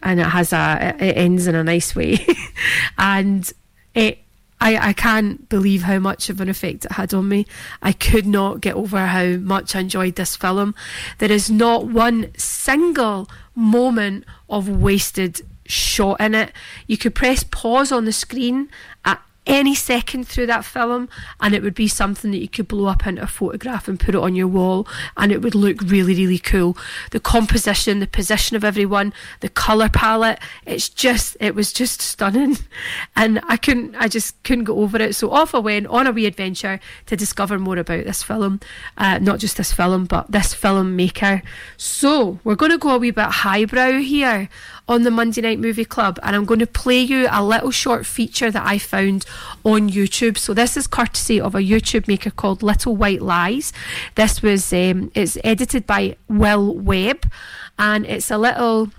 and 0.03 0.21
it 0.21 0.27
has 0.27 0.53
a 0.53 0.97
it 0.99 1.17
ends 1.17 1.47
in 1.47 1.55
a 1.55 1.65
nice 1.65 1.95
way, 1.95 2.27
and 2.99 3.53
it 3.95 4.19
I, 4.61 4.89
I 4.89 4.93
can't 4.93 5.49
believe 5.49 5.83
how 5.83 5.99
much 5.99 6.31
of 6.31 6.41
an 6.41 6.49
effect 6.49 6.85
it 6.85 6.93
had 6.93 7.15
on 7.15 7.29
me. 7.29 7.47
I 7.81 7.93
could 7.93 8.27
not 8.27 8.61
get 8.61 8.75
over 8.75 9.07
how 9.07 9.37
much 9.37 9.77
I 9.77 9.81
enjoyed 9.81 10.17
this 10.17 10.37
film. 10.37 10.75
There 11.19 11.31
is 11.31 11.51
not 11.51 11.87
one 11.87 12.33
single 12.37 13.29
moment 13.55 14.25
of 14.51 14.69
wasted 14.69 15.43
shot 15.69 16.21
in 16.21 16.35
it. 16.35 16.53
You 16.87 16.97
could 16.97 17.15
press 17.15 17.45
pause 17.45 17.93
on 17.93 18.05
the 18.05 18.13
screen 18.13 18.69
at 19.05 19.21
any 19.49 19.75
second 19.75 20.29
through 20.29 20.47
that 20.47 20.65
film 20.65 21.09
and 21.41 21.55
it 21.55 21.63
would 21.63 21.75
be 21.75 21.89
something 21.89 22.31
that 22.31 22.39
you 22.39 22.49
could 22.49 22.69
blow 22.69 22.87
up 22.87 23.07
into 23.07 23.23
a 23.23 23.27
photograph 23.27 23.89
and 23.89 23.99
put 23.99 24.15
it 24.15 24.21
on 24.21 24.37
your 24.37 24.47
wall 24.47 24.87
and 25.17 25.33
it 25.33 25.41
would 25.41 25.55
look 25.55 25.81
really 25.81 26.15
really 26.15 26.39
cool. 26.39 26.77
The 27.11 27.19
composition 27.19 27.99
the 27.99 28.07
position 28.07 28.57
of 28.57 28.63
everyone 28.63 29.15
the 29.41 29.49
color 29.49 29.89
palette 29.89 30.39
it's 30.67 30.91
just 30.91 31.37
it 31.41 31.55
was 31.55 31.73
just 31.73 32.03
stunning. 32.03 32.59
And 33.17 33.41
i 33.49 33.57
couldn't 33.57 33.97
i 33.97 34.07
just 34.07 34.41
couldn't 34.45 34.65
go 34.65 34.81
over 34.81 34.99
it. 34.99 35.15
So 35.15 35.31
off 35.31 35.55
i 35.55 35.59
went 35.59 35.87
on 35.87 36.07
a 36.07 36.13
wee 36.13 36.27
adventure 36.27 36.79
to 37.07 37.17
discover 37.17 37.59
more 37.59 37.79
about 37.79 38.05
this 38.05 38.23
film. 38.23 38.61
Uh, 38.99 39.19
not 39.19 39.39
just 39.39 39.57
this 39.57 39.73
film 39.73 40.05
but 40.05 40.31
this 40.31 40.55
filmmaker. 40.55 41.43
So 41.79 42.39
we're 42.45 42.55
going 42.55 42.73
to 42.73 42.79
go 42.79 42.91
a 42.91 42.99
wee 42.99 43.13
bit 43.13 43.25
highbrow 43.25 43.99
here 44.01 44.51
on 44.89 45.03
the 45.03 45.11
Monday 45.11 45.43
Night 45.43 45.59
Movie 45.59 45.85
Club, 45.85 46.19
and 46.23 46.35
I'm 46.35 46.47
going 46.47 46.61
to 46.61 46.67
play 46.67 47.01
you 47.01 47.29
a 47.31 47.45
little 47.45 47.71
short 47.71 48.07
feature 48.07 48.51
that 48.51 48.67
I 48.67 48.79
found 48.79 49.27
on 49.65 49.91
YouTube. 49.91 50.39
So 50.39 50.55
this 50.55 50.77
is 50.77 50.87
courtesy 50.87 51.41
of 51.41 51.55
a 51.55 51.61
YouTube 51.61 52.09
maker 52.09 52.31
called 52.31 52.63
Little 52.63 52.97
White 52.97 53.23
Lies. 53.23 53.73
This 54.15 54.43
was 54.43 54.73
um, 54.73 55.13
it's 55.15 55.37
edited 55.45 55.87
by 55.87 56.17
Will 56.29 56.75
Webb, 56.75 57.31
and 57.79 58.07
it's 58.07 58.31
a 58.31 58.39
little 58.39 58.91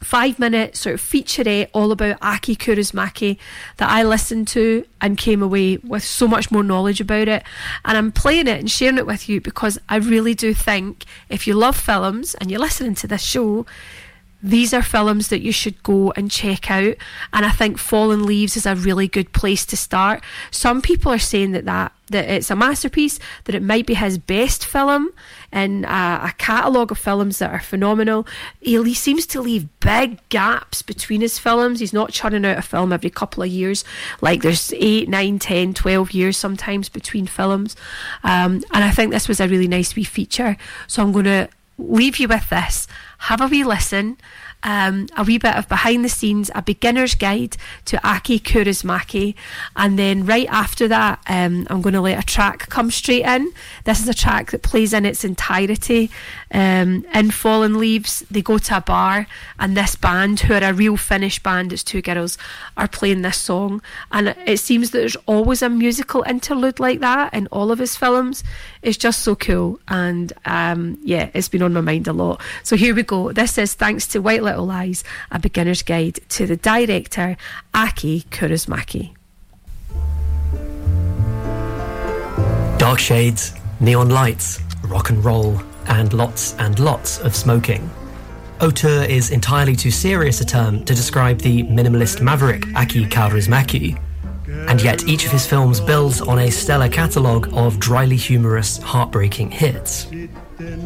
five 0.00 0.38
minute 0.38 0.76
sort 0.76 0.94
of 0.94 1.00
featurette 1.00 1.70
all 1.72 1.90
about 1.90 2.18
Aki 2.20 2.56
Kaurismäki 2.56 3.38
that 3.78 3.90
I 3.90 4.02
listened 4.02 4.46
to 4.48 4.84
and 5.00 5.16
came 5.16 5.42
away 5.42 5.78
with 5.78 6.04
so 6.04 6.28
much 6.28 6.50
more 6.50 6.62
knowledge 6.62 7.00
about 7.00 7.28
it. 7.28 7.42
And 7.84 7.96
I'm 7.96 8.12
playing 8.12 8.46
it 8.46 8.60
and 8.60 8.70
sharing 8.70 8.98
it 8.98 9.06
with 9.06 9.28
you 9.28 9.40
because 9.40 9.78
I 9.88 9.96
really 9.96 10.34
do 10.34 10.54
think 10.54 11.04
if 11.28 11.46
you 11.46 11.54
love 11.54 11.76
films 11.76 12.34
and 12.36 12.50
you're 12.50 12.60
listening 12.60 12.94
to 12.96 13.06
this 13.06 13.22
show, 13.22 13.66
these 14.42 14.74
are 14.74 14.82
films 14.82 15.28
that 15.28 15.40
you 15.40 15.50
should 15.50 15.82
go 15.82 16.12
and 16.12 16.30
check 16.30 16.70
out. 16.70 16.94
And 17.32 17.46
I 17.46 17.50
think 17.50 17.78
Fallen 17.78 18.26
Leaves 18.26 18.56
is 18.56 18.66
a 18.66 18.76
really 18.76 19.08
good 19.08 19.32
place 19.32 19.64
to 19.66 19.76
start. 19.76 20.22
Some 20.50 20.82
people 20.82 21.10
are 21.10 21.18
saying 21.18 21.52
that, 21.52 21.64
that, 21.64 21.92
that 22.10 22.28
it's 22.28 22.50
a 22.50 22.56
masterpiece, 22.56 23.18
that 23.44 23.54
it 23.54 23.62
might 23.62 23.86
be 23.86 23.94
his 23.94 24.18
best 24.18 24.64
film 24.64 25.10
in 25.52 25.84
a, 25.86 26.20
a 26.24 26.34
catalogue 26.36 26.90
of 26.90 26.98
films 26.98 27.38
that 27.38 27.50
are 27.50 27.60
phenomenal. 27.60 28.26
He, 28.60 28.80
he 28.82 28.94
seems 28.94 29.26
to 29.28 29.40
leave 29.40 29.68
big 29.80 30.20
gaps 30.28 30.82
between 30.82 31.22
his 31.22 31.38
films. 31.38 31.80
He's 31.80 31.94
not 31.94 32.12
churning 32.12 32.44
out 32.44 32.58
a 32.58 32.62
film 32.62 32.92
every 32.92 33.10
couple 33.10 33.42
of 33.42 33.48
years. 33.48 33.84
Like 34.20 34.42
there's 34.42 34.72
8, 34.74 35.08
9, 35.08 35.38
10, 35.38 35.74
12 35.74 36.10
years 36.12 36.36
sometimes 36.36 36.88
between 36.90 37.26
films. 37.26 37.74
Um, 38.22 38.62
and 38.72 38.84
I 38.84 38.90
think 38.90 39.12
this 39.12 39.28
was 39.28 39.40
a 39.40 39.48
really 39.48 39.68
nice 39.68 39.96
wee 39.96 40.04
feature. 40.04 40.56
So 40.86 41.02
I'm 41.02 41.12
going 41.12 41.24
to 41.24 41.48
leave 41.78 42.18
you 42.18 42.28
with 42.28 42.48
this. 42.50 42.86
Have 43.18 43.40
a 43.40 43.46
wee 43.46 43.64
listen. 43.64 44.18
Um, 44.66 45.06
a 45.16 45.22
wee 45.22 45.38
bit 45.38 45.54
of 45.54 45.68
behind 45.68 46.04
the 46.04 46.08
scenes, 46.08 46.50
a 46.52 46.60
beginner's 46.60 47.14
guide 47.14 47.56
to 47.84 48.04
Aki 48.04 48.40
Kaurismäki, 48.40 49.36
and 49.76 49.96
then 49.96 50.26
right 50.26 50.48
after 50.50 50.88
that, 50.88 51.20
um, 51.28 51.68
I'm 51.70 51.82
going 51.82 51.94
to 51.94 52.00
let 52.00 52.18
a 52.18 52.26
track 52.26 52.68
come 52.68 52.90
straight 52.90 53.24
in. 53.24 53.52
This 53.84 54.00
is 54.00 54.08
a 54.08 54.14
track 54.14 54.50
that 54.50 54.62
plays 54.62 54.92
in 54.92 55.06
its 55.06 55.24
entirety. 55.24 56.10
Um, 56.50 57.06
in 57.14 57.30
Fallen 57.30 57.78
Leaves, 57.78 58.24
they 58.28 58.42
go 58.42 58.58
to 58.58 58.78
a 58.78 58.80
bar, 58.80 59.28
and 59.60 59.76
this 59.76 59.94
band, 59.94 60.40
who 60.40 60.54
are 60.54 60.64
a 60.64 60.72
real 60.72 60.96
Finnish 60.96 61.40
band, 61.40 61.72
it's 61.72 61.84
two 61.84 62.02
girls, 62.02 62.36
are 62.76 62.88
playing 62.88 63.22
this 63.22 63.38
song. 63.38 63.80
And 64.10 64.34
it 64.46 64.58
seems 64.58 64.90
that 64.90 64.98
there's 64.98 65.16
always 65.26 65.62
a 65.62 65.68
musical 65.68 66.24
interlude 66.24 66.80
like 66.80 66.98
that 67.00 67.32
in 67.32 67.46
all 67.52 67.70
of 67.70 67.78
his 67.78 67.94
films. 67.94 68.42
It's 68.82 68.98
just 68.98 69.22
so 69.22 69.36
cool, 69.36 69.78
and 69.86 70.32
um, 70.44 70.98
yeah, 71.04 71.30
it's 71.34 71.48
been 71.48 71.62
on 71.62 71.72
my 71.72 71.82
mind 71.82 72.08
a 72.08 72.12
lot. 72.12 72.40
So 72.64 72.74
here 72.74 72.96
we 72.96 73.04
go. 73.04 73.30
This 73.30 73.58
is 73.58 73.74
thanks 73.74 74.08
to 74.08 74.20
White 74.20 74.42
Little 74.42 74.55
Lies, 74.62 75.04
a 75.30 75.38
beginner's 75.38 75.82
guide 75.82 76.20
to 76.30 76.46
the 76.46 76.56
director 76.56 77.36
Aki 77.74 78.22
Kaurismäki. 78.30 79.14
Dark 82.78 82.98
shades, 82.98 83.54
neon 83.80 84.10
lights, 84.10 84.60
rock 84.84 85.10
and 85.10 85.24
roll, 85.24 85.60
and 85.88 86.12
lots 86.12 86.54
and 86.58 86.78
lots 86.78 87.18
of 87.18 87.34
smoking. 87.34 87.90
Auteur 88.60 89.04
is 89.04 89.30
entirely 89.30 89.76
too 89.76 89.90
serious 89.90 90.40
a 90.40 90.44
term 90.44 90.84
to 90.84 90.94
describe 90.94 91.38
the 91.38 91.62
minimalist 91.64 92.22
maverick 92.22 92.64
Aki 92.74 93.06
Kaurismäki, 93.06 94.00
and 94.68 94.80
yet 94.80 95.06
each 95.06 95.26
of 95.26 95.32
his 95.32 95.46
films 95.46 95.80
builds 95.80 96.20
on 96.20 96.38
a 96.38 96.50
stellar 96.50 96.88
catalogue 96.88 97.48
of 97.52 97.78
dryly 97.78 98.16
humorous, 98.16 98.78
heartbreaking 98.78 99.50
hits. 99.50 100.06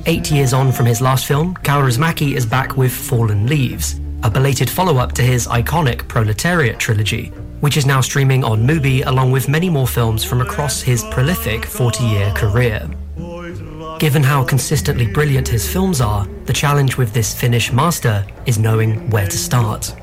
Eight 0.06 0.32
years 0.32 0.52
on 0.52 0.72
from 0.72 0.86
his 0.86 1.00
last 1.00 1.26
film, 1.26 1.54
Kaurismäki 1.54 2.34
is 2.34 2.44
back 2.44 2.76
with 2.76 2.92
Fallen 2.92 3.46
Leaves, 3.46 4.00
a 4.24 4.30
belated 4.30 4.68
follow-up 4.68 5.12
to 5.12 5.22
his 5.22 5.46
iconic 5.46 6.08
Proletariat 6.08 6.78
trilogy, 6.80 7.26
which 7.60 7.76
is 7.76 7.86
now 7.86 8.00
streaming 8.00 8.42
on 8.42 8.66
Mubi 8.66 9.06
along 9.06 9.30
with 9.30 9.48
many 9.48 9.70
more 9.70 9.86
films 9.86 10.24
from 10.24 10.40
across 10.40 10.80
his 10.80 11.04
prolific 11.04 11.60
40-year 11.62 12.32
career. 12.32 12.88
Given 14.00 14.24
how 14.24 14.42
consistently 14.42 15.06
brilliant 15.06 15.46
his 15.46 15.70
films 15.70 16.00
are, 16.00 16.26
the 16.46 16.52
challenge 16.52 16.96
with 16.96 17.12
this 17.12 17.32
Finnish 17.32 17.70
master 17.72 18.26
is 18.46 18.58
knowing 18.58 19.08
where 19.10 19.28
to 19.28 19.38
start. 19.38 19.94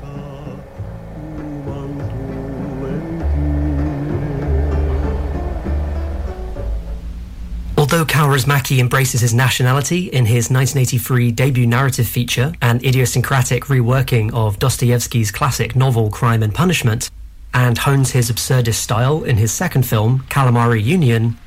Although 7.90 8.04
Kaurismäki 8.04 8.80
embraces 8.80 9.22
his 9.22 9.32
nationality 9.32 10.08
in 10.08 10.26
his 10.26 10.50
1983 10.50 11.32
debut 11.32 11.66
narrative 11.66 12.06
feature, 12.06 12.52
an 12.60 12.84
idiosyncratic 12.84 13.64
reworking 13.64 14.30
of 14.34 14.58
Dostoevsky's 14.58 15.30
classic 15.30 15.74
novel 15.74 16.10
Crime 16.10 16.42
and 16.42 16.54
Punishment, 16.54 17.10
and 17.54 17.78
hones 17.78 18.10
his 18.10 18.30
absurdist 18.30 18.74
style 18.74 19.24
in 19.24 19.38
his 19.38 19.52
second 19.52 19.86
film, 19.86 20.18
Calamari 20.28 20.84
Union, 20.84 21.38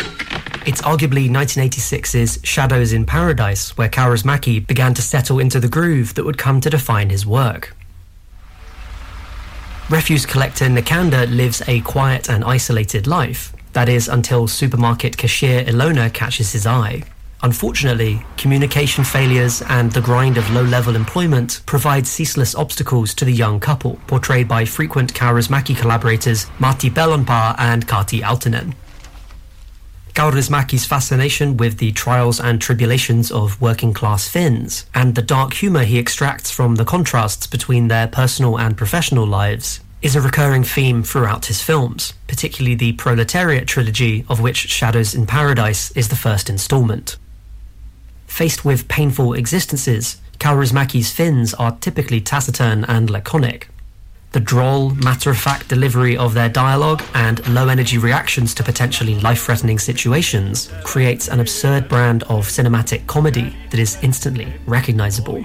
it's 0.65 0.81
arguably 0.81 1.29
1986's 1.29 2.39
Shadows 2.43 2.91
in 2.91 3.05
Paradise 3.05 3.77
where 3.77 3.87
Kaurismäki 3.87 4.65
began 4.65 4.95
to 4.95 5.03
settle 5.03 5.37
into 5.37 5.59
the 5.59 5.69
groove 5.69 6.15
that 6.15 6.25
would 6.25 6.39
come 6.39 6.59
to 6.61 6.71
define 6.71 7.11
his 7.11 7.23
work. 7.23 7.75
Refuse 9.91 10.25
collector 10.25 10.65
Nikander 10.65 11.31
lives 11.31 11.61
a 11.67 11.81
quiet 11.81 12.31
and 12.31 12.43
isolated 12.43 13.05
life, 13.05 13.53
that 13.73 13.89
is, 13.89 14.07
until 14.07 14.47
supermarket 14.47 15.17
cashier 15.17 15.63
Ilona 15.63 16.13
catches 16.13 16.51
his 16.51 16.65
eye. 16.65 17.03
Unfortunately, 17.43 18.23
communication 18.37 19.03
failures 19.03 19.63
and 19.67 19.91
the 19.91 20.01
grind 20.01 20.37
of 20.37 20.49
low 20.51 20.63
level 20.63 20.95
employment 20.95 21.61
provide 21.65 22.05
ceaseless 22.05 22.53
obstacles 22.53 23.15
to 23.15 23.25
the 23.25 23.33
young 23.33 23.59
couple, 23.59 23.97
portrayed 24.05 24.47
by 24.47 24.63
frequent 24.63 25.13
Kaurismäki 25.13 25.75
collaborators 25.75 26.45
Matti 26.59 26.91
Pellonpää 26.91 27.55
and 27.57 27.87
Kati 27.87 28.21
Outinen. 28.21 28.75
Kaurismäki's 30.13 30.85
fascination 30.85 31.57
with 31.57 31.77
the 31.77 31.91
trials 31.93 32.39
and 32.39 32.61
tribulations 32.61 33.31
of 33.31 33.59
working 33.59 33.93
class 33.93 34.27
Finns, 34.27 34.85
and 34.93 35.15
the 35.15 35.21
dark 35.21 35.53
humour 35.53 35.83
he 35.83 35.97
extracts 35.97 36.51
from 36.51 36.75
the 36.75 36.85
contrasts 36.85 37.47
between 37.47 37.87
their 37.87 38.07
personal 38.07 38.59
and 38.59 38.77
professional 38.77 39.25
lives, 39.25 39.79
is 40.01 40.15
a 40.15 40.21
recurring 40.21 40.63
theme 40.63 41.03
throughout 41.03 41.45
his 41.45 41.61
films, 41.61 42.13
particularly 42.27 42.75
the 42.75 42.93
Proletariat 42.93 43.67
trilogy, 43.67 44.25
of 44.27 44.41
which 44.41 44.57
Shadows 44.69 45.13
in 45.13 45.27
Paradise 45.27 45.91
is 45.91 46.09
the 46.09 46.15
first 46.15 46.49
instalment. 46.49 47.17
Faced 48.25 48.65
with 48.65 48.87
painful 48.87 49.33
existences, 49.33 50.19
Kaurismäki's 50.39 51.11
Finns 51.11 51.53
are 51.53 51.77
typically 51.81 52.19
taciturn 52.19 52.83
and 52.85 53.09
laconic. 53.09 53.67
The 54.31 54.39
droll, 54.39 54.91
matter 54.91 55.29
of 55.29 55.37
fact 55.37 55.67
delivery 55.67 56.15
of 56.17 56.33
their 56.33 56.49
dialogue 56.49 57.03
and 57.13 57.45
low 57.53 57.67
energy 57.67 57.97
reactions 57.97 58.55
to 58.55 58.63
potentially 58.63 59.19
life 59.19 59.43
threatening 59.43 59.77
situations 59.77 60.71
creates 60.83 61.27
an 61.27 61.41
absurd 61.41 61.89
brand 61.89 62.23
of 62.23 62.47
cinematic 62.47 63.05
comedy 63.07 63.55
that 63.69 63.79
is 63.79 63.97
instantly 64.01 64.53
recognizable. 64.65 65.43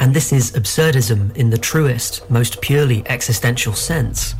And 0.00 0.14
this 0.14 0.32
is 0.32 0.52
absurdism 0.52 1.36
in 1.36 1.50
the 1.50 1.58
truest, 1.58 2.28
most 2.30 2.62
purely 2.62 3.02
existential 3.06 3.74
sense. 3.74 4.34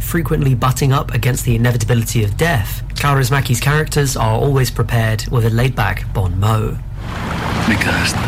Frequently 0.00 0.54
butting 0.54 0.92
up 0.92 1.14
against 1.14 1.46
the 1.46 1.56
inevitability 1.56 2.24
of 2.24 2.36
death, 2.36 2.82
Kaurismäki's 2.94 3.58
characters 3.58 4.18
are 4.18 4.34
always 4.34 4.70
prepared 4.70 5.26
with 5.30 5.46
a 5.46 5.50
laid 5.50 5.74
back 5.74 6.04
bon 6.12 6.38
mot. 6.38 6.74
Mikä 7.68 8.06
sitä? 8.06 8.18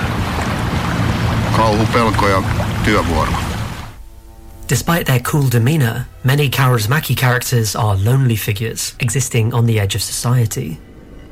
Kauhu, 1.57 1.87
pelko 1.93 2.29
ja 2.29 2.43
työvuoro. 2.85 3.33
Despite 4.69 5.05
their 5.05 5.21
cool 5.21 5.51
demeanour, 5.53 6.07
many 6.25 6.49
Kaurismäki 6.49 7.15
characters 7.15 7.77
are 7.77 7.97
lonely 8.05 8.37
figures 8.37 8.95
existing 9.01 9.55
on 9.55 9.67
the 9.67 9.81
edge 9.81 9.95
of 9.97 10.03
society. 10.03 10.79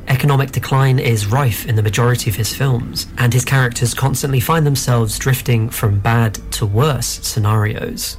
Economic 0.09 0.53
decline 0.53 0.99
is 0.99 1.27
rife 1.27 1.67
in 1.67 1.77
the 1.77 1.83
majority 1.83 2.31
of 2.31 2.37
his 2.37 2.55
films, 2.55 3.07
and 3.19 3.35
his 3.35 3.45
characters 3.45 3.93
constantly 3.93 4.41
find 4.41 4.67
themselves 4.67 5.19
drifting 5.19 5.69
from 5.69 6.01
bad 6.01 6.35
to 6.51 6.65
worse 6.65 7.07
scenarios. 7.07 8.17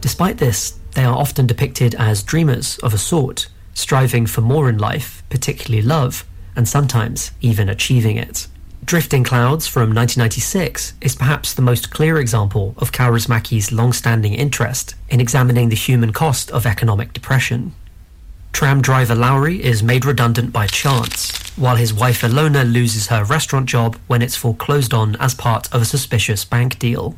Despite 0.00 0.38
this, 0.38 0.80
they 0.94 1.04
are 1.04 1.16
often 1.16 1.46
depicted 1.46 1.94
as 1.94 2.24
dreamers 2.24 2.78
of 2.78 2.92
a 2.94 2.98
sort, 2.98 3.46
striving 3.74 4.26
for 4.26 4.40
more 4.40 4.68
in 4.68 4.78
life, 4.78 5.22
particularly 5.30 5.86
love, 5.86 6.24
and 6.56 6.68
sometimes 6.68 7.30
even 7.40 7.68
achieving 7.68 8.16
it. 8.16 8.48
Drifting 8.84 9.22
Clouds 9.22 9.68
from 9.68 9.94
1996 9.94 10.94
is 11.00 11.14
perhaps 11.14 11.54
the 11.54 11.62
most 11.62 11.92
clear 11.92 12.18
example 12.18 12.74
of 12.78 12.90
Kaurismäki's 12.90 13.70
long-standing 13.70 14.34
interest 14.34 14.96
in 15.08 15.20
examining 15.20 15.68
the 15.68 15.76
human 15.76 16.12
cost 16.12 16.50
of 16.50 16.66
economic 16.66 17.12
depression. 17.12 17.72
Tram 18.52 18.82
driver 18.82 19.14
Lauri 19.14 19.64
is 19.64 19.82
made 19.82 20.04
redundant 20.04 20.52
by 20.52 20.66
chance, 20.66 21.32
while 21.56 21.76
his 21.76 21.94
wife 21.94 22.26
Ilona 22.26 22.64
loses 22.64 23.06
her 23.08 23.24
restaurant 23.24 23.72
job 23.72 23.96
when 24.08 24.22
it's 24.22 24.36
foreclosed 24.36 24.92
on 24.92 25.16
as 25.20 25.34
part 25.34 25.68
of 25.72 25.82
a 25.82 25.84
suspicious 25.84 26.44
bank 26.44 26.78
deal. 26.78 27.14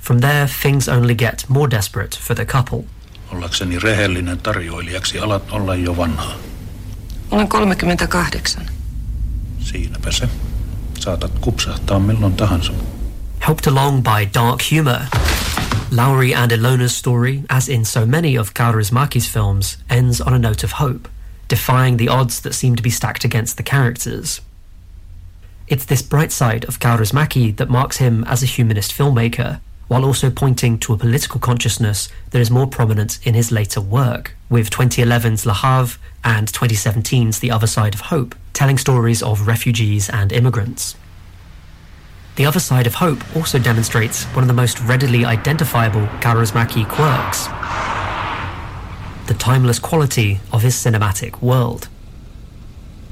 From 0.00 0.18
there, 0.20 0.46
things 0.62 0.88
only 0.88 1.14
get 1.14 1.44
more 1.48 1.68
desperate 1.68 2.14
for 2.14 2.34
the 2.34 2.44
couple. 2.44 2.84
Ollakseni 3.32 3.78
rehellinen 3.78 4.38
tarjoilijaksi 4.38 5.18
alat 5.18 5.52
olla 5.52 5.74
jo 5.74 5.96
vanhaa. 5.96 6.34
Olen 7.30 7.48
38. 7.48 8.66
Siinäpä 9.60 10.12
se. 10.12 10.28
Saatat 11.00 11.38
kupsahtaa 11.40 11.98
milloin 11.98 12.32
tahansa. 12.32 12.72
Helped 13.46 13.66
along 13.72 14.02
by 14.02 14.28
dark 14.34 14.60
humour, 14.70 15.00
Lauri 15.90 16.34
and 16.34 16.52
Ilona's 16.52 16.94
story, 16.94 17.44
as 17.48 17.66
in 17.66 17.82
so 17.82 18.04
many 18.04 18.36
of 18.36 18.52
Kaurismäki's 18.52 19.26
films, 19.26 19.78
ends 19.88 20.20
on 20.20 20.34
a 20.34 20.38
note 20.38 20.62
of 20.62 20.72
hope, 20.72 21.08
defying 21.48 21.96
the 21.96 22.08
odds 22.08 22.40
that 22.42 22.52
seem 22.52 22.76
to 22.76 22.82
be 22.82 22.90
stacked 22.90 23.24
against 23.24 23.56
the 23.56 23.62
characters. 23.62 24.42
It's 25.66 25.86
this 25.86 26.02
bright 26.02 26.30
side 26.30 26.66
of 26.66 26.78
Kaurismäki 26.78 27.56
that 27.56 27.70
marks 27.70 27.96
him 27.96 28.22
as 28.24 28.42
a 28.42 28.46
humanist 28.46 28.92
filmmaker, 28.92 29.60
while 29.86 30.04
also 30.04 30.28
pointing 30.28 30.78
to 30.80 30.92
a 30.92 30.98
political 30.98 31.40
consciousness 31.40 32.10
that 32.30 32.40
is 32.40 32.50
more 32.50 32.66
prominent 32.66 33.18
in 33.26 33.32
his 33.32 33.50
later 33.50 33.80
work, 33.80 34.36
with 34.50 34.68
2011's 34.68 35.46
Le 35.46 35.54
Havre 35.54 35.98
and 36.22 36.48
2017's 36.48 37.38
The 37.38 37.50
Other 37.50 37.66
Side 37.66 37.94
of 37.94 38.02
Hope, 38.02 38.34
telling 38.52 38.76
stories 38.76 39.22
of 39.22 39.46
refugees 39.46 40.10
and 40.10 40.32
immigrants. 40.32 40.96
The 42.38 42.46
Other 42.46 42.60
Side 42.60 42.86
of 42.86 42.94
Hope 42.94 43.18
also 43.34 43.58
demonstrates 43.58 44.22
one 44.26 44.44
of 44.44 44.46
the 44.46 44.54
most 44.54 44.78
readily 44.82 45.24
identifiable 45.24 46.06
Kaurismäki 46.22 46.88
quirks 46.88 47.48
the 49.26 49.34
timeless 49.34 49.80
quality 49.80 50.38
of 50.52 50.62
his 50.62 50.76
cinematic 50.76 51.42
world. 51.42 51.88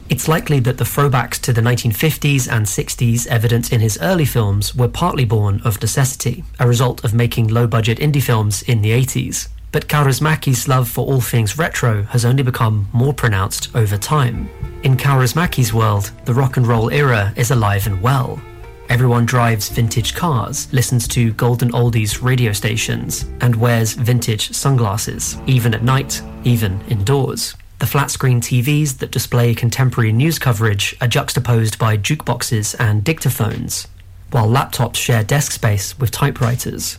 It's 0.09 0.29
likely 0.29 0.61
that 0.61 0.79
the 0.79 0.85
throwbacks 0.85 1.41
to 1.41 1.53
the 1.53 1.61
1950s 1.61 2.49
and 2.49 2.67
60s 2.67 3.27
evident 3.27 3.73
in 3.73 3.81
his 3.81 3.99
early 4.01 4.25
films 4.27 4.77
were 4.77 4.87
partly 4.87 5.25
born 5.25 5.61
of 5.65 5.83
necessity, 5.83 6.45
a 6.61 6.69
result 6.69 7.03
of 7.03 7.13
making 7.13 7.49
low 7.49 7.67
budget 7.67 7.99
indie 7.99 8.23
films 8.23 8.63
in 8.63 8.81
the 8.81 8.93
80s. 8.93 9.49
But 9.73 9.89
Kaurismäki's 9.89 10.69
love 10.69 10.89
for 10.89 11.05
all 11.05 11.21
things 11.21 11.59
retro 11.59 12.05
has 12.05 12.25
only 12.25 12.45
become 12.45 12.89
more 12.93 13.13
pronounced 13.13 13.75
over 13.75 13.99
time. 13.99 14.49
In 14.85 14.97
Kaurismäki's 14.97 15.75
world, 15.75 16.13
the 16.27 16.35
rock 16.35 16.57
and 16.57 16.67
roll 16.67 16.91
era 16.91 17.33
is 17.37 17.51
alive 17.51 17.89
and 17.89 18.01
well. 18.01 18.41
Everyone 18.89 19.27
drives 19.27 19.69
vintage 19.69 20.15
cars, 20.15 20.73
listens 20.73 21.09
to 21.09 21.33
golden 21.33 21.73
oldies 21.73 22.23
radio 22.23 22.53
stations, 22.53 23.25
and 23.41 23.57
wears 23.57 23.95
vintage 23.95 24.53
sunglasses, 24.53 25.37
even 25.47 25.75
at 25.75 25.83
night, 25.83 26.23
even 26.45 26.81
indoors. 26.89 27.57
The 27.81 27.87
flat 27.87 28.11
screen 28.11 28.41
TVs 28.41 28.99
that 28.99 29.11
display 29.11 29.55
contemporary 29.55 30.13
news 30.13 30.39
coverage 30.39 30.97
are 31.01 31.09
juxtaposed 31.09 31.79
by 31.79 31.97
jukeboxes 31.97 32.77
and 32.79 33.05
dictaphones, 33.05 33.89
while 34.31 34.49
laptops 34.49 34.97
share 34.97 35.25
desk 35.25 35.53
space 35.53 35.99
with 35.99 36.13
typewriters. 36.13 36.99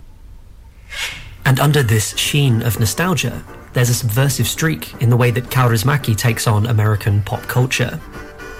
And 1.45 1.59
under 1.59 1.84
this 1.84 2.15
sheen 2.18 2.61
of 2.61 2.80
nostalgia, 2.80 3.43
there's 3.72 3.89
a 3.89 3.93
subversive 3.93 4.47
streak 4.47 5.01
in 5.01 5.09
the 5.09 5.18
way 5.18 5.31
that 5.31 5.45
Kaurismäki 5.45 6.18
takes 6.18 6.47
on 6.47 6.65
American 6.65 7.22
pop 7.22 7.43
culture. 7.43 7.99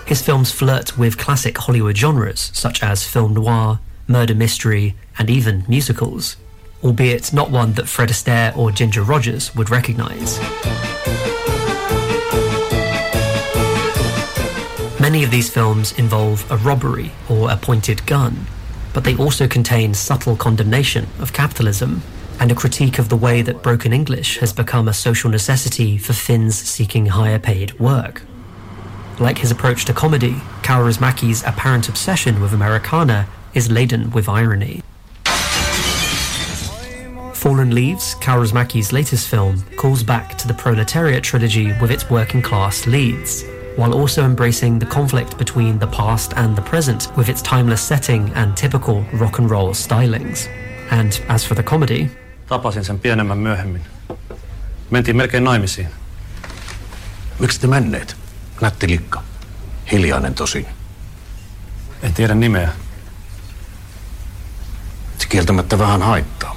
His 0.08 0.22
films 0.22 0.54
flirt 0.54 0.98
with 0.98 1.18
classic 1.18 1.58
Hollywood 1.58 1.98
genres 1.98 2.50
such 2.54 2.82
as 2.82 3.04
film 3.04 3.34
noir, 3.34 3.82
murder 4.08 4.34
mystery, 4.34 4.96
and 5.20 5.30
even 5.30 5.66
musicals, 5.68 6.38
albeit 6.82 7.34
not 7.34 7.52
one 7.52 7.74
that 7.74 7.90
Fred 7.90 8.08
Astaire 8.08 8.56
or 8.56 8.72
Ginger 8.72 9.04
Rogers 9.04 9.54
would 9.54 9.70
recognize. 9.70 10.40
Many 14.98 15.26
of 15.26 15.32
these 15.32 15.50
films 15.50 15.92
involve 16.00 16.50
a 16.50 16.56
robbery 16.56 17.12
or 17.30 17.52
a 17.52 17.58
pointed 17.58 18.06
gun, 18.06 18.48
but 18.94 19.04
they 19.04 19.18
also 19.18 19.46
contain 19.46 19.94
subtle 19.94 20.38
condemnation 20.38 21.08
of 21.20 21.34
capitalism 21.34 22.02
and 22.40 22.50
a 22.50 22.56
critique 22.56 22.98
of 22.98 23.10
the 23.10 23.18
way 23.18 23.42
that 23.42 23.62
broken 23.62 23.92
English 23.92 24.38
has 24.38 24.54
become 24.54 24.88
a 24.88 24.94
social 24.94 25.30
necessity 25.30 25.98
for 25.98 26.14
Finns 26.14 26.56
seeking 26.56 27.08
higher 27.08 27.40
paid 27.40 27.78
work. 27.78 28.22
Like 29.20 29.40
his 29.40 29.52
approach 29.52 29.86
to 29.86 29.94
comedy, 29.94 30.34
Kaurismäki's 30.62 31.44
apparent 31.44 31.90
obsession 31.90 32.40
with 32.40 32.54
Americana 32.54 33.28
is 33.54 33.72
laden 33.72 34.12
with 34.12 34.30
irony. 34.30 34.84
Fallen 37.34 37.74
Leaves, 37.74 38.16
Kaurismäki's 38.16 38.94
latest 38.94 39.28
film, 39.28 39.64
calls 39.76 40.04
back 40.04 40.38
to 40.38 40.48
the 40.48 40.54
proletariat 40.54 41.24
trilogy 41.24 41.72
with 41.82 41.90
its 41.92 42.10
working 42.10 42.44
class 42.44 42.86
leads, 42.86 43.44
while 43.76 43.94
also 43.94 44.24
embracing 44.24 44.80
the 44.80 44.86
conflict 44.86 45.38
between 45.38 45.80
the 45.80 45.88
past 45.88 46.34
and 46.36 46.56
the 46.56 46.62
present 46.62 47.12
with 47.18 47.30
its 47.30 47.42
timeless 47.42 47.82
setting 47.82 48.32
and 48.36 48.56
typical 48.56 49.02
rock 49.14 49.40
and 49.40 49.50
roll 49.50 49.70
stylings. 49.70 50.48
And 50.92 51.20
as 51.28 51.44
for 51.44 51.56
the 51.56 51.64
comedy, 51.64 52.10
Tapasin 52.48 52.86
sen 52.86 53.00
pienemmän 53.00 53.38
myöhemmin. 53.38 53.82
Mentiin 54.92 55.18
melkein 55.18 55.44
naimisiin. 55.44 55.88
Miksi 57.40 57.60
te 57.60 57.68
menneet? 57.68 58.16
Nätti 58.62 58.90
likka. 58.90 59.24
Hiljainen 59.92 60.34
tosin. 60.34 60.68
En 62.02 62.14
tiedä 62.14 62.36
nimeä. 62.36 62.70
Se 65.18 65.28
kieltämättä 65.28 65.80
vähän 65.80 66.02
haittaa. 66.02 66.57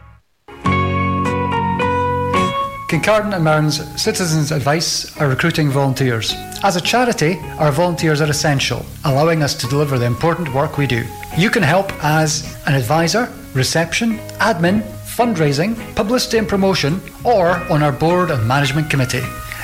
Kincardine 2.91 3.33
and 3.33 3.45
Mearns 3.45 3.79
Citizens 4.01 4.51
Advice 4.51 5.17
are 5.21 5.29
recruiting 5.29 5.69
volunteers. 5.69 6.33
As 6.61 6.75
a 6.75 6.81
charity, 6.81 7.39
our 7.57 7.71
volunteers 7.71 8.19
are 8.19 8.29
essential, 8.29 8.85
allowing 9.05 9.41
us 9.43 9.53
to 9.55 9.67
deliver 9.67 9.97
the 9.97 10.05
important 10.05 10.53
work 10.53 10.77
we 10.77 10.87
do. 10.87 11.05
You 11.37 11.49
can 11.49 11.63
help 11.63 11.89
as 12.03 12.53
an 12.67 12.75
advisor, 12.75 13.31
reception, 13.53 14.17
admin, 14.41 14.81
fundraising, 15.05 15.77
publicity 15.95 16.37
and 16.37 16.49
promotion, 16.49 16.99
or 17.23 17.51
on 17.71 17.81
our 17.81 17.93
board 17.93 18.29
and 18.29 18.45
management 18.45 18.89
committee. 18.89 19.23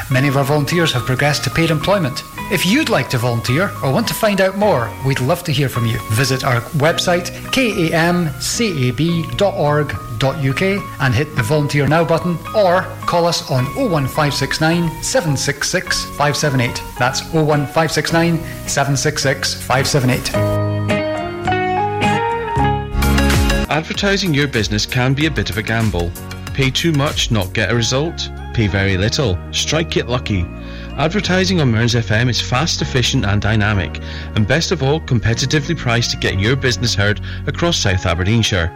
Many 0.10 0.30
of 0.30 0.38
our 0.38 0.46
volunteers 0.46 0.94
have 0.94 1.04
progressed 1.06 1.44
to 1.44 1.50
paid 1.50 1.70
employment. 1.70 2.24
If 2.50 2.66
you'd 2.66 2.88
like 2.88 3.10
to 3.10 3.18
volunteer 3.18 3.72
or 3.84 3.92
want 3.92 4.08
to 4.08 4.14
find 4.14 4.40
out 4.40 4.58
more, 4.58 4.90
we'd 5.06 5.20
love 5.20 5.44
to 5.44 5.52
hear 5.52 5.68
from 5.68 5.86
you. 5.86 6.00
Visit 6.12 6.46
our 6.46 6.62
website 6.80 7.28
kamcab.org.uk 7.52 8.22
and 11.02 11.14
hit 11.14 11.36
the 11.36 11.44
volunteer 11.44 11.88
now 11.88 12.06
button 12.06 12.38
or 12.56 12.86
call 13.08 13.26
us 13.26 13.50
on 13.50 13.66
01569 13.76 15.02
766 15.02 16.04
578. 16.18 16.82
That's 17.00 17.22
01569 17.34 18.38
766 18.68 19.54
578. 19.56 20.78
Advertising 23.70 24.34
your 24.34 24.48
business 24.48 24.86
can 24.86 25.14
be 25.14 25.26
a 25.26 25.32
bit 25.32 25.50
of 25.50 25.58
a 25.58 25.64
gamble. 25.64 26.12
Pay 26.54 26.72
too 26.72 26.92
much, 26.92 27.32
not 27.32 27.54
get 27.54 27.72
a 27.72 27.76
result. 27.76 28.30
Pay 28.54 28.68
very 28.68 28.98
little, 28.98 29.38
strike 29.52 29.98
it 29.98 30.08
lucky. 30.08 30.46
Advertising 30.98 31.62
on 31.62 31.72
Mearns 31.72 31.94
FM 31.94 32.28
is 32.28 32.42
fast, 32.42 32.82
efficient, 32.82 33.24
and 33.24 33.40
dynamic, 33.40 34.02
and 34.36 34.48
best 34.48 34.72
of 34.72 34.82
all, 34.82 35.00
competitively 35.02 35.78
priced 35.78 36.10
to 36.10 36.18
get 36.18 36.40
your 36.40 36.56
business 36.56 36.96
heard 36.96 37.22
across 37.46 37.78
South 37.78 38.08
Aberdeenshire. 38.08 38.76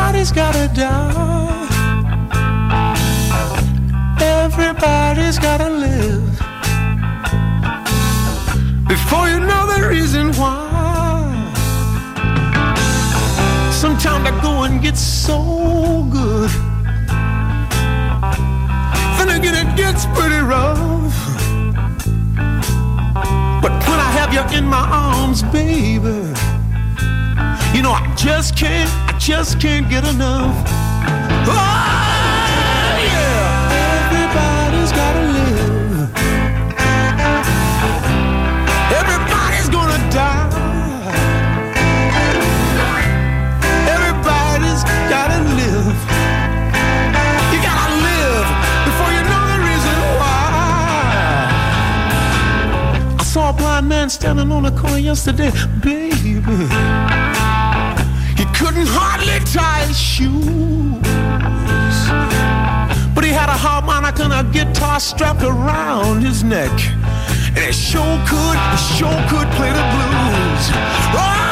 Everybody's 0.00 0.32
gotta 0.32 0.68
die. 0.74 1.66
Everybody's 4.20 5.38
gotta 5.40 5.68
live. 5.68 6.38
Before 8.86 9.28
you 9.28 9.40
know 9.40 9.66
the 9.66 9.88
reason 9.88 10.32
why. 10.34 10.64
Sometimes 13.72 14.24
the 14.24 14.40
going 14.40 14.80
gets 14.80 15.00
so 15.00 16.06
good. 16.12 16.50
Then 19.18 19.28
again, 19.36 19.56
it 19.66 19.76
gets 19.76 20.06
pretty 20.16 20.40
rough. 20.54 21.16
But 23.62 23.72
when 23.86 23.98
I 24.06 24.10
have 24.18 24.32
you 24.32 24.44
in 24.56 24.64
my 24.64 24.86
arms, 24.88 25.42
baby, 25.42 26.22
you 27.74 27.82
know 27.82 27.92
I 27.92 28.14
just 28.16 28.56
can't, 28.56 28.88
I 29.07 29.07
just 29.18 29.60
can't 29.60 29.88
get 29.90 30.04
enough. 30.14 30.54
Oh, 31.46 31.52
yeah. 33.02 33.68
Everybody's 34.06 34.92
gotta 34.92 35.24
live. 35.36 36.10
Everybody's 38.98 39.68
gonna 39.68 39.98
die. 40.10 40.48
Everybody's 43.94 44.82
gotta 45.10 45.40
live. 45.58 45.98
You 47.52 47.58
gotta 47.60 47.94
live 48.08 48.48
before 48.86 49.10
you 49.16 49.22
know 49.30 49.42
the 49.52 49.58
reason 49.68 49.96
why. 50.20 50.46
I 53.18 53.22
saw 53.24 53.50
a 53.50 53.52
blind 53.52 53.88
man 53.88 54.08
standing 54.10 54.52
on 54.52 54.64
a 54.66 54.70
corner 54.70 54.98
yesterday, 54.98 55.50
baby. 55.82 56.40
Couldn't 58.78 58.94
hardly 58.94 59.40
tie 59.40 59.86
his 59.86 59.98
shoes. 59.98 60.38
But 63.12 63.24
he 63.24 63.30
had 63.30 63.48
a 63.48 63.58
harmonica 63.58 64.22
and 64.22 64.32
a 64.32 64.44
guitar 64.52 65.00
strapped 65.00 65.42
around 65.42 66.22
his 66.22 66.44
neck. 66.44 66.70
And 67.56 67.58
he 67.58 67.72
sure 67.72 68.18
could, 68.28 68.56
sure 68.94 69.20
could 69.26 69.50
play 69.58 69.72
the 69.74 69.82
blues. 69.90 70.70
Oh, 71.10 71.47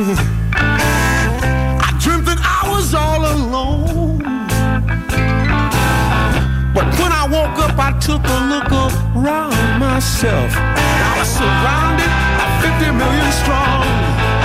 I 0.00 1.90
dreamt 1.98 2.24
that 2.26 2.38
I 2.38 2.70
was 2.70 2.94
all 2.94 3.18
alone. 3.18 4.18
But 6.72 6.86
when 7.00 7.10
I 7.10 7.26
woke 7.26 7.58
up, 7.58 7.76
I 7.76 7.98
took 7.98 8.22
a 8.22 8.38
look 8.46 8.70
around 8.70 9.58
myself. 9.80 10.52
I 10.54 11.18
was 11.18 11.26
surrounded 11.26 12.12
by 12.38 12.46
50 12.78 12.94
million 12.94 13.32
strong. 13.42 14.37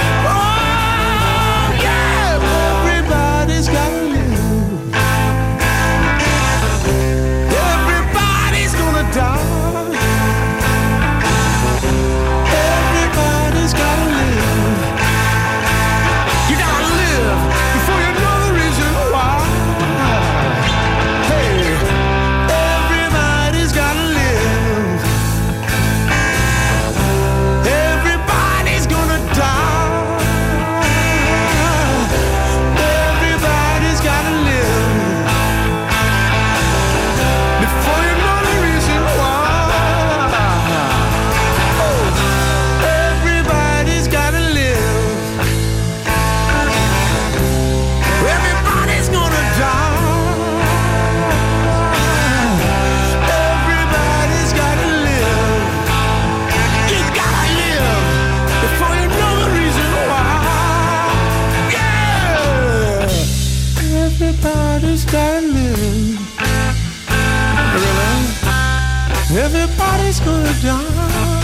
Die. 70.64 71.44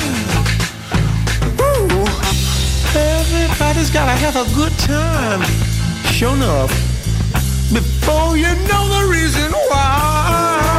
Ooh, 1.60 2.08
everybody's 2.96 3.92
gotta 3.92 4.16
have 4.24 4.38
a 4.38 4.46
good 4.56 4.72
time. 4.80 5.42
Sure 6.06 6.34
enough, 6.34 6.72
before 7.74 8.38
you 8.38 8.52
know 8.70 8.84
the 8.96 9.08
reason 9.12 9.52
why. 9.70 10.79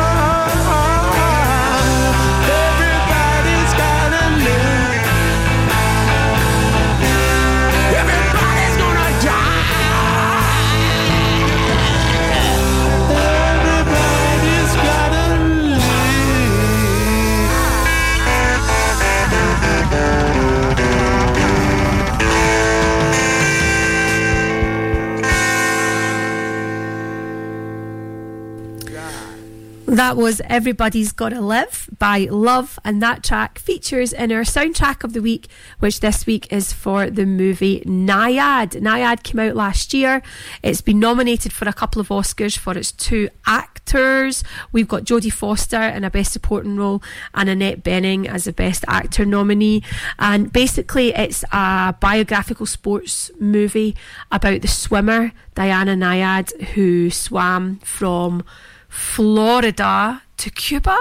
That 29.90 30.16
was 30.16 30.40
Everybody's 30.44 31.10
Gotta 31.10 31.40
Live 31.40 31.90
by 31.98 32.28
Love, 32.30 32.78
and 32.84 33.02
that 33.02 33.24
track 33.24 33.58
features 33.58 34.12
in 34.12 34.30
our 34.30 34.42
soundtrack 34.42 35.02
of 35.02 35.14
the 35.14 35.20
week, 35.20 35.48
which 35.80 35.98
this 35.98 36.26
week 36.26 36.46
is 36.52 36.72
for 36.72 37.10
the 37.10 37.26
movie 37.26 37.80
Nyad. 37.80 38.80
Nyad 38.80 39.24
came 39.24 39.40
out 39.40 39.56
last 39.56 39.92
year. 39.92 40.22
It's 40.62 40.80
been 40.80 41.00
nominated 41.00 41.52
for 41.52 41.68
a 41.68 41.72
couple 41.72 42.00
of 42.00 42.06
Oscars 42.06 42.56
for 42.56 42.78
its 42.78 42.92
two 42.92 43.30
actors. 43.48 44.44
We've 44.70 44.86
got 44.86 45.02
Jodie 45.02 45.32
Foster 45.32 45.82
in 45.82 46.04
a 46.04 46.10
Best 46.10 46.32
Supporting 46.32 46.76
Role 46.76 47.02
and 47.34 47.48
Annette 47.48 47.82
Bening 47.82 48.28
as 48.28 48.46
a 48.46 48.52
Best 48.52 48.84
Actor 48.86 49.24
nominee. 49.24 49.82
And 50.20 50.52
basically, 50.52 51.12
it's 51.14 51.42
a 51.50 51.96
biographical 51.98 52.66
sports 52.66 53.32
movie 53.40 53.96
about 54.30 54.62
the 54.62 54.68
swimmer 54.68 55.32
Diana 55.56 55.96
Nyad 55.96 56.58
who 56.74 57.10
swam 57.10 57.80
from 57.80 58.44
Florida 58.90 60.22
to 60.36 60.50
Cuba? 60.50 60.96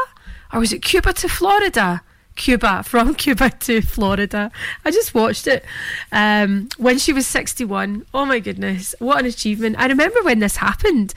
Or 0.53 0.60
was 0.60 0.72
it 0.72 0.82
Cuba 0.82 1.11
to 1.14 1.28
Florida? 1.28 2.02
Cuba, 2.40 2.84
from 2.84 3.14
Cuba 3.24 3.49
to 3.49 3.82
Florida. 3.82 4.49
I 4.86 4.91
just 4.91 5.14
watched 5.14 5.45
it 5.45 5.64
um, 6.11 6.70
when 6.78 6.98
she 6.98 7.11
was 7.14 7.28
61. 7.28 8.06
Oh 8.14 8.26
my 8.26 8.40
goodness, 8.40 8.95
what 8.99 9.20
an 9.20 9.26
achievement. 9.26 9.76
I 9.78 9.88
remember 9.88 10.24
when 10.24 10.40
this 10.40 10.56
happened 10.56 11.14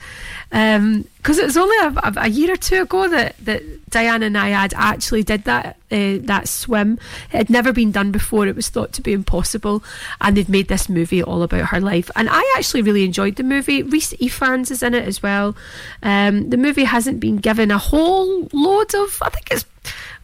because 0.49 1.39
it 1.39 1.45
was 1.45 1.57
only 1.57 1.77
a, 1.77 2.13
a, 2.17 2.27
year 2.27 2.53
or 2.53 2.57
two 2.57 2.83
ago 2.83 3.07
that, 3.07 3.35
that 3.39 3.89
Diana 3.89 4.27
Nyad 4.27 4.73
actually 4.75 5.23
did 5.23 5.45
that 5.45 5.77
uh, 5.91 6.17
that 6.23 6.47
swim. 6.47 6.99
It 7.31 7.37
had 7.37 7.49
never 7.49 7.71
been 7.71 7.91
done 7.91 8.11
before. 8.11 8.45
It 8.45 8.55
was 8.55 8.67
thought 8.67 8.91
to 8.93 9.01
be 9.01 9.13
impossible, 9.13 9.83
and 10.19 10.35
they've 10.35 10.49
made 10.49 10.67
this 10.67 10.89
movie 10.89 11.23
all 11.23 11.41
about 11.41 11.69
her 11.69 11.79
life. 11.79 12.11
And 12.15 12.27
I 12.29 12.53
actually 12.57 12.81
really 12.81 13.05
enjoyed 13.05 13.37
the 13.37 13.43
movie. 13.43 13.81
Rhys 13.81 14.13
Ifans 14.19 14.69
is 14.71 14.83
in 14.83 14.93
it 14.93 15.07
as 15.07 15.23
well. 15.23 15.55
Um, 16.03 16.49
the 16.49 16.57
movie 16.57 16.83
hasn't 16.83 17.21
been 17.21 17.37
given 17.37 17.71
a 17.71 17.77
whole 17.77 18.49
load 18.51 18.93
of. 18.93 19.17
I 19.21 19.29
think 19.29 19.49
it's 19.51 19.65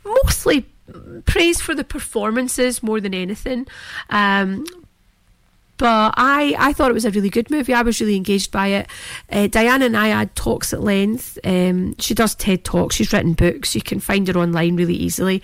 mostly 0.04 0.66
praise 1.26 1.62
for 1.62 1.76
the 1.76 1.84
performances 1.84 2.84
more 2.84 3.00
than 3.00 3.14
anything. 3.14 3.68
Um, 4.10 4.66
but 5.80 6.14
I, 6.18 6.56
I 6.60 6.74
thought 6.74 6.92
it 6.92 6.94
was 6.94 7.06
a 7.06 7.12
really 7.12 7.30
good 7.30 7.50
movie. 7.50 7.74
I 7.74 7.84
was 7.84 8.02
really 8.02 8.18
engaged 8.18 8.52
by 8.52 8.68
it. 8.68 8.88
Uh, 9.32 9.48
Diana 9.48 9.90
had 9.98 10.36
talks 10.36 10.74
at 10.74 10.82
length. 10.82 11.40
Um, 11.46 11.96
she 12.00 12.14
does 12.14 12.36
TED 12.36 12.66
Talks. 12.66 12.98
She's 12.98 13.14
written 13.14 13.32
books. 13.32 13.76
You 13.76 13.82
can 13.82 14.02
find 14.02 14.28
her 14.28 14.38
online 14.38 14.76
really 14.76 14.94
easily 14.94 15.42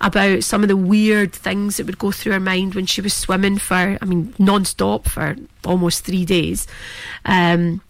about 0.00 0.44
some 0.44 0.62
of 0.62 0.68
the 0.68 0.76
weird 0.76 1.32
things 1.32 1.76
that 1.76 1.86
would 1.86 1.98
go 1.98 2.12
through 2.12 2.32
her 2.32 2.40
mind 2.40 2.76
when 2.76 2.86
she 2.86 3.00
was 3.00 3.12
swimming 3.12 3.58
for, 3.58 3.98
I 4.00 4.04
mean, 4.04 4.32
non-stop 4.38 5.08
for 5.08 5.34
almost 5.64 6.04
three 6.04 6.24
days. 6.24 6.68
Um, 7.24 7.82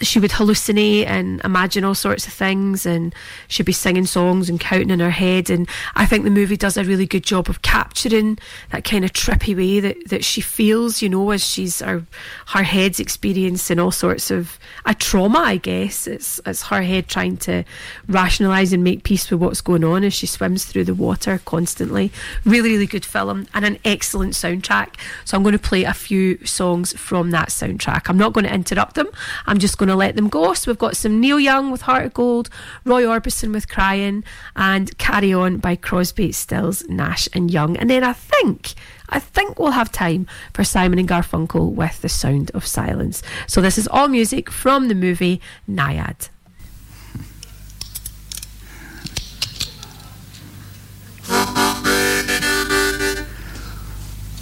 she 0.00 0.20
would 0.20 0.30
hallucinate 0.30 1.06
and 1.06 1.40
imagine 1.44 1.84
all 1.84 1.94
sorts 1.94 2.26
of 2.26 2.32
things 2.32 2.86
and 2.86 3.14
she'd 3.48 3.66
be 3.66 3.72
singing 3.72 4.06
songs 4.06 4.48
and 4.48 4.60
counting 4.60 4.90
in 4.90 5.00
her 5.00 5.10
head. 5.10 5.50
And 5.50 5.68
I 5.96 6.06
think 6.06 6.24
the 6.24 6.30
movie 6.30 6.56
does 6.56 6.76
a 6.76 6.84
really 6.84 7.06
good 7.06 7.24
job 7.24 7.48
of 7.48 7.62
capturing 7.62 8.38
that 8.70 8.84
kind 8.84 9.04
of 9.04 9.12
trippy 9.12 9.56
way 9.56 9.80
that, 9.80 10.08
that 10.08 10.24
she 10.24 10.40
feels 10.40 11.02
you 11.02 11.08
know 11.08 11.30
as 11.30 11.44
she's 11.44 11.80
her, 11.80 12.04
her 12.48 12.62
head's 12.62 13.00
experiencing 13.00 13.78
all 13.78 13.90
sorts 13.90 14.30
of 14.30 14.58
a 14.86 14.94
trauma 14.94 15.38
I 15.38 15.56
guess. 15.56 16.06
It's, 16.06 16.40
it's 16.46 16.62
her 16.64 16.82
head 16.82 17.08
trying 17.08 17.36
to 17.38 17.64
rationalise 18.08 18.72
and 18.72 18.84
make 18.84 19.02
peace 19.02 19.30
with 19.30 19.40
what's 19.40 19.60
going 19.60 19.84
on 19.84 20.04
as 20.04 20.14
she 20.14 20.26
swims 20.26 20.64
through 20.64 20.84
the 20.84 20.94
water 20.94 21.40
constantly. 21.44 22.12
Really 22.44 22.70
really 22.70 22.86
good 22.86 23.04
film 23.04 23.46
and 23.52 23.64
an 23.64 23.78
excellent 23.84 24.34
soundtrack. 24.34 24.94
So 25.24 25.36
I'm 25.36 25.42
going 25.42 25.52
to 25.52 25.58
play 25.58 25.84
a 25.84 25.94
few 25.94 26.44
songs 26.46 26.92
from 26.92 27.30
that 27.30 27.48
soundtrack. 27.48 28.08
I'm 28.08 28.18
not 28.18 28.32
going 28.32 28.44
to 28.44 28.54
interrupt 28.54 28.94
them. 28.94 29.08
I'm 29.46 29.58
just 29.58 29.78
going 29.78 29.87
to 29.88 29.96
let 29.96 30.16
them 30.16 30.28
go. 30.28 30.54
So 30.54 30.70
we've 30.70 30.78
got 30.78 30.96
some 30.96 31.20
Neil 31.20 31.38
Young 31.40 31.70
with 31.70 31.82
Heart 31.82 32.06
of 32.06 32.14
Gold, 32.14 32.48
Roy 32.84 33.02
Orbison 33.02 33.52
with 33.52 33.68
Crying, 33.68 34.24
and 34.56 34.96
Carry 34.98 35.32
On 35.32 35.58
by 35.58 35.76
Crosby, 35.76 36.32
Stills, 36.32 36.86
Nash 36.88 37.28
and 37.32 37.50
Young. 37.50 37.76
And 37.76 37.90
then 37.90 38.04
I 38.04 38.12
think, 38.12 38.74
I 39.08 39.18
think 39.18 39.58
we'll 39.58 39.72
have 39.72 39.92
time 39.92 40.26
for 40.52 40.64
Simon 40.64 40.98
and 40.98 41.08
Garfunkel 41.08 41.72
with 41.72 42.00
The 42.02 42.08
Sound 42.08 42.50
of 42.52 42.66
Silence. 42.66 43.22
So 43.46 43.60
this 43.60 43.78
is 43.78 43.88
all 43.88 44.08
music 44.08 44.50
from 44.50 44.88
the 44.88 44.94
movie 44.94 45.40
Nyad. 45.68 46.28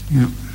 Yeah. 0.09 0.46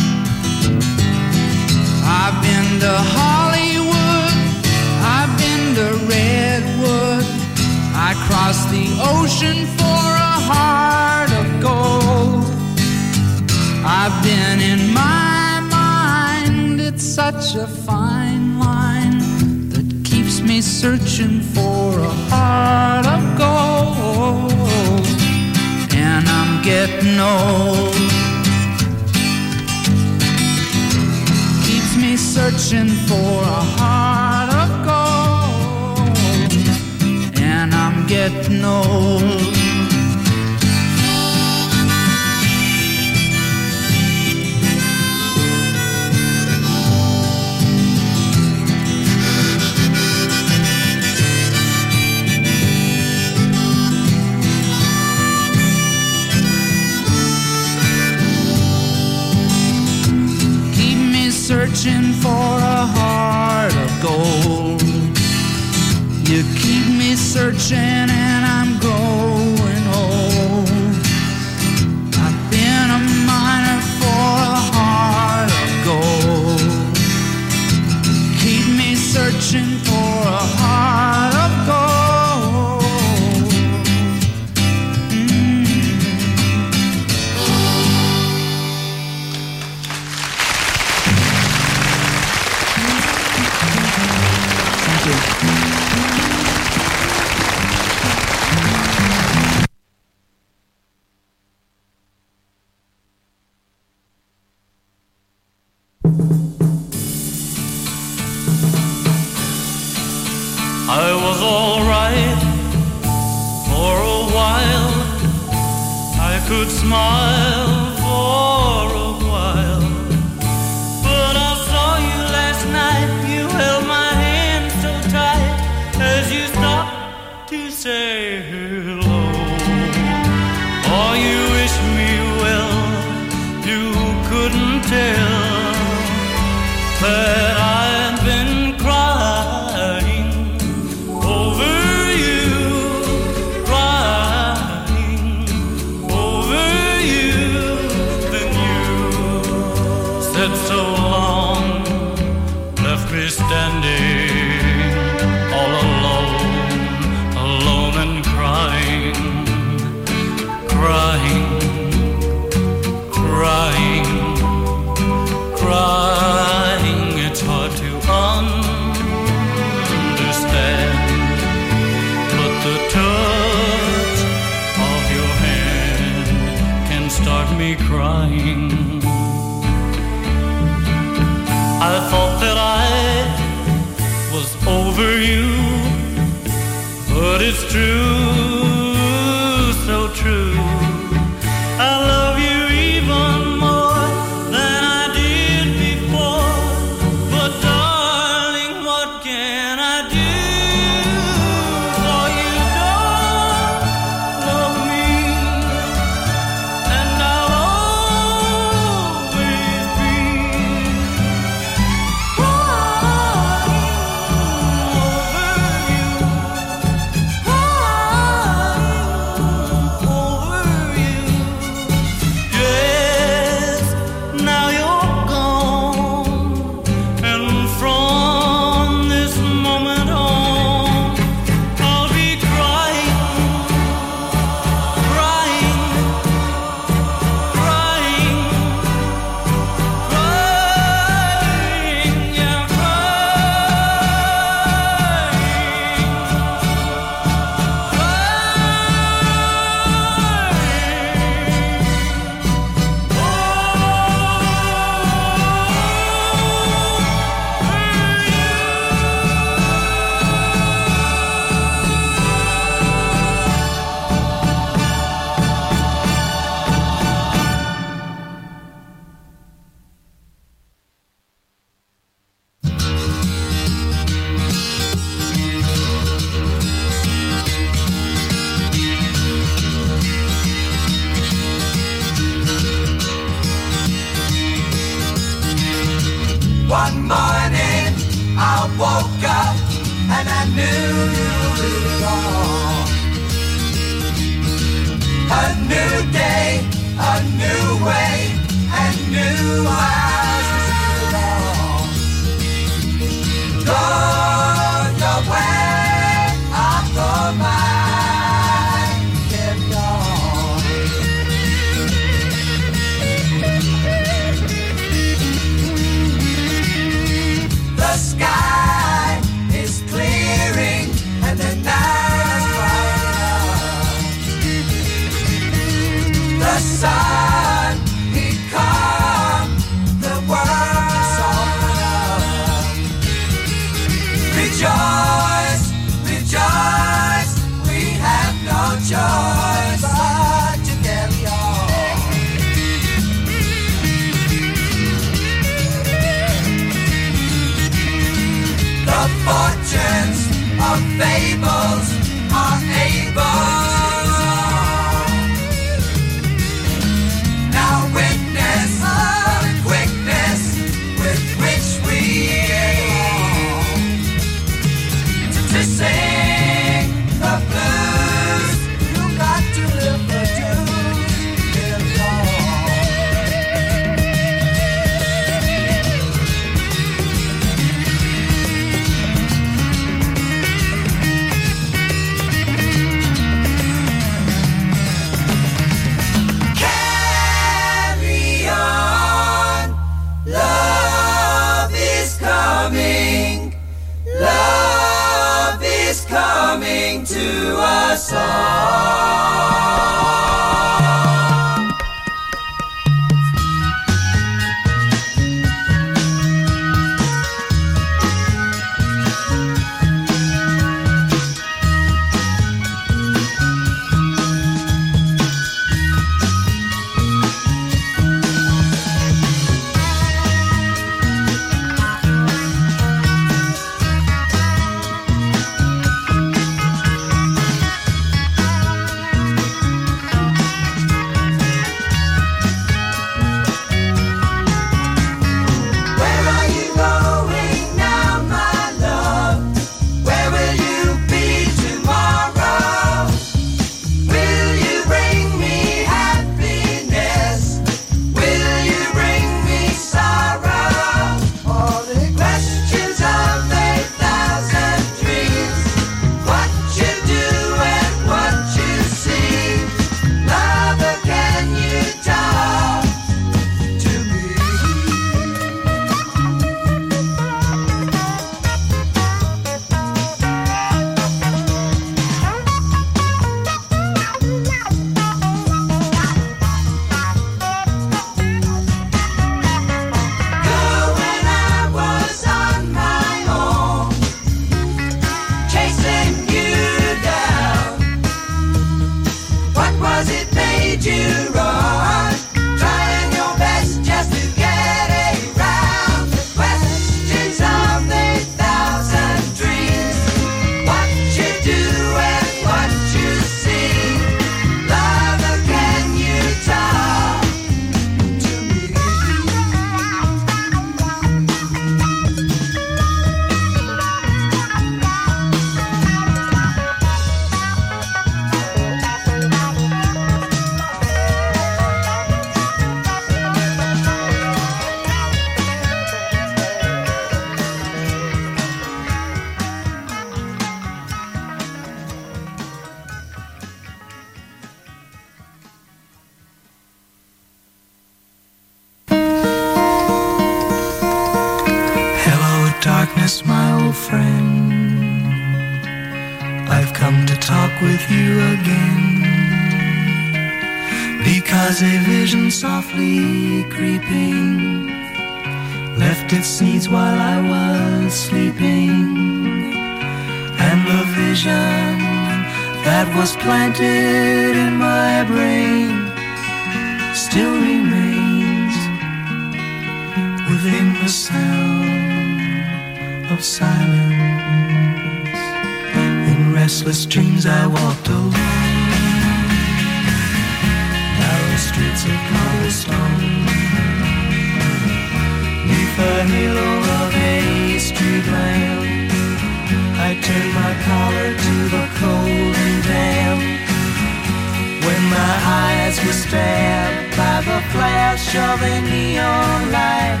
My 594.90 595.14
eyes 595.42 595.76
were 595.84 595.92
stabbed 595.92 596.96
by 596.96 597.16
the 597.28 597.40
flash 597.52 598.14
of 598.14 598.42
a 598.42 598.54
neon 598.70 599.40
light, 599.52 600.00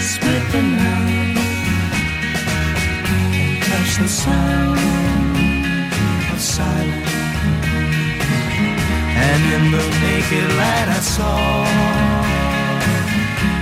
split 0.00 0.44
the 0.52 0.62
night 0.62 1.36
and 3.40 3.62
touched 3.68 3.98
the 4.00 4.08
sound 4.08 4.78
of 6.32 6.40
silence. 6.40 7.14
And 9.28 9.42
in 9.56 9.64
the 9.76 9.84
naked 10.04 10.48
light, 10.60 10.88
I 10.98 11.00
saw 11.16 11.38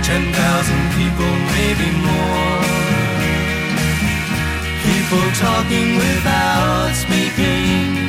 ten 0.07 0.23
thousand 0.39 0.83
people, 0.97 1.33
maybe 1.55 1.89
more. 2.07 2.59
People 4.87 5.25
talking 5.45 5.89
without 5.97 6.93
speaking. 6.95 8.08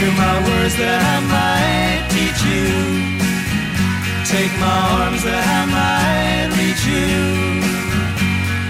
Hear 0.00 0.12
my 0.12 0.38
words 0.48 0.76
that 0.76 1.00
I 1.12 1.20
might 1.28 2.08
teach 2.08 2.40
you. 2.48 2.72
Take 4.24 4.48
my 4.56 4.80
arms 4.96 5.22
that 5.28 5.44
I 5.44 5.62
might 5.76 6.48
reach 6.56 6.84
you. 6.88 7.20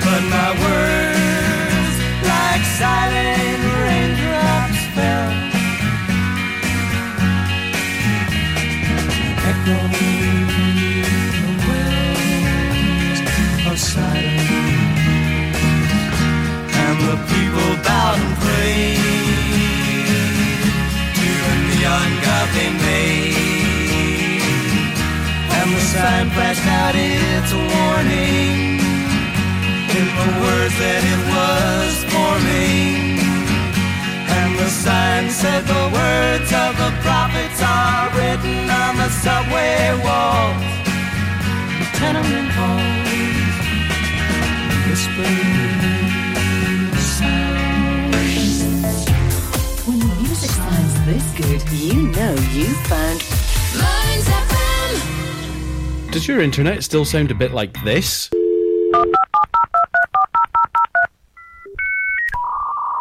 But 0.03 0.23
my 0.27 0.51
words, 0.59 1.97
like 2.27 2.65
silent 2.83 3.63
raindrops, 3.79 4.83
fell. 4.99 5.31
Echoing 9.51 10.51
the 11.39 11.51
wells 11.63 13.21
of 13.71 13.77
silence 13.79 14.51
and 16.75 16.97
the 17.07 17.17
people 17.31 17.71
bowed 17.87 18.19
and 18.19 18.35
prayed 18.43 19.20
they 22.57 22.71
made. 22.71 24.43
And 25.59 25.69
the 25.77 25.83
sign 25.93 26.27
flashed 26.31 26.67
out 26.67 26.95
its 26.97 27.53
warning 27.53 28.81
in 29.99 30.07
the 30.19 30.29
words 30.43 30.75
that 30.83 31.03
it 31.13 31.21
was 31.35 31.93
forming. 32.13 33.19
And 34.39 34.51
the 34.59 34.71
sign 34.71 35.31
said 35.31 35.63
the 35.67 35.87
words 36.01 36.51
of 36.65 36.73
the 36.83 36.91
prophets 37.05 37.61
are 37.63 38.09
written 38.17 38.71
on 38.71 38.93
the 39.03 39.11
subway 39.25 39.95
walls, 40.05 40.63
the 41.79 41.87
tenement 41.99 42.51
halls, 42.59 43.61
whispering. 44.89 46.00
Good, 51.41 51.73
you 51.73 51.95
know 52.09 52.35
you 52.53 52.67
found 52.85 53.25
Mearns 53.75 54.29
FM. 54.29 56.13
Does 56.13 56.29
your 56.29 56.43
internet 56.43 56.85
still 56.85 57.07
sound 57.07 57.31
a 57.31 57.35
bit 57.35 57.53
like 57.53 57.73
this? 57.83 58.29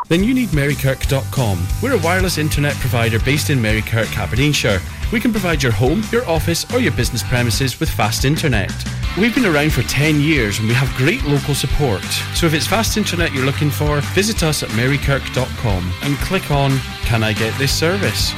Then 0.07 0.23
you 0.23 0.33
need 0.33 0.49
Marykirk.com. 0.49 1.67
We're 1.83 1.95
a 1.95 1.99
wireless 1.99 2.37
internet 2.37 2.75
provider 2.75 3.19
based 3.19 3.49
in 3.49 3.59
Marykirk, 3.59 4.17
Aberdeenshire. 4.17 4.79
We 5.11 5.19
can 5.19 5.31
provide 5.31 5.61
your 5.61 5.73
home, 5.73 6.01
your 6.09 6.25
office, 6.25 6.65
or 6.73 6.79
your 6.79 6.93
business 6.93 7.23
premises 7.23 7.79
with 7.79 7.89
fast 7.89 8.23
internet. 8.23 8.71
We've 9.17 9.33
been 9.33 9.45
around 9.45 9.73
for 9.73 9.81
10 9.83 10.21
years 10.21 10.59
and 10.59 10.67
we 10.67 10.73
have 10.73 10.93
great 10.95 11.23
local 11.25 11.53
support. 11.53 12.03
So 12.35 12.45
if 12.45 12.53
it's 12.53 12.67
fast 12.67 12.95
internet 12.95 13.33
you're 13.33 13.45
looking 13.45 13.69
for, 13.69 13.99
visit 14.13 14.43
us 14.43 14.63
at 14.63 14.69
marykirk.com 14.69 15.93
and 16.03 16.15
click 16.17 16.51
on 16.51 16.77
Can 17.03 17.23
I 17.23 17.33
get 17.33 17.57
this 17.57 17.71
service? 17.77 18.31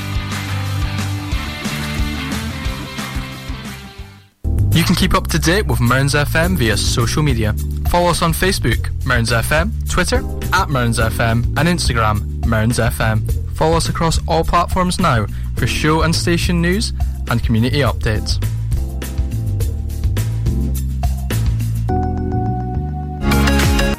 You 4.73 4.83
can 4.85 4.95
keep 4.95 5.13
up 5.13 5.27
to 5.27 5.37
date 5.37 5.67
with 5.67 5.81
Mearns 5.81 6.13
FM 6.13 6.55
via 6.55 6.77
social 6.77 7.21
media. 7.21 7.53
Follow 7.89 8.09
us 8.09 8.21
on 8.21 8.31
Facebook, 8.31 8.89
Mearns 9.05 9.31
FM, 9.31 9.89
Twitter, 9.89 10.23
at 10.53 10.69
Mearns 10.69 10.97
FM, 10.97 11.45
and 11.57 11.67
Instagram, 11.67 12.43
Mearns 12.45 12.79
FM. 12.79 13.29
Follow 13.55 13.75
us 13.75 13.89
across 13.89 14.25
all 14.27 14.45
platforms 14.45 14.97
now 14.97 15.27
for 15.57 15.67
show 15.67 16.03
and 16.03 16.15
station 16.15 16.61
news 16.61 16.93
and 17.29 17.43
community 17.43 17.79
updates. 17.79 18.41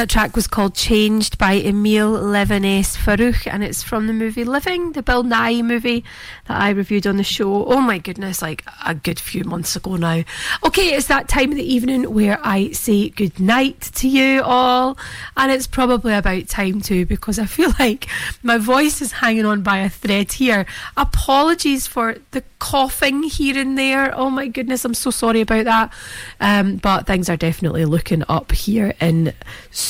That 0.00 0.08
track 0.08 0.34
was 0.34 0.46
called 0.46 0.74
Changed 0.74 1.36
by 1.36 1.56
Emilie 1.56 2.22
Levienaise-Farrouch 2.22 3.46
and 3.46 3.62
it's 3.62 3.82
from 3.82 4.06
the 4.06 4.14
movie 4.14 4.44
Living, 4.44 4.92
the 4.92 5.02
Bill 5.02 5.22
Nighy 5.22 5.62
movie 5.62 6.04
that 6.48 6.58
I 6.58 6.70
reviewed 6.70 7.06
on 7.06 7.18
the 7.18 7.22
show. 7.22 7.66
Oh 7.66 7.82
my 7.82 7.98
goodness, 7.98 8.40
like 8.40 8.64
a 8.82 8.94
good 8.94 9.20
few 9.20 9.44
months 9.44 9.76
ago 9.76 9.96
now. 9.96 10.24
Okay, 10.64 10.94
it's 10.94 11.08
that 11.08 11.28
time 11.28 11.50
of 11.50 11.58
the 11.58 11.70
evening 11.70 12.14
where 12.14 12.38
I 12.42 12.70
say 12.70 13.10
good 13.10 13.38
night 13.38 13.90
to 13.96 14.08
you 14.08 14.40
all. 14.42 14.96
And 15.36 15.52
it's 15.52 15.66
probably 15.66 16.14
about 16.14 16.48
time 16.48 16.80
too 16.80 17.04
because 17.04 17.38
I 17.38 17.44
feel 17.44 17.74
like 17.78 18.06
my 18.42 18.56
voice 18.56 19.02
is 19.02 19.12
hanging 19.12 19.44
on 19.44 19.60
by 19.60 19.80
a 19.80 19.90
thread 19.90 20.32
here. 20.32 20.64
Apologies 20.96 21.86
for 21.86 22.16
the 22.30 22.42
coughing 22.58 23.24
here 23.24 23.58
and 23.58 23.76
there. 23.76 24.16
Oh 24.16 24.30
my 24.30 24.46
goodness, 24.46 24.84
I'm 24.84 24.94
so 24.94 25.10
sorry 25.10 25.42
about 25.42 25.66
that. 25.66 25.92
Um, 26.40 26.76
but 26.76 27.06
things 27.06 27.28
are 27.28 27.36
definitely 27.36 27.84
looking 27.84 28.24
up 28.30 28.52
here 28.52 28.94
in 28.98 29.34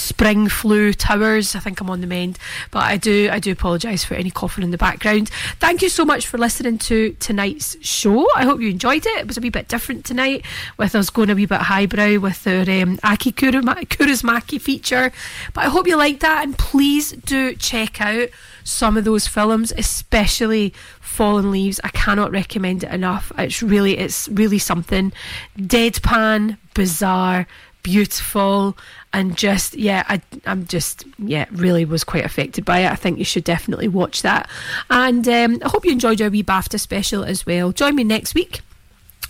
spring 0.01 0.49
flu 0.49 0.93
towers. 0.93 1.55
I 1.55 1.61
think 1.61 1.81
I'm 1.81 1.91
on 1.91 2.01
the 2.01 2.07
mend, 2.07 2.39
but 2.71 2.83
I 2.83 2.97
do 2.97 3.29
I 3.31 3.39
do 3.39 3.53
apologise 3.53 4.05
for 4.05 4.15
any 4.15 4.31
coughing 4.31 4.65
in 4.65 4.71
the 4.71 4.79
background. 4.79 5.29
Thank 5.59 5.83
you 5.83 5.89
so 5.89 6.05
much 6.05 6.27
for 6.27 6.39
listening 6.39 6.79
to 6.79 7.13
tonight's 7.21 7.77
show. 7.85 8.27
I 8.35 8.45
hope 8.45 8.61
you 8.61 8.71
enjoyed 8.71 9.07
it. 9.07 9.19
It 9.19 9.27
was 9.27 9.39
a 9.39 9.41
wee 9.41 9.51
bit 9.51 9.69
different 9.69 10.05
tonight, 10.05 10.45
with 10.77 10.95
us 10.95 11.11
going 11.11 11.31
a 11.31 11.35
wee 11.35 11.47
bit 11.47 11.61
highbrow 11.61 12.19
with 12.19 12.47
our 12.47 12.63
um, 12.63 12.99
Aki 13.03 13.33
Kaurismäki 13.33 14.61
feature. 14.61 15.13
But 15.53 15.65
I 15.65 15.69
hope 15.69 15.87
you 15.87 15.97
liked 15.97 16.21
that, 16.21 16.45
and 16.45 16.57
please 16.57 17.13
do 17.13 17.55
check 17.55 18.01
out 18.01 18.29
some 18.65 18.97
of 18.97 19.05
those 19.05 19.27
films, 19.27 19.73
especially 19.77 20.73
Fallen 21.01 21.51
Leaves. 21.51 21.81
I 21.83 21.89
cannot 21.89 22.31
recommend 22.31 22.85
it 22.85 22.93
enough. 22.93 23.33
It's 23.37 23.63
really, 23.63 23.99
it's 23.99 24.29
really 24.29 24.59
something. 24.59 25.13
Deadpan, 25.59 26.59
bizarre, 26.75 27.47
beautiful, 27.83 28.77
and 29.13 29.37
just 29.37 29.77
yeah, 29.77 30.05
I, 30.09 30.21
I'm 30.47 30.67
just 30.67 31.05
yeah, 31.19 31.47
really 31.51 31.85
was 31.85 32.05
quite 32.05 32.25
affected 32.25 32.65
by 32.65 32.81
it. 32.81 32.91
I 32.91 32.95
think 32.97 33.19
you 33.19 33.25
should 33.25 33.45
definitely 33.45 33.89
watch 33.89 34.23
that. 34.23 34.49
And 34.89 35.27
um, 35.29 35.59
I 35.65 35.69
hope 35.69 35.85
you 35.85 35.93
enjoyed 35.93 36.21
our 36.23 36.31
wee 36.31 36.43
BAFTA 36.43 36.79
special 36.79 37.25
as 37.25 37.47
well. 37.47 37.73
Join 37.73 37.95
me 37.95 38.05
next 38.05 38.35
week. 38.35 38.61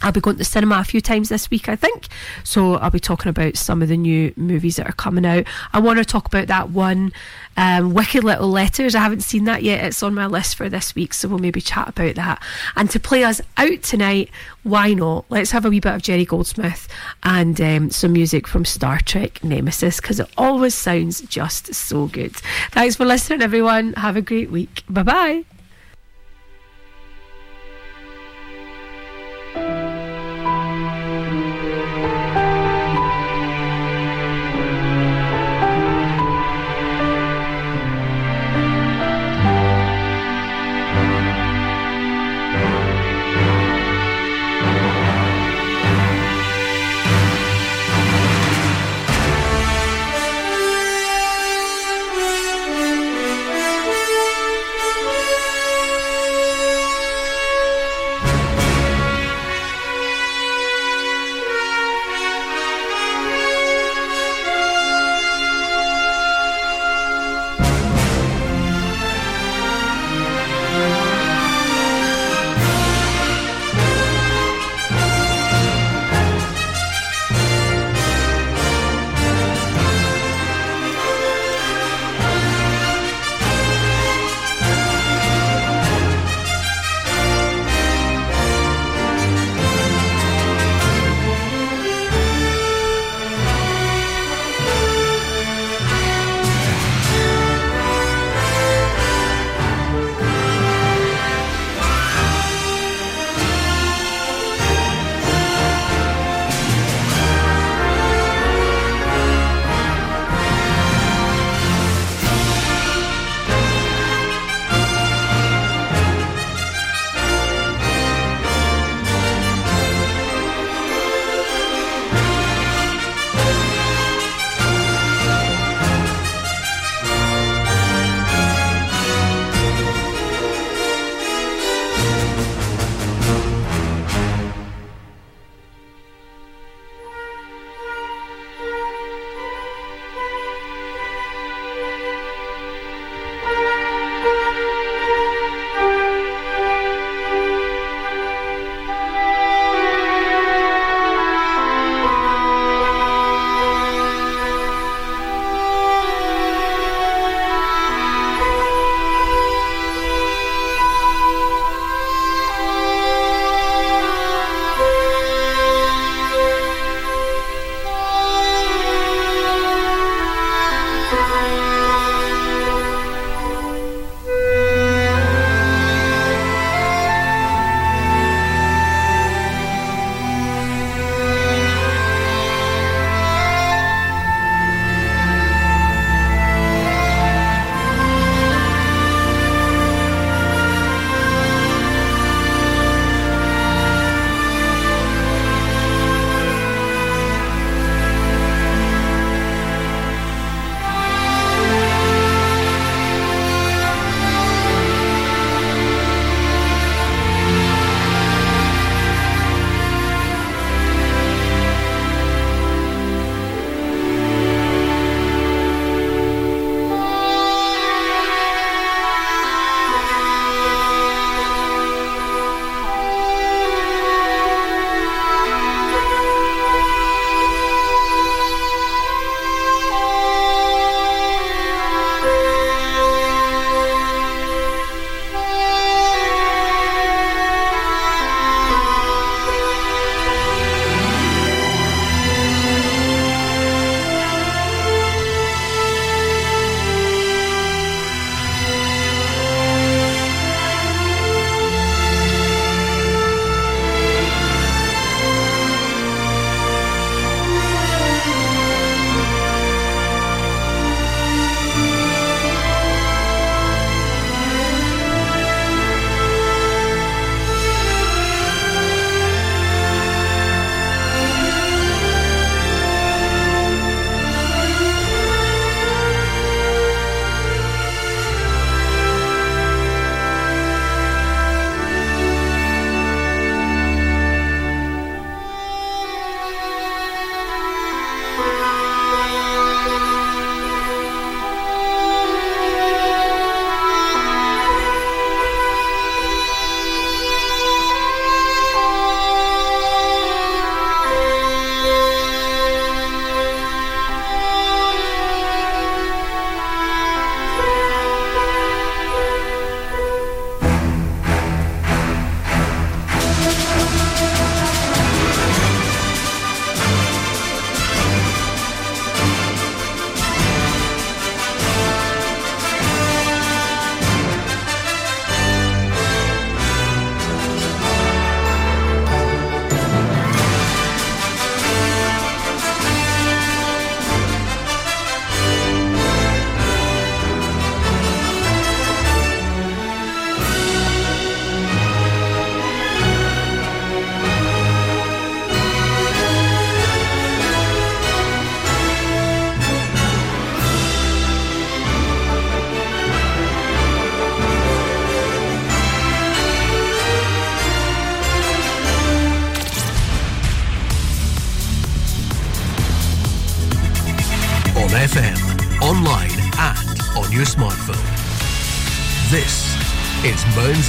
I'll 0.02 0.12
be 0.12 0.20
going 0.20 0.36
to 0.36 0.38
the 0.38 0.44
cinema 0.44 0.78
a 0.78 0.84
few 0.84 1.00
times 1.00 1.28
this 1.28 1.50
week, 1.50 1.68
I 1.68 1.76
think. 1.76 2.08
So 2.44 2.74
I'll 2.74 2.90
be 2.90 3.00
talking 3.00 3.28
about 3.28 3.56
some 3.56 3.82
of 3.82 3.88
the 3.88 3.96
new 3.96 4.32
movies 4.36 4.76
that 4.76 4.88
are 4.88 4.92
coming 4.92 5.26
out. 5.26 5.46
I 5.72 5.80
want 5.80 5.98
to 5.98 6.04
talk 6.04 6.26
about 6.26 6.48
that 6.48 6.70
one, 6.70 7.12
um, 7.56 7.92
Wicked 7.94 8.24
Little 8.24 8.48
Letters. 8.48 8.94
I 8.94 9.00
haven't 9.00 9.22
seen 9.22 9.44
that 9.44 9.62
yet. 9.62 9.84
It's 9.84 10.02
on 10.02 10.14
my 10.14 10.26
list 10.26 10.56
for 10.56 10.68
this 10.68 10.94
week, 10.94 11.12
so 11.12 11.28
we'll 11.28 11.38
maybe 11.38 11.60
chat 11.60 11.88
about 11.88 12.14
that. 12.14 12.42
And 12.76 12.90
to 12.90 13.00
play 13.00 13.24
us 13.24 13.40
out 13.56 13.82
tonight, 13.82 14.30
why 14.62 14.94
not? 14.94 15.24
Let's 15.28 15.50
have 15.50 15.64
a 15.64 15.70
wee 15.70 15.80
bit 15.80 15.94
of 15.94 16.02
Jerry 16.02 16.24
Goldsmith 16.24 16.88
and 17.22 17.60
um, 17.60 17.90
some 17.90 18.12
music 18.12 18.46
from 18.46 18.64
Star 18.64 19.00
Trek 19.00 19.42
Nemesis 19.44 20.00
because 20.00 20.20
it 20.20 20.30
always 20.36 20.74
sounds 20.74 21.20
just 21.22 21.74
so 21.74 22.06
good. 22.06 22.34
Thanks 22.72 22.96
for 22.96 23.04
listening, 23.04 23.42
everyone. 23.42 23.94
Have 23.94 24.16
a 24.16 24.22
great 24.22 24.50
week. 24.50 24.82
Bye 24.88 25.02
bye. 25.02 25.44